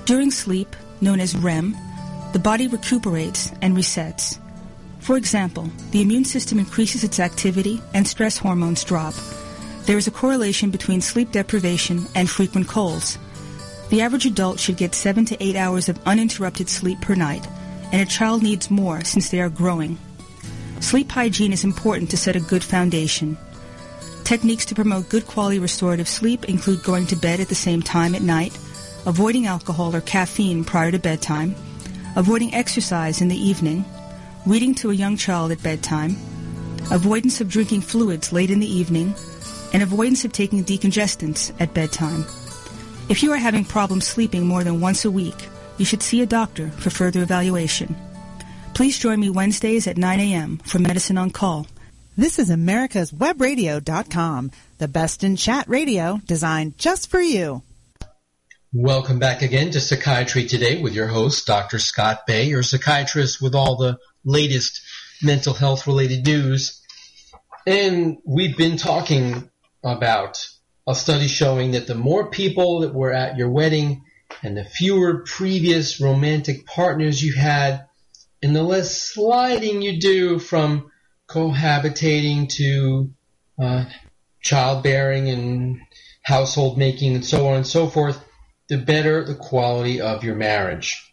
During 0.05 0.31
sleep, 0.31 0.77
known 1.01 1.21
as 1.21 1.37
REM, 1.37 1.77
the 2.33 2.39
body 2.39 2.69
recuperates 2.69 3.51
and 3.63 3.77
resets. 3.77 4.39
For 5.01 5.17
example, 5.17 5.71
the 5.91 6.03
immune 6.03 6.25
system 6.25 6.59
increases 6.59 7.05
its 7.05 7.21
activity 7.21 7.81
and 7.93 8.07
stress 8.07 8.39
hormones 8.39 8.85
drop. 8.85 9.15
There 9.87 9.99
is 9.99 10.07
a 10.07 10.11
correlation 10.11 10.71
between 10.71 11.01
sleep 11.01 11.31
deprivation 11.33 12.07
and 12.15 12.29
frequent 12.29 12.69
colds. 12.69 13.19
The 13.91 14.01
average 14.01 14.27
adult 14.27 14.59
should 14.59 14.77
get 14.77 14.95
7 14.95 15.25
to 15.27 15.43
8 15.43 15.57
hours 15.57 15.89
of 15.89 16.01
uninterrupted 16.07 16.69
sleep 16.69 17.01
per 17.01 17.15
night, 17.15 17.47
and 17.93 18.01
a 18.01 18.07
child 18.07 18.43
needs 18.43 18.71
more 18.71 19.05
since 19.05 19.29
they 19.29 19.41
are 19.41 19.51
growing. 19.51 19.99
Sleep 20.81 21.11
hygiene 21.11 21.53
is 21.53 21.65
important 21.65 22.11
to 22.11 22.17
set 22.17 22.37
a 22.37 22.41
good 22.41 22.65
foundation. 22.65 23.37
Techniques 24.25 24.65
to 24.65 24.75
promote 24.75 25.11
good 25.11 25.27
quality 25.27 25.59
restorative 25.59 26.09
sleep 26.09 26.47
include 26.47 26.83
going 26.83 27.07
to 27.07 27.17
bed 27.17 27.41
at 27.41 27.49
the 27.49 27.55
same 27.55 27.83
time 27.83 28.15
at 28.15 28.23
night, 28.23 28.59
avoiding 29.05 29.47
alcohol 29.47 29.95
or 29.95 30.01
caffeine 30.01 30.65
prior 30.65 30.91
to 30.91 30.99
bedtime, 30.99 31.55
avoiding 32.17 32.55
exercise 32.55 33.21
in 33.21 33.29
the 33.29 33.37
evening, 33.37 33.85
reading 34.47 34.75
to 34.75 34.91
a 34.91 34.95
young 34.95 35.19
child 35.19 35.53
at 35.53 35.63
bedtime, 35.63 36.17
avoidance 36.91 37.43
of 37.43 37.51
drinking 37.51 37.83
fluids 37.83 38.33
late 38.33 38.51
in 38.51 38.61
the 38.61 38.67
evening, 38.67 39.15
and 39.75 39.83
avoidance 39.83 40.25
of 40.25 40.33
taking 40.33 40.65
decongestants 40.65 41.53
at 41.61 41.75
bedtime. 41.75 42.25
If 43.11 43.23
you 43.23 43.31
are 43.33 43.37
having 43.37 43.67
problems 43.67 44.07
sleeping 44.07 44.47
more 44.47 44.65
than 44.65 44.81
once 44.81 45.05
a 45.05 45.11
week, 45.11 45.49
you 45.77 45.85
should 45.85 46.03
see 46.03 46.23
a 46.23 46.27
doctor 46.27 46.71
for 46.71 46.89
further 46.89 47.23
evaluation. 47.23 47.95
Please 48.73 48.99
join 48.99 49.21
me 49.21 49.29
Wednesdays 49.29 49.87
at 49.87 49.99
9 49.99 50.19
a.m. 50.19 50.59
for 50.65 50.79
Medicine 50.79 51.19
on 51.19 51.31
Call. 51.31 51.67
This 52.17 52.39
is 52.39 52.49
America's 52.49 53.11
Webradio.com, 53.11 54.53
the 54.79 54.87
best 54.87 55.25
in 55.25 55.35
chat 55.35 55.69
radio 55.69 56.21
designed 56.25 56.79
just 56.79 57.11
for 57.11 57.21
you. 57.21 57.63
Welcome 58.73 59.19
back 59.19 59.43
again 59.43 59.73
to 59.73 59.81
Psychiatry 59.81 60.47
Today 60.47 60.81
with 60.81 60.95
your 60.95 61.09
host, 61.09 61.45
Dr. 61.45 61.81
Scott 61.81 62.21
Bay, 62.25 62.45
your 62.45 62.63
psychiatrist 62.63 63.43
with 63.43 63.57
all 63.57 63.77
the 63.77 63.99
latest 64.25 64.81
mental 65.25 65.55
health 65.55 65.89
related 65.89 66.25
news. 66.25 66.81
And 67.67 68.19
we've 68.25 68.57
been 68.57 68.77
talking 68.77 69.51
about 69.83 70.49
a 70.87 70.95
study 70.95 71.27
showing 71.27 71.73
that 71.73 71.89
the 71.89 71.97
more 71.97 72.31
people 72.31 72.83
that 72.83 72.95
were 72.95 73.13
at 73.13 73.37
your 73.37 73.51
wedding 73.51 74.05
and 74.41 74.57
the 74.57 74.65
fewer 74.65 75.25
previous 75.27 76.01
romantic 76.01 76.65
partners 76.65 77.21
you 77.21 77.35
had, 77.35 77.87
and 78.41 78.55
the 78.55 78.63
less 78.63 79.03
sliding 79.03 79.83
you 79.83 79.99
do 79.99 80.39
from 80.39 80.93
cohabitating 81.29 82.49
to 82.51 83.11
uh, 83.59 83.85
childbearing 84.41 85.29
and 85.29 85.81
household 86.23 86.79
making 86.79 87.15
and 87.15 87.25
so 87.25 87.49
on 87.49 87.57
and 87.57 87.67
so 87.67 87.87
forth, 87.87 88.23
the 88.69 88.79
better 88.79 89.25
the 89.25 89.35
quality 89.35 90.01
of 90.01 90.25
your 90.25 90.35
marriage. 90.35 91.13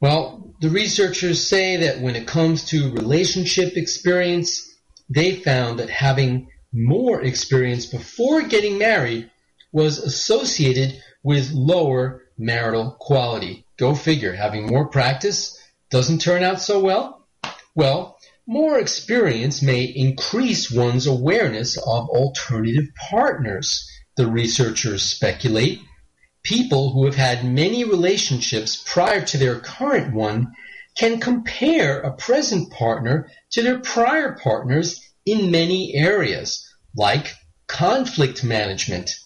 Well, 0.00 0.54
the 0.60 0.70
researchers 0.70 1.46
say 1.46 1.76
that 1.78 2.00
when 2.00 2.16
it 2.16 2.26
comes 2.26 2.64
to 2.66 2.92
relationship 2.92 3.76
experience, 3.76 4.74
they 5.08 5.36
found 5.36 5.78
that 5.78 5.90
having 5.90 6.48
more 6.72 7.22
experience 7.22 7.86
before 7.86 8.42
getting 8.42 8.78
married 8.78 9.30
was 9.72 9.98
associated 9.98 11.00
with 11.22 11.52
lower 11.52 12.22
marital 12.38 12.96
quality. 13.00 13.66
Go 13.78 13.94
figure, 13.94 14.32
having 14.32 14.66
more 14.66 14.88
practice 14.88 15.58
doesn't 15.90 16.20
turn 16.20 16.42
out 16.42 16.60
so 16.60 16.80
well? 16.80 17.26
Well, 17.74 18.18
more 18.46 18.78
experience 18.78 19.60
may 19.60 19.82
increase 19.82 20.70
one's 20.70 21.06
awareness 21.06 21.76
of 21.76 22.08
alternative 22.08 22.86
partners, 23.10 23.90
the 24.16 24.26
researchers 24.28 25.02
speculate. 25.02 25.80
People 26.44 26.92
who 26.92 27.06
have 27.06 27.16
had 27.16 27.44
many 27.44 27.82
relationships 27.82 28.80
prior 28.86 29.20
to 29.20 29.36
their 29.36 29.58
current 29.58 30.14
one 30.14 30.52
can 30.96 31.18
compare 31.18 32.00
a 32.00 32.16
present 32.16 32.70
partner 32.70 33.28
to 33.50 33.62
their 33.62 33.80
prior 33.80 34.38
partners 34.40 35.00
in 35.24 35.50
many 35.50 35.94
areas, 35.94 36.72
like 36.94 37.34
conflict 37.66 38.44
management, 38.44 39.16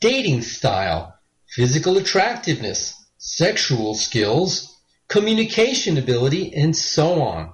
dating 0.00 0.42
style, 0.42 1.14
physical 1.48 1.96
attractiveness, 1.96 2.94
sexual 3.16 3.94
skills, 3.94 4.70
communication 5.08 5.96
ability, 5.96 6.52
and 6.54 6.76
so 6.76 7.22
on. 7.22 7.52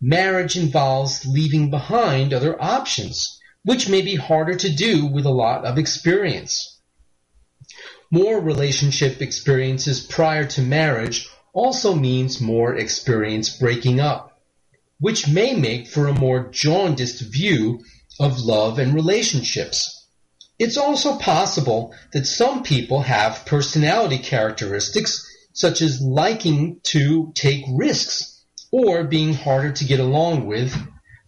Marriage 0.00 0.56
involves 0.56 1.24
leaving 1.26 1.70
behind 1.70 2.32
other 2.32 2.60
options, 2.62 3.40
which 3.64 3.88
may 3.88 4.02
be 4.02 4.16
harder 4.16 4.54
to 4.54 4.68
do 4.68 5.06
with 5.06 5.24
a 5.24 5.30
lot 5.30 5.64
of 5.64 5.78
experience. 5.78 6.78
More 8.10 8.38
relationship 8.40 9.22
experiences 9.22 10.00
prior 10.00 10.44
to 10.46 10.62
marriage 10.62 11.28
also 11.52 11.94
means 11.94 12.40
more 12.40 12.76
experience 12.76 13.56
breaking 13.56 14.00
up, 14.00 14.40
which 15.00 15.28
may 15.28 15.54
make 15.54 15.88
for 15.88 16.06
a 16.06 16.18
more 16.18 16.48
jaundiced 16.50 17.20
view 17.20 17.84
of 18.20 18.40
love 18.40 18.78
and 18.78 18.94
relationships. 18.94 20.06
It's 20.58 20.76
also 20.76 21.16
possible 21.16 21.94
that 22.12 22.26
some 22.26 22.62
people 22.62 23.02
have 23.02 23.44
personality 23.46 24.18
characteristics 24.18 25.26
such 25.52 25.82
as 25.82 26.00
liking 26.00 26.80
to 26.84 27.32
take 27.34 27.64
risks 27.68 28.33
or 28.74 29.04
being 29.04 29.32
harder 29.32 29.70
to 29.70 29.84
get 29.84 30.00
along 30.00 30.48
with 30.48 30.76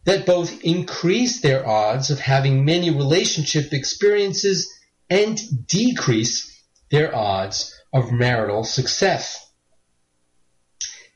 that 0.04 0.26
both 0.26 0.64
increase 0.64 1.40
their 1.40 1.64
odds 1.64 2.10
of 2.10 2.18
having 2.18 2.64
many 2.64 2.90
relationship 2.90 3.72
experiences 3.72 4.68
and 5.08 5.38
decrease 5.68 6.60
their 6.90 7.14
odds 7.14 7.72
of 7.92 8.10
marital 8.10 8.64
success. 8.64 9.48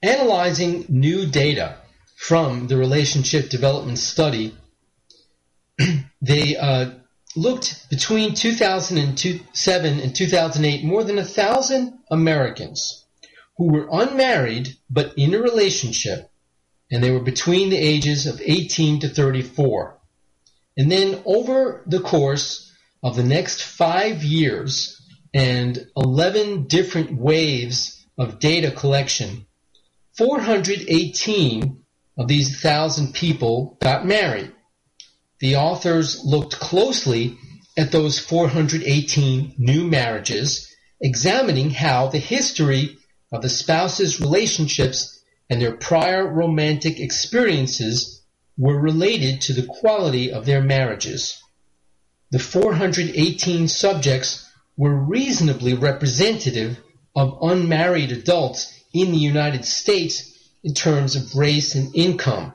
Analyzing 0.05 0.85
new 0.89 1.27
data 1.27 1.79
from 2.17 2.69
the 2.69 2.77
relationship 2.77 3.49
development 3.49 3.99
study, 3.99 4.57
they 6.23 6.57
uh, 6.57 6.93
looked 7.35 7.91
between 7.91 8.35
2007 8.35 10.01
and 10.01 10.15
2008 10.15 10.85
more 10.85 11.03
than 11.03 11.19
a 11.19 11.25
thousand 11.25 11.99
Americans 12.09 13.00
who 13.61 13.71
were 13.71 13.89
unmarried 13.93 14.75
but 14.89 15.13
in 15.19 15.35
a 15.35 15.39
relationship, 15.39 16.31
and 16.91 17.05
they 17.05 17.11
were 17.11 17.21
between 17.21 17.69
the 17.69 17.77
ages 17.77 18.27
of 18.27 18.41
18 18.43 19.01
to 19.01 19.09
34. 19.11 19.99
And 20.79 20.91
then 20.91 21.23
over 21.27 21.83
the 21.87 22.01
course 22.01 22.73
of 23.03 23.17
the 23.17 23.23
next 23.23 23.63
five 23.63 24.25
years 24.25 24.99
and 25.35 25.87
11 25.95 26.69
different 26.69 27.15
waves 27.15 28.03
of 28.17 28.39
data 28.39 28.71
collection, 28.71 29.45
418 30.17 31.83
of 32.17 32.29
these 32.29 32.63
thousand 32.63 33.13
people 33.13 33.77
got 33.83 34.07
married. 34.07 34.53
The 35.41 35.57
authors 35.57 36.25
looked 36.25 36.59
closely 36.59 37.37
at 37.77 37.93
those 37.93 38.19
418 38.19 39.57
new 39.59 39.85
marriages, 39.85 40.75
examining 41.03 41.69
how 41.69 42.09
the 42.09 42.19
history 42.19 42.97
of 43.33 43.43
the 43.43 43.49
spouses' 43.49 44.21
relationships 44.21 45.21
and 45.49 45.61
their 45.61 45.77
prior 45.77 46.27
romantic 46.27 47.01
experiences 47.01 48.23
were 48.57 48.79
related 48.79 49.41
to 49.41 49.53
the 49.53 49.67
quality 49.67 50.33
of 50.33 50.47
their 50.47 50.63
marriages. 50.63 51.43
The 52.31 52.39
418 52.39 53.69
subjects 53.69 54.49
were 54.77 54.95
reasonably 54.95 55.75
representative 55.75 56.79
of 57.17 57.39
unmarried 57.43 58.13
adults 58.13 58.73
in 58.93 59.13
the 59.13 59.19
United 59.19 59.65
States 59.65 60.39
in 60.63 60.75
terms 60.75 61.17
of 61.17 61.35
race 61.35 61.75
and 61.75 61.95
income. 61.95 62.55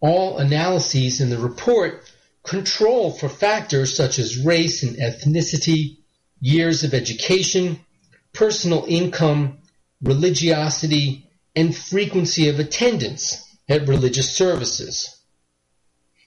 All 0.00 0.38
analyses 0.38 1.20
in 1.20 1.30
the 1.30 1.38
report 1.38 2.10
control 2.42 3.10
for 3.10 3.28
factors 3.28 3.96
such 3.96 4.18
as 4.18 4.44
race 4.44 4.82
and 4.82 4.96
ethnicity, 4.96 5.98
years 6.40 6.84
of 6.84 6.94
education, 6.94 7.80
personal 8.32 8.84
income, 8.86 9.58
religiosity, 10.04 11.28
and 11.56 11.76
frequency 11.76 12.48
of 12.48 12.58
attendance 12.58 13.42
at 13.68 13.88
religious 13.88 14.36
services. 14.36 15.20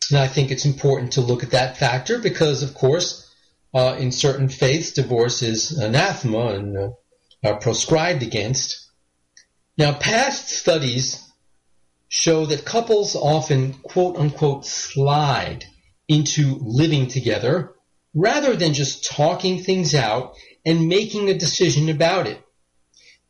And 0.10 0.20
I 0.20 0.28
think 0.28 0.52
it's 0.52 0.66
important 0.66 1.14
to 1.14 1.22
look 1.22 1.44
at 1.44 1.52
that 1.52 1.78
factor 1.78 2.18
because, 2.20 2.64
of 2.64 2.74
course, 2.74 3.30
uh, 3.74 3.96
in 4.00 4.12
certain 4.12 4.50
faiths, 4.50 4.94
divorce 4.94 5.42
is 5.42 5.78
anathema 5.78 6.48
and 6.56 6.78
uh, 6.78 6.90
are 7.44 7.60
proscribed 7.60 8.24
against. 8.24 8.90
Now, 9.78 9.94
past 9.94 10.50
studies 10.50 11.24
show 12.08 12.46
that 12.46 12.66
couples 12.66 13.16
often 13.16 13.74
quote 13.74 14.18
unquote 14.18 14.66
slide 14.66 15.66
into 16.08 16.58
living 16.62 17.08
together 17.08 17.74
rather 18.16 18.56
than 18.56 18.74
just 18.74 19.06
talking 19.06 19.62
things 19.62 19.94
out 19.94 20.34
and 20.66 20.88
making 20.88 21.30
a 21.30 21.38
decision 21.38 21.90
about 21.90 22.28
it. 22.28 22.42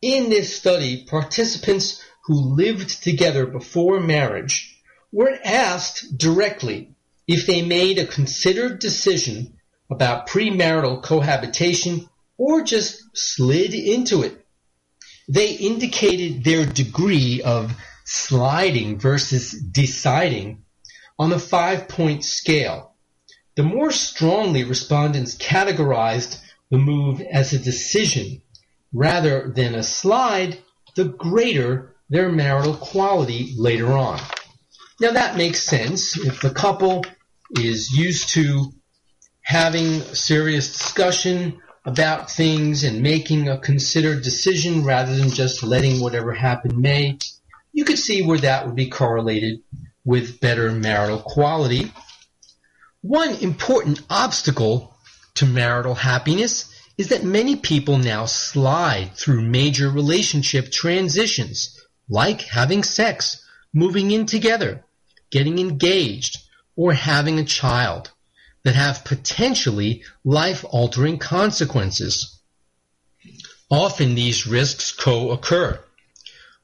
In 0.01 0.29
this 0.29 0.55
study, 0.55 1.05
participants 1.05 2.03
who 2.25 2.35
lived 2.35 3.01
together 3.01 3.47
before 3.47 3.99
marriage 3.99 4.79
were 5.11 5.39
asked 5.43 6.17
directly 6.17 6.95
if 7.27 7.47
they 7.47 7.63
made 7.63 7.97
a 7.97 8.05
considered 8.05 8.77
decision 8.77 9.57
about 9.89 10.27
premarital 10.27 11.01
cohabitation 11.01 12.07
or 12.37 12.61
just 12.61 13.01
slid 13.13 13.73
into 13.73 14.21
it. 14.21 14.45
They 15.27 15.53
indicated 15.53 16.43
their 16.43 16.65
degree 16.65 17.41
of 17.41 17.73
sliding 18.05 18.99
versus 18.99 19.51
deciding 19.51 20.63
on 21.17 21.33
a 21.33 21.39
five 21.39 21.87
point 21.87 22.23
scale. 22.23 22.93
The 23.55 23.63
more 23.63 23.91
strongly 23.91 24.63
respondents 24.63 25.35
categorized 25.35 26.39
the 26.69 26.77
move 26.77 27.19
as 27.21 27.53
a 27.53 27.59
decision 27.59 28.43
rather 28.93 29.51
than 29.55 29.75
a 29.75 29.83
slide, 29.83 30.57
the 30.95 31.05
greater 31.05 31.95
their 32.09 32.29
marital 32.29 32.73
quality 32.73 33.53
later 33.57 33.91
on. 33.91 34.19
Now 34.99 35.11
that 35.11 35.37
makes 35.37 35.63
sense. 35.63 36.17
If 36.17 36.41
the 36.41 36.49
couple 36.49 37.05
is 37.51 37.91
used 37.91 38.29
to 38.29 38.71
having 39.41 40.01
serious 40.01 40.71
discussion 40.71 41.61
about 41.85 42.29
things 42.29 42.83
and 42.83 43.01
making 43.01 43.47
a 43.47 43.57
considered 43.57 44.23
decision 44.23 44.83
rather 44.83 45.15
than 45.15 45.29
just 45.29 45.63
letting 45.63 46.01
whatever 46.01 46.33
happen 46.33 46.81
may, 46.81 47.17
you 47.71 47.85
could 47.85 47.99
see 47.99 48.21
where 48.23 48.39
that 48.39 48.65
would 48.65 48.75
be 48.75 48.89
correlated 48.89 49.59
with 50.03 50.39
better 50.41 50.71
marital 50.71 51.19
quality. 51.19 51.91
One 53.01 53.35
important 53.35 54.01
obstacle 54.09 54.95
to 55.35 55.45
marital 55.45 55.93
happiness 55.93 56.73
is 56.97 57.09
that 57.09 57.23
many 57.23 57.55
people 57.55 57.97
now 57.97 58.25
slide 58.25 59.11
through 59.13 59.41
major 59.41 59.89
relationship 59.89 60.71
transitions, 60.71 61.79
like 62.09 62.41
having 62.41 62.83
sex, 62.83 63.45
moving 63.73 64.11
in 64.11 64.25
together, 64.25 64.83
getting 65.29 65.59
engaged, 65.59 66.37
or 66.75 66.93
having 66.93 67.37
a 67.37 67.45
child 67.45 68.11
that 68.63 68.75
have 68.75 69.05
potentially 69.05 70.03
life-altering 70.23 71.17
consequences. 71.19 72.39
Often 73.69 74.15
these 74.15 74.47
risks 74.47 74.91
co-occur. 74.91 75.79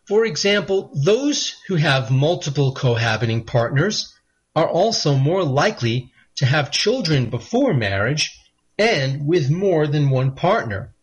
For 0.08 0.26
example, 0.26 0.92
those 0.94 1.56
who 1.68 1.76
have 1.76 2.12
multiple 2.12 2.74
cohabiting 2.74 3.46
partners 3.46 4.14
are 4.56 4.68
also 4.68 5.16
more 5.16 5.44
likely 5.44 6.12
to 6.36 6.46
have 6.46 6.72
children 6.72 7.30
before 7.30 7.74
marriage 7.74 8.40
and 8.78 9.28
with 9.28 9.50
more 9.50 9.88
than 9.88 10.10
one 10.10 10.36
partner. 10.36 10.94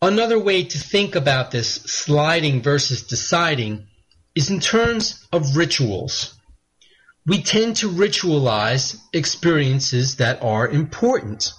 Another 0.00 0.38
way 0.38 0.64
to 0.64 0.78
think 0.78 1.14
about 1.14 1.50
this 1.50 1.74
sliding 1.74 2.62
versus 2.62 3.02
deciding 3.02 3.86
is 4.34 4.50
in 4.50 4.60
terms 4.60 5.26
of 5.32 5.56
rituals 5.56 6.38
we 7.28 7.42
tend 7.42 7.76
to 7.76 7.90
ritualize 7.90 8.98
experiences 9.12 10.16
that 10.16 10.42
are 10.42 10.66
important. 10.66 11.52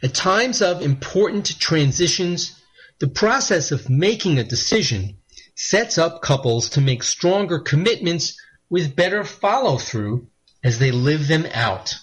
At 0.00 0.14
times 0.14 0.62
of 0.62 0.80
important 0.80 1.58
transitions, 1.58 2.62
the 3.00 3.08
process 3.08 3.72
of 3.72 3.90
making 3.90 4.38
a 4.38 4.44
decision 4.44 5.16
sets 5.56 5.98
up 5.98 6.22
couples 6.22 6.70
to 6.70 6.80
make 6.80 7.02
stronger 7.02 7.58
commitments 7.58 8.40
with 8.70 8.94
better 8.94 9.24
follow 9.24 9.76
through 9.76 10.28
as 10.62 10.78
they 10.78 10.92
live 10.92 11.26
them 11.26 11.46
out. 11.52 11.96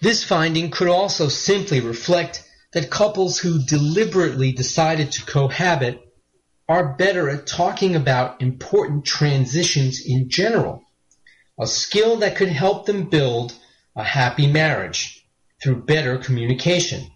This 0.00 0.24
finding 0.24 0.70
could 0.70 0.88
also 0.88 1.28
simply 1.28 1.80
reflect 1.80 2.44
that 2.72 2.90
couples 2.90 3.38
who 3.38 3.64
deliberately 3.64 4.52
decided 4.52 5.12
to 5.12 5.24
cohabit 5.24 6.00
are 6.68 6.94
better 6.94 7.30
at 7.30 7.46
talking 7.46 7.96
about 7.96 8.42
important 8.42 9.04
transitions 9.04 10.04
in 10.04 10.28
general 10.28 10.84
a 11.58 11.66
skill 11.66 12.18
that 12.18 12.36
could 12.36 12.48
help 12.48 12.86
them 12.86 13.08
build 13.08 13.52
a 13.96 14.04
happy 14.04 14.46
marriage 14.46 15.26
through 15.60 15.82
better 15.82 16.18
communication. 16.18 17.10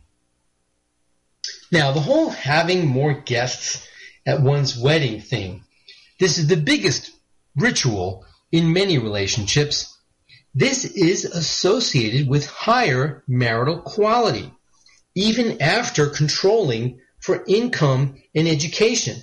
Now, 1.70 1.92
the 1.92 2.00
whole 2.00 2.28
having 2.28 2.86
more 2.86 3.14
guests 3.14 3.86
at 4.26 4.42
one's 4.42 4.76
wedding 4.76 5.20
thing, 5.20 5.64
this 6.18 6.38
is 6.38 6.48
the 6.48 6.56
biggest 6.56 7.10
ritual 7.56 8.24
in 8.50 8.72
many 8.72 8.98
relationships. 8.98 9.91
This 10.54 10.84
is 10.84 11.24
associated 11.24 12.28
with 12.28 12.46
higher 12.46 13.24
marital 13.26 13.80
quality, 13.80 14.52
even 15.14 15.62
after 15.62 16.08
controlling 16.08 17.00
for 17.20 17.42
income 17.46 18.16
and 18.34 18.46
education, 18.46 19.16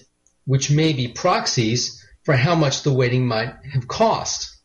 which 0.45 0.71
may 0.71 0.93
be 0.93 1.07
proxies 1.07 2.03
for 2.23 2.35
how 2.35 2.55
much 2.55 2.81
the 2.81 2.93
wedding 2.93 3.27
might 3.27 3.53
have 3.73 3.87
cost. 3.87 4.57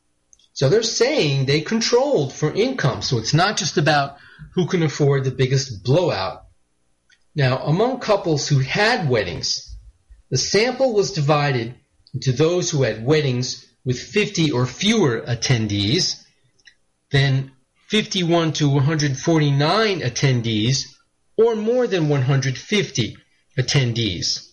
So 0.54 0.68
they're 0.68 0.82
saying 0.82 1.44
they 1.44 1.60
controlled 1.60 2.32
for 2.32 2.52
income. 2.52 3.02
So 3.02 3.18
it's 3.18 3.34
not 3.34 3.56
just 3.56 3.76
about 3.76 4.16
who 4.54 4.66
can 4.66 4.82
afford 4.82 5.24
the 5.24 5.30
biggest 5.32 5.84
blowout. 5.84 6.44
Now, 7.34 7.58
among 7.58 8.00
couples 8.00 8.48
who 8.48 8.60
had 8.60 9.08
weddings, 9.08 9.76
the 10.30 10.38
sample 10.38 10.94
was 10.94 11.12
divided 11.12 11.74
into 12.14 12.32
those 12.32 12.70
who 12.70 12.82
had 12.82 13.04
weddings 13.04 13.66
with 13.84 13.98
50 13.98 14.52
or 14.52 14.66
fewer 14.66 15.20
attendees, 15.20 16.23
then 17.14 17.52
51 17.88 18.52
to 18.54 18.68
149 18.68 20.00
attendees, 20.00 20.94
or 21.36 21.54
more 21.54 21.86
than 21.86 22.08
150 22.08 23.16
attendees. 23.58 24.50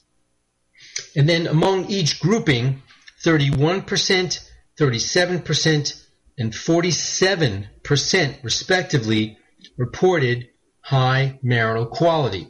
And 1.16 1.28
then 1.28 1.48
among 1.48 1.90
each 1.90 2.20
grouping, 2.20 2.82
31%, 3.24 4.50
37% 4.78 6.06
and 6.38 6.54
47% 6.54 8.44
respectively 8.44 9.38
reported 9.78 10.50
high 10.82 11.40
marital 11.42 11.86
quality. 11.86 12.48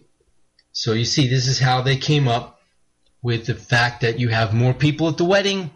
So 0.72 0.94
you 0.94 1.06
see, 1.06 1.28
this 1.28 1.48
is 1.48 1.60
how 1.60 1.82
they 1.82 1.98
came 1.98 2.28
up 2.28 2.60
with 3.22 3.46
the 3.46 3.56
fact 3.56 4.02
that 4.02 4.20
you 4.20 4.30
have 4.30 4.54
more 4.54 4.74
people 4.74 5.10
at 5.10 5.18
the 5.18 5.26
wedding. 5.26 5.72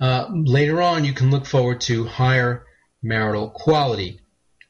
Uh, 0.00 0.26
later 0.30 0.80
on, 0.82 1.04
you 1.04 1.12
can 1.12 1.30
look 1.30 1.46
forward 1.46 1.80
to 1.82 2.04
higher 2.06 2.66
marital 3.02 3.50
quality. 3.50 4.20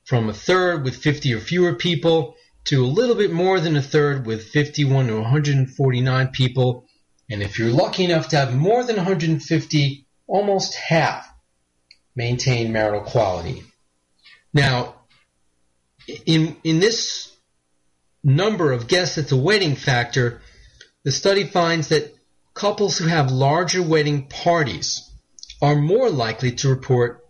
From 0.05 0.28
a 0.28 0.35
third 0.35 0.85
with 0.85 0.97
50 0.97 1.35
or 1.35 1.41
fewer 1.41 1.74
people 1.74 2.35
to 2.64 2.85
a 2.85 2.87
little 2.87 3.14
bit 3.14 3.33
more 3.33 3.61
than 3.61 3.76
a 3.76 3.83
third 3.83 4.26
with 4.26 4.49
51 4.49 5.09
to 5.09 5.20
149 5.20 6.28
people. 6.28 6.87
And 7.30 7.43
if 7.43 7.59
you're 7.59 7.70
lucky 7.70 8.05
enough 8.05 8.28
to 8.28 8.37
have 8.37 8.55
more 8.55 8.85
than 8.85 8.97
150, 8.97 10.07
almost 10.26 10.74
half 10.74 11.28
maintain 12.14 12.72
marital 12.72 13.03
quality. 13.03 13.62
Now, 14.53 14.95
in, 16.26 16.57
in 16.62 16.78
this 16.78 17.35
number 18.22 18.72
of 18.72 18.89
guests 18.89 19.18
at 19.18 19.28
the 19.28 19.37
wedding 19.37 19.76
factor, 19.76 20.41
the 21.05 21.12
study 21.12 21.45
finds 21.45 21.89
that 21.89 22.14
couples 22.55 22.99
who 22.99 23.07
have 23.07 23.30
larger 23.30 23.83
wedding 23.83 24.26
parties 24.28 25.11
are 25.61 25.74
more 25.74 26.11
likely 26.11 26.53
to 26.53 26.68
report 26.68 27.21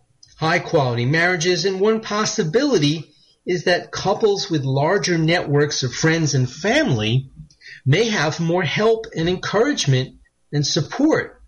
high 0.43 0.59
quality 0.59 1.07
marriages, 1.07 1.65
and 1.65 1.79
one 1.81 2.01
possibility 2.01 3.09
is 3.47 3.63
that 3.63 3.93
couples 3.93 4.51
with 4.51 4.65
larger 4.65 5.17
networks 5.17 5.85
of 5.85 5.95
friends 5.95 6.35
and 6.35 6.51
family 6.51 7.31
may 7.87 8.09
have 8.09 8.41
more 8.41 8.65
help 8.65 9.07
and 9.17 9.29
encouragement 9.29 10.17
and 10.53 10.67
support 10.67 11.41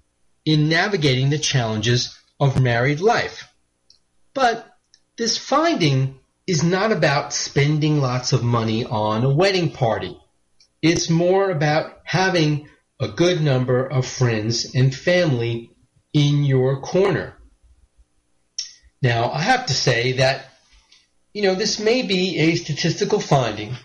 in 0.45 0.68
navigating 0.68 1.28
the 1.28 1.38
challenges 1.38 2.16
of 2.38 2.62
married 2.62 3.01
life. 3.01 3.49
But 4.32 4.64
this 5.18 5.36
finding 5.36 6.20
is 6.47 6.62
not 6.62 6.92
about 6.92 7.32
spending 7.32 8.01
lots 8.01 8.32
of 8.32 8.45
money 8.45 8.84
on 8.84 9.24
a 9.24 9.34
wedding 9.34 9.72
party. 9.72 10.16
It's 10.82 11.11
more 11.11 11.51
about 11.51 11.99
having 12.05 12.68
a 13.01 13.09
good 13.09 13.40
number 13.40 13.84
of 13.84 14.07
friends 14.07 14.72
and 14.72 14.95
family 14.95 15.72
in 16.12 16.45
your 16.45 16.80
corner. 16.80 17.36
Now, 19.05 19.31
I 19.31 19.43
have 19.43 19.67
to 19.67 19.75
say 19.75 20.13
that, 20.13 20.47
you 21.35 21.43
know, 21.43 21.55
this 21.55 21.79
may 21.79 22.01
be 22.01 22.39
a 22.39 22.55
statistical 22.55 23.21
finding 23.21 23.77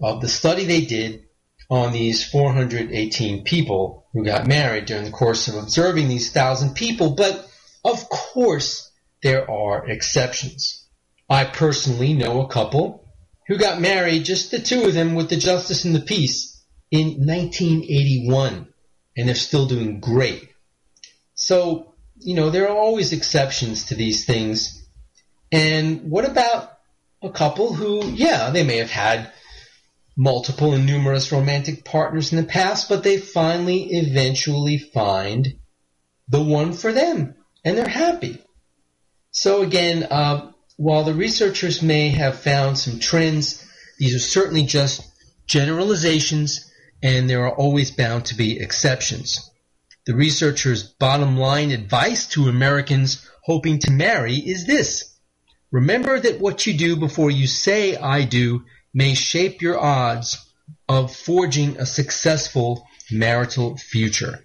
of 0.00 0.22
the 0.22 0.28
study 0.28 0.64
they 0.64 0.86
did 0.86 1.24
on 1.68 1.92
these 1.92 2.26
418 2.26 3.44
people 3.44 4.06
who 4.14 4.24
got 4.24 4.46
married 4.46 4.86
during 4.86 5.04
the 5.04 5.10
course 5.10 5.46
of 5.46 5.56
observing 5.56 6.08
these 6.08 6.32
thousand 6.32 6.74
people, 6.74 7.10
but 7.10 7.46
of 7.84 8.08
course 8.08 8.90
there 9.22 9.48
are 9.50 9.86
exceptions. 9.90 10.86
I 11.28 11.44
personally 11.44 12.14
know 12.14 12.40
a 12.40 12.48
couple 12.48 13.12
who 13.48 13.58
got 13.58 13.78
married, 13.78 14.24
just 14.24 14.50
the 14.50 14.58
two 14.58 14.84
of 14.84 14.94
them 14.94 15.14
with 15.14 15.28
the 15.28 15.36
justice 15.36 15.84
and 15.84 15.94
the 15.94 16.00
peace, 16.00 16.64
in 16.90 17.26
1981, 17.26 18.72
and 19.18 19.28
they're 19.28 19.34
still 19.34 19.66
doing 19.66 20.00
great. 20.00 20.48
So, 21.34 21.91
you 22.24 22.34
know, 22.34 22.50
there 22.50 22.68
are 22.68 22.76
always 22.76 23.12
exceptions 23.12 23.86
to 23.86 23.94
these 23.94 24.24
things. 24.24 24.86
And 25.50 26.10
what 26.10 26.24
about 26.24 26.72
a 27.22 27.30
couple 27.30 27.74
who, 27.74 28.06
yeah, 28.06 28.50
they 28.50 28.64
may 28.64 28.78
have 28.78 28.90
had 28.90 29.32
multiple 30.16 30.72
and 30.74 30.86
numerous 30.86 31.32
romantic 31.32 31.84
partners 31.84 32.32
in 32.32 32.38
the 32.38 32.44
past, 32.44 32.88
but 32.88 33.02
they 33.02 33.18
finally 33.18 33.84
eventually 33.92 34.78
find 34.78 35.54
the 36.28 36.42
one 36.42 36.72
for 36.72 36.92
them 36.92 37.34
and 37.64 37.76
they're 37.76 37.88
happy. 37.88 38.38
So 39.30 39.62
again, 39.62 40.04
uh, 40.04 40.52
while 40.76 41.04
the 41.04 41.14
researchers 41.14 41.82
may 41.82 42.08
have 42.08 42.40
found 42.40 42.78
some 42.78 42.98
trends, 42.98 43.66
these 43.98 44.14
are 44.14 44.18
certainly 44.18 44.64
just 44.64 45.02
generalizations 45.46 46.70
and 47.02 47.28
there 47.28 47.44
are 47.46 47.54
always 47.54 47.90
bound 47.90 48.26
to 48.26 48.34
be 48.34 48.60
exceptions. 48.60 49.50
The 50.04 50.14
researchers' 50.14 50.82
bottom 50.82 51.36
line 51.36 51.70
advice 51.70 52.26
to 52.30 52.48
Americans 52.48 53.28
hoping 53.42 53.78
to 53.80 53.90
marry 53.90 54.36
is 54.36 54.66
this. 54.66 55.16
Remember 55.70 56.18
that 56.18 56.40
what 56.40 56.66
you 56.66 56.74
do 56.74 56.96
before 56.96 57.30
you 57.30 57.46
say 57.46 57.96
I 57.96 58.24
do 58.24 58.64
may 58.92 59.14
shape 59.14 59.62
your 59.62 59.78
odds 59.78 60.38
of 60.88 61.14
forging 61.14 61.78
a 61.78 61.86
successful 61.86 62.86
marital 63.10 63.76
future. 63.76 64.44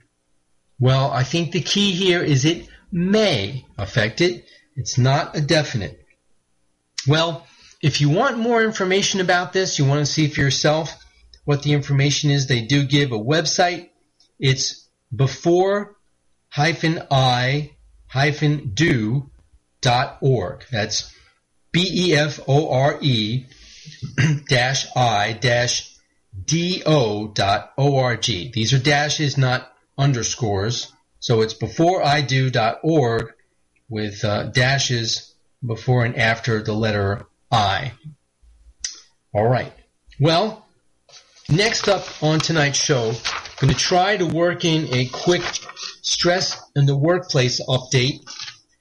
Well, 0.79 1.11
I 1.11 1.23
think 1.23 1.51
the 1.51 1.61
key 1.61 1.91
here 1.91 2.21
is 2.21 2.45
it 2.45 2.67
may 2.91 3.65
affect 3.77 4.21
it. 4.21 4.45
It's 4.75 4.97
not 4.97 5.35
a 5.35 5.41
definite. 5.41 5.99
Well, 7.07 7.47
if 7.81 7.99
you 7.99 8.09
want 8.09 8.37
more 8.37 8.63
information 8.63 9.21
about 9.21 9.53
this, 9.53 9.79
you 9.79 9.85
want 9.85 10.05
to 10.05 10.11
see 10.11 10.27
for 10.27 10.41
yourself 10.41 10.95
what 11.45 11.63
the 11.63 11.73
information 11.73 12.29
is, 12.29 12.47
they 12.47 12.61
do 12.61 12.85
give 12.85 13.11
a 13.11 13.19
website. 13.19 13.89
It's 14.39 14.86
before 15.15 15.95
hyphen 16.49 17.01
I 17.11 17.71
hyphen 18.07 18.71
do 18.73 19.29
dot 19.81 20.17
org. 20.21 20.65
That's 20.71 21.13
B 21.71 22.09
E 22.09 22.15
F 22.15 22.39
O 22.47 22.69
R 22.69 22.97
E 23.01 23.45
dash 24.49 24.87
I 24.95 25.33
dash 25.33 25.95
D 26.45 26.83
O 26.85 27.27
dot 27.27 27.73
O 27.77 27.97
R 27.97 28.17
G. 28.17 28.51
These 28.53 28.73
are 28.73 28.79
dashes, 28.79 29.37
not 29.37 29.71
underscores. 29.97 30.91
So 31.19 31.41
it's 31.41 31.53
before 31.53 32.03
I 32.03 32.21
do 32.21 32.49
dot 32.49 32.79
org 32.83 33.33
with 33.89 34.23
uh, 34.23 34.43
dashes 34.43 35.33
before 35.65 36.05
and 36.05 36.15
after 36.15 36.61
the 36.61 36.73
letter 36.73 37.25
I. 37.51 37.93
All 39.33 39.47
right. 39.47 39.73
Well, 40.19 40.65
next 41.49 41.87
up 41.87 42.05
on 42.21 42.39
tonight's 42.39 42.79
show, 42.79 43.13
going 43.59 43.73
to 43.73 43.79
try 43.79 44.17
to 44.17 44.25
work 44.25 44.65
in 44.65 44.93
a 44.93 45.07
quick 45.07 45.43
stress 46.01 46.61
in 46.75 46.85
the 46.85 46.95
workplace 46.95 47.59
update 47.67 48.19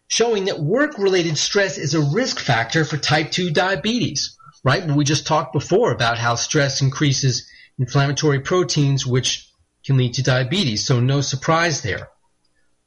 showing 0.09 0.45
that 0.47 0.61
work-related 0.61 1.37
stress 1.37 1.79
is 1.79 1.95
a 1.95 2.01
risk 2.01 2.39
factor 2.39 2.85
for 2.85 2.97
type 2.97 3.31
2 3.31 3.51
diabetes, 3.51 4.37
right? 4.64 4.87
We 4.87 5.05
just 5.05 5.27
talked 5.27 5.53
before 5.53 5.93
about 5.93 6.18
how 6.18 6.37
stress 6.37 6.81
increases 6.81 7.49
inflammatory 7.79 8.41
proteins, 8.41 9.07
which 9.07 9.51
can 9.85 9.97
lead 9.97 10.14
to 10.14 10.22
diabetes, 10.22 10.87
so 10.87 11.01
no 11.01 11.20
surprise 11.20 11.83
there. 11.83 12.09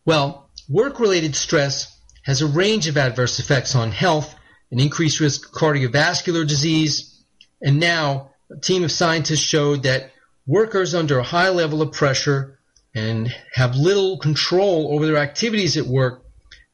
Well, 0.06 0.50
work-related 0.68 1.36
stress 1.36 1.96
has 2.24 2.42
a 2.42 2.48
range 2.48 2.88
of 2.88 2.98
adverse 2.98 3.40
effects 3.40 3.76
on 3.76 3.92
health, 3.92 4.34
an 4.72 4.80
increased 4.80 5.20
risk 5.20 5.48
of 5.48 5.52
cardiovascular 5.52 6.48
disease, 6.48 7.24
and 7.62 7.80
now 7.80 8.32
a 8.52 8.60
team 8.60 8.84
of 8.84 8.92
scientists 8.92 9.40
showed 9.40 9.84
that 9.84 10.12
workers 10.50 10.96
under 10.96 11.20
a 11.20 11.24
high 11.24 11.50
level 11.50 11.80
of 11.80 11.92
pressure 11.92 12.58
and 12.96 13.32
have 13.54 13.76
little 13.76 14.18
control 14.18 14.92
over 14.92 15.06
their 15.06 15.18
activities 15.18 15.78
at 15.78 15.86
work 15.86 16.26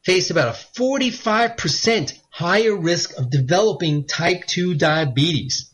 face 0.06 0.30
about 0.30 0.56
a 0.56 0.80
45% 0.80 2.18
higher 2.30 2.74
risk 2.74 3.18
of 3.18 3.30
developing 3.30 4.08
type 4.08 4.46
2 4.48 4.76
diabetes 4.76 5.70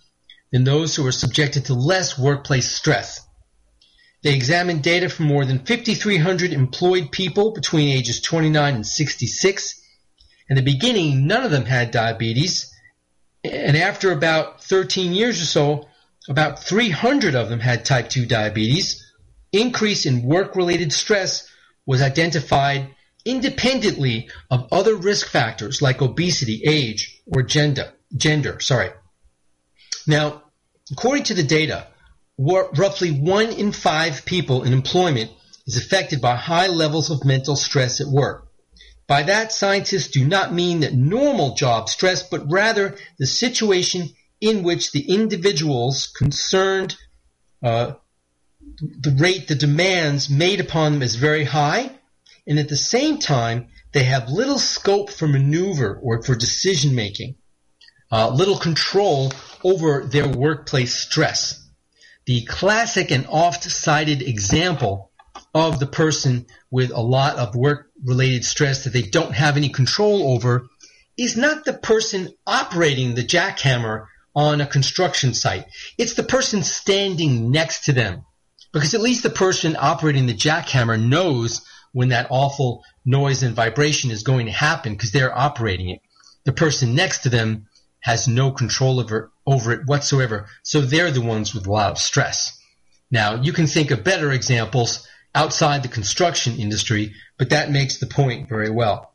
than 0.52 0.64
those 0.64 0.96
who 0.96 1.06
are 1.06 1.12
subjected 1.12 1.66
to 1.66 1.76
less 1.76 2.18
workplace 2.18 2.72
stress. 2.72 3.22
They 4.24 4.34
examined 4.34 4.82
data 4.82 5.08
from 5.08 5.28
more 5.28 5.46
than 5.46 5.60
5,300 5.60 6.54
employed 6.54 7.12
people 7.12 7.52
between 7.52 7.96
ages 7.96 8.20
29 8.20 8.76
and 8.76 8.88
66. 8.88 9.82
In 10.50 10.56
the 10.56 10.64
beginning, 10.64 11.28
none 11.28 11.44
of 11.44 11.52
them 11.52 11.66
had 11.66 11.92
diabetes. 11.92 12.74
And 13.44 13.78
after 13.78 14.12
about 14.12 14.64
13 14.64 15.14
years 15.14 15.40
or 15.40 15.46
so, 15.46 15.88
about 16.30 16.64
300 16.64 17.36
of 17.36 17.50
them 17.50 17.60
had 17.60 17.86
type 17.86 18.10
2 18.10 18.26
diabetes. 18.26 19.12
Increase 19.52 20.06
in 20.06 20.24
work-related 20.24 20.94
stress 20.94 21.48
was 21.86 22.02
identified 22.02 22.90
independently 23.26 24.30
of 24.50 24.68
other 24.72 24.96
risk 24.96 25.28
factors 25.28 25.82
like 25.82 26.02
obesity, 26.02 26.64
age, 26.66 27.22
or 27.28 27.44
gender. 27.44 27.92
Gender, 28.16 28.60
sorry. 28.60 28.92
Now, 30.08 30.44
according 30.92 31.26
to 31.26 31.34
the 31.34 31.44
data, 31.44 31.88
roughly 32.38 33.12
one 33.12 33.52
in 33.52 33.72
five 33.72 34.26
people 34.26 34.64
in 34.64 34.74
employment 34.74 35.32
is 35.68 35.78
affected 35.78 36.22
by 36.22 36.36
high 36.36 36.68
levels 36.68 37.12
of 37.12 37.26
mental 37.26 37.56
stress 37.56 38.02
at 38.02 38.08
work. 38.08 38.48
By 39.08 39.24
that, 39.24 39.52
scientists 39.52 40.08
do 40.08 40.26
not 40.26 40.54
mean 40.54 40.80
that 40.80 40.94
normal 40.94 41.56
job 41.56 41.90
stress, 41.90 42.24
but 42.24 42.50
rather 42.50 42.96
the 43.20 43.28
situation 43.28 44.10
in 44.42 44.64
which 44.64 44.92
the 44.92 45.08
individuals 45.08 46.08
concerned, 46.08 46.98
uh, 47.64 47.94
the 48.80 49.16
rate, 49.18 49.48
the 49.48 49.56
demands 49.56 50.30
made 50.30 50.60
upon 50.60 50.94
them 50.94 51.02
is 51.04 51.16
very 51.16 51.44
high, 51.44 51.92
and 52.48 52.58
at 52.58 52.68
the 52.68 52.76
same 52.76 53.20
time, 53.20 53.68
they 53.94 54.04
have 54.04 54.30
little 54.30 54.58
scope 54.58 55.12
for 55.12 55.28
maneuver 55.28 56.00
or 56.02 56.24
for 56.24 56.36
decision 56.36 56.96
making, 56.96 57.36
uh, 58.12 58.30
little 58.30 58.58
control 58.58 59.32
over 59.64 60.06
their 60.06 60.28
workplace 60.28 60.96
stress. 60.96 61.70
The 62.26 62.44
classic 62.46 63.12
and 63.12 63.28
oft 63.28 63.64
cited 63.64 64.22
example 64.22 65.12
of 65.54 65.80
the 65.80 65.88
person 65.88 66.48
with 66.70 66.92
a 66.92 67.02
lot 67.02 67.36
of 67.38 67.56
work 67.56 67.92
related 68.04 68.46
stress 68.46 68.86
that 68.86 68.94
they 68.94 69.02
don't 69.02 69.34
have 69.34 69.58
any 69.58 69.70
control 69.70 70.34
over 70.34 70.68
is 71.18 71.36
not 71.38 71.66
the 71.66 71.74
person 71.74 72.34
operating 72.48 73.14
the 73.14 73.24
jackhammer 73.24 74.06
on 74.36 74.62
a 74.62 74.66
construction 74.66 75.34
site. 75.34 75.66
It's 75.98 76.14
the 76.14 76.24
person 76.24 76.64
standing 76.64 77.52
next 77.52 77.86
to 77.86 77.94
them. 77.94 78.26
Because 78.74 78.94
at 78.94 79.02
least 79.02 79.24
the 79.24 79.30
person 79.30 79.76
operating 79.78 80.28
the 80.28 80.34
jackhammer 80.34 81.02
knows 81.02 81.62
when 81.92 82.10
that 82.10 82.28
awful 82.30 82.84
noise 83.06 83.44
and 83.44 83.56
vibration 83.56 84.12
is 84.12 84.24
going 84.24 84.46
to 84.46 84.52
happen 84.52 84.94
because 84.94 85.12
they're 85.12 85.38
operating 85.38 85.90
it. 85.90 86.00
The 86.46 86.54
person 86.54 86.96
next 86.96 87.24
to 87.24 87.30
them 87.30 87.68
has 88.00 88.28
no 88.28 88.52
control 88.52 89.00
over, 89.00 89.32
over 89.46 89.74
it 89.74 89.86
whatsoever. 89.86 90.48
So 90.64 90.82
they're 90.82 91.12
the 91.12 91.22
ones 91.22 91.54
with 91.54 91.68
a 91.68 91.72
lot 91.72 91.92
of 91.92 92.00
stress. 92.00 92.58
Now, 93.12 93.36
you 93.36 93.52
can 93.52 93.68
think 93.68 93.92
of 93.92 94.04
better 94.04 94.32
examples 94.32 95.06
outside 95.36 95.84
the 95.84 95.90
construction 95.90 96.58
industry, 96.58 97.14
but 97.38 97.50
that 97.50 97.72
makes 97.72 97.98
the 97.98 98.08
point 98.08 98.50
very 98.50 98.70
well. 98.70 99.11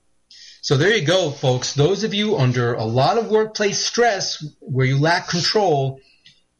So 0.67 0.77
there 0.77 0.97
you 0.97 1.07
go, 1.07 1.31
folks. 1.31 1.75
Those 1.75 2.03
of 2.03 2.13
you 2.13 2.39
under 2.39 2.75
a 2.75 2.85
lot 2.85 3.19
of 3.19 3.31
workplace 3.31 3.79
stress 3.79 4.45
where 4.59 4.85
you 4.85 4.99
lack 4.99 5.29
control 5.29 6.01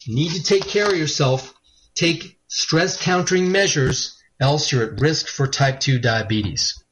need 0.07 0.31
to 0.31 0.45
take 0.45 0.69
care 0.69 0.87
of 0.87 0.97
yourself. 0.97 1.53
Take 1.97 2.39
stress 2.47 3.03
countering 3.03 3.51
measures, 3.51 4.17
else 4.39 4.71
you're 4.71 4.85
at 4.85 5.01
risk 5.01 5.27
for 5.27 5.49
type 5.49 5.81
2 5.81 5.99
diabetes. 5.99 6.85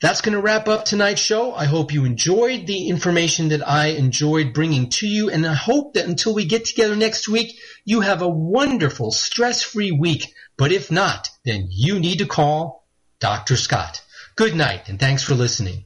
That's 0.00 0.22
going 0.22 0.32
to 0.32 0.40
wrap 0.40 0.66
up 0.66 0.86
tonight's 0.86 1.20
show. 1.20 1.52
I 1.52 1.66
hope 1.66 1.92
you 1.92 2.06
enjoyed 2.06 2.66
the 2.66 2.88
information 2.88 3.48
that 3.48 3.68
I 3.68 3.88
enjoyed 3.88 4.54
bringing 4.54 4.88
to 4.92 5.06
you, 5.06 5.28
and 5.28 5.46
I 5.46 5.52
hope 5.52 5.92
that 5.92 6.08
until 6.08 6.32
we 6.32 6.46
get 6.46 6.64
together 6.64 6.96
next 6.96 7.28
week, 7.28 7.54
you 7.84 8.00
have 8.00 8.22
a 8.22 8.28
wonderful, 8.30 9.10
stress-free 9.10 9.92
week. 9.92 10.32
But 10.56 10.72
if 10.72 10.90
not, 10.90 11.28
then 11.44 11.68
you 11.70 12.00
need 12.00 12.20
to 12.20 12.26
call 12.26 12.88
Dr. 13.20 13.58
Scott. 13.58 14.00
Good 14.36 14.54
night, 14.54 14.88
and 14.88 14.98
thanks 14.98 15.22
for 15.22 15.34
listening. 15.34 15.85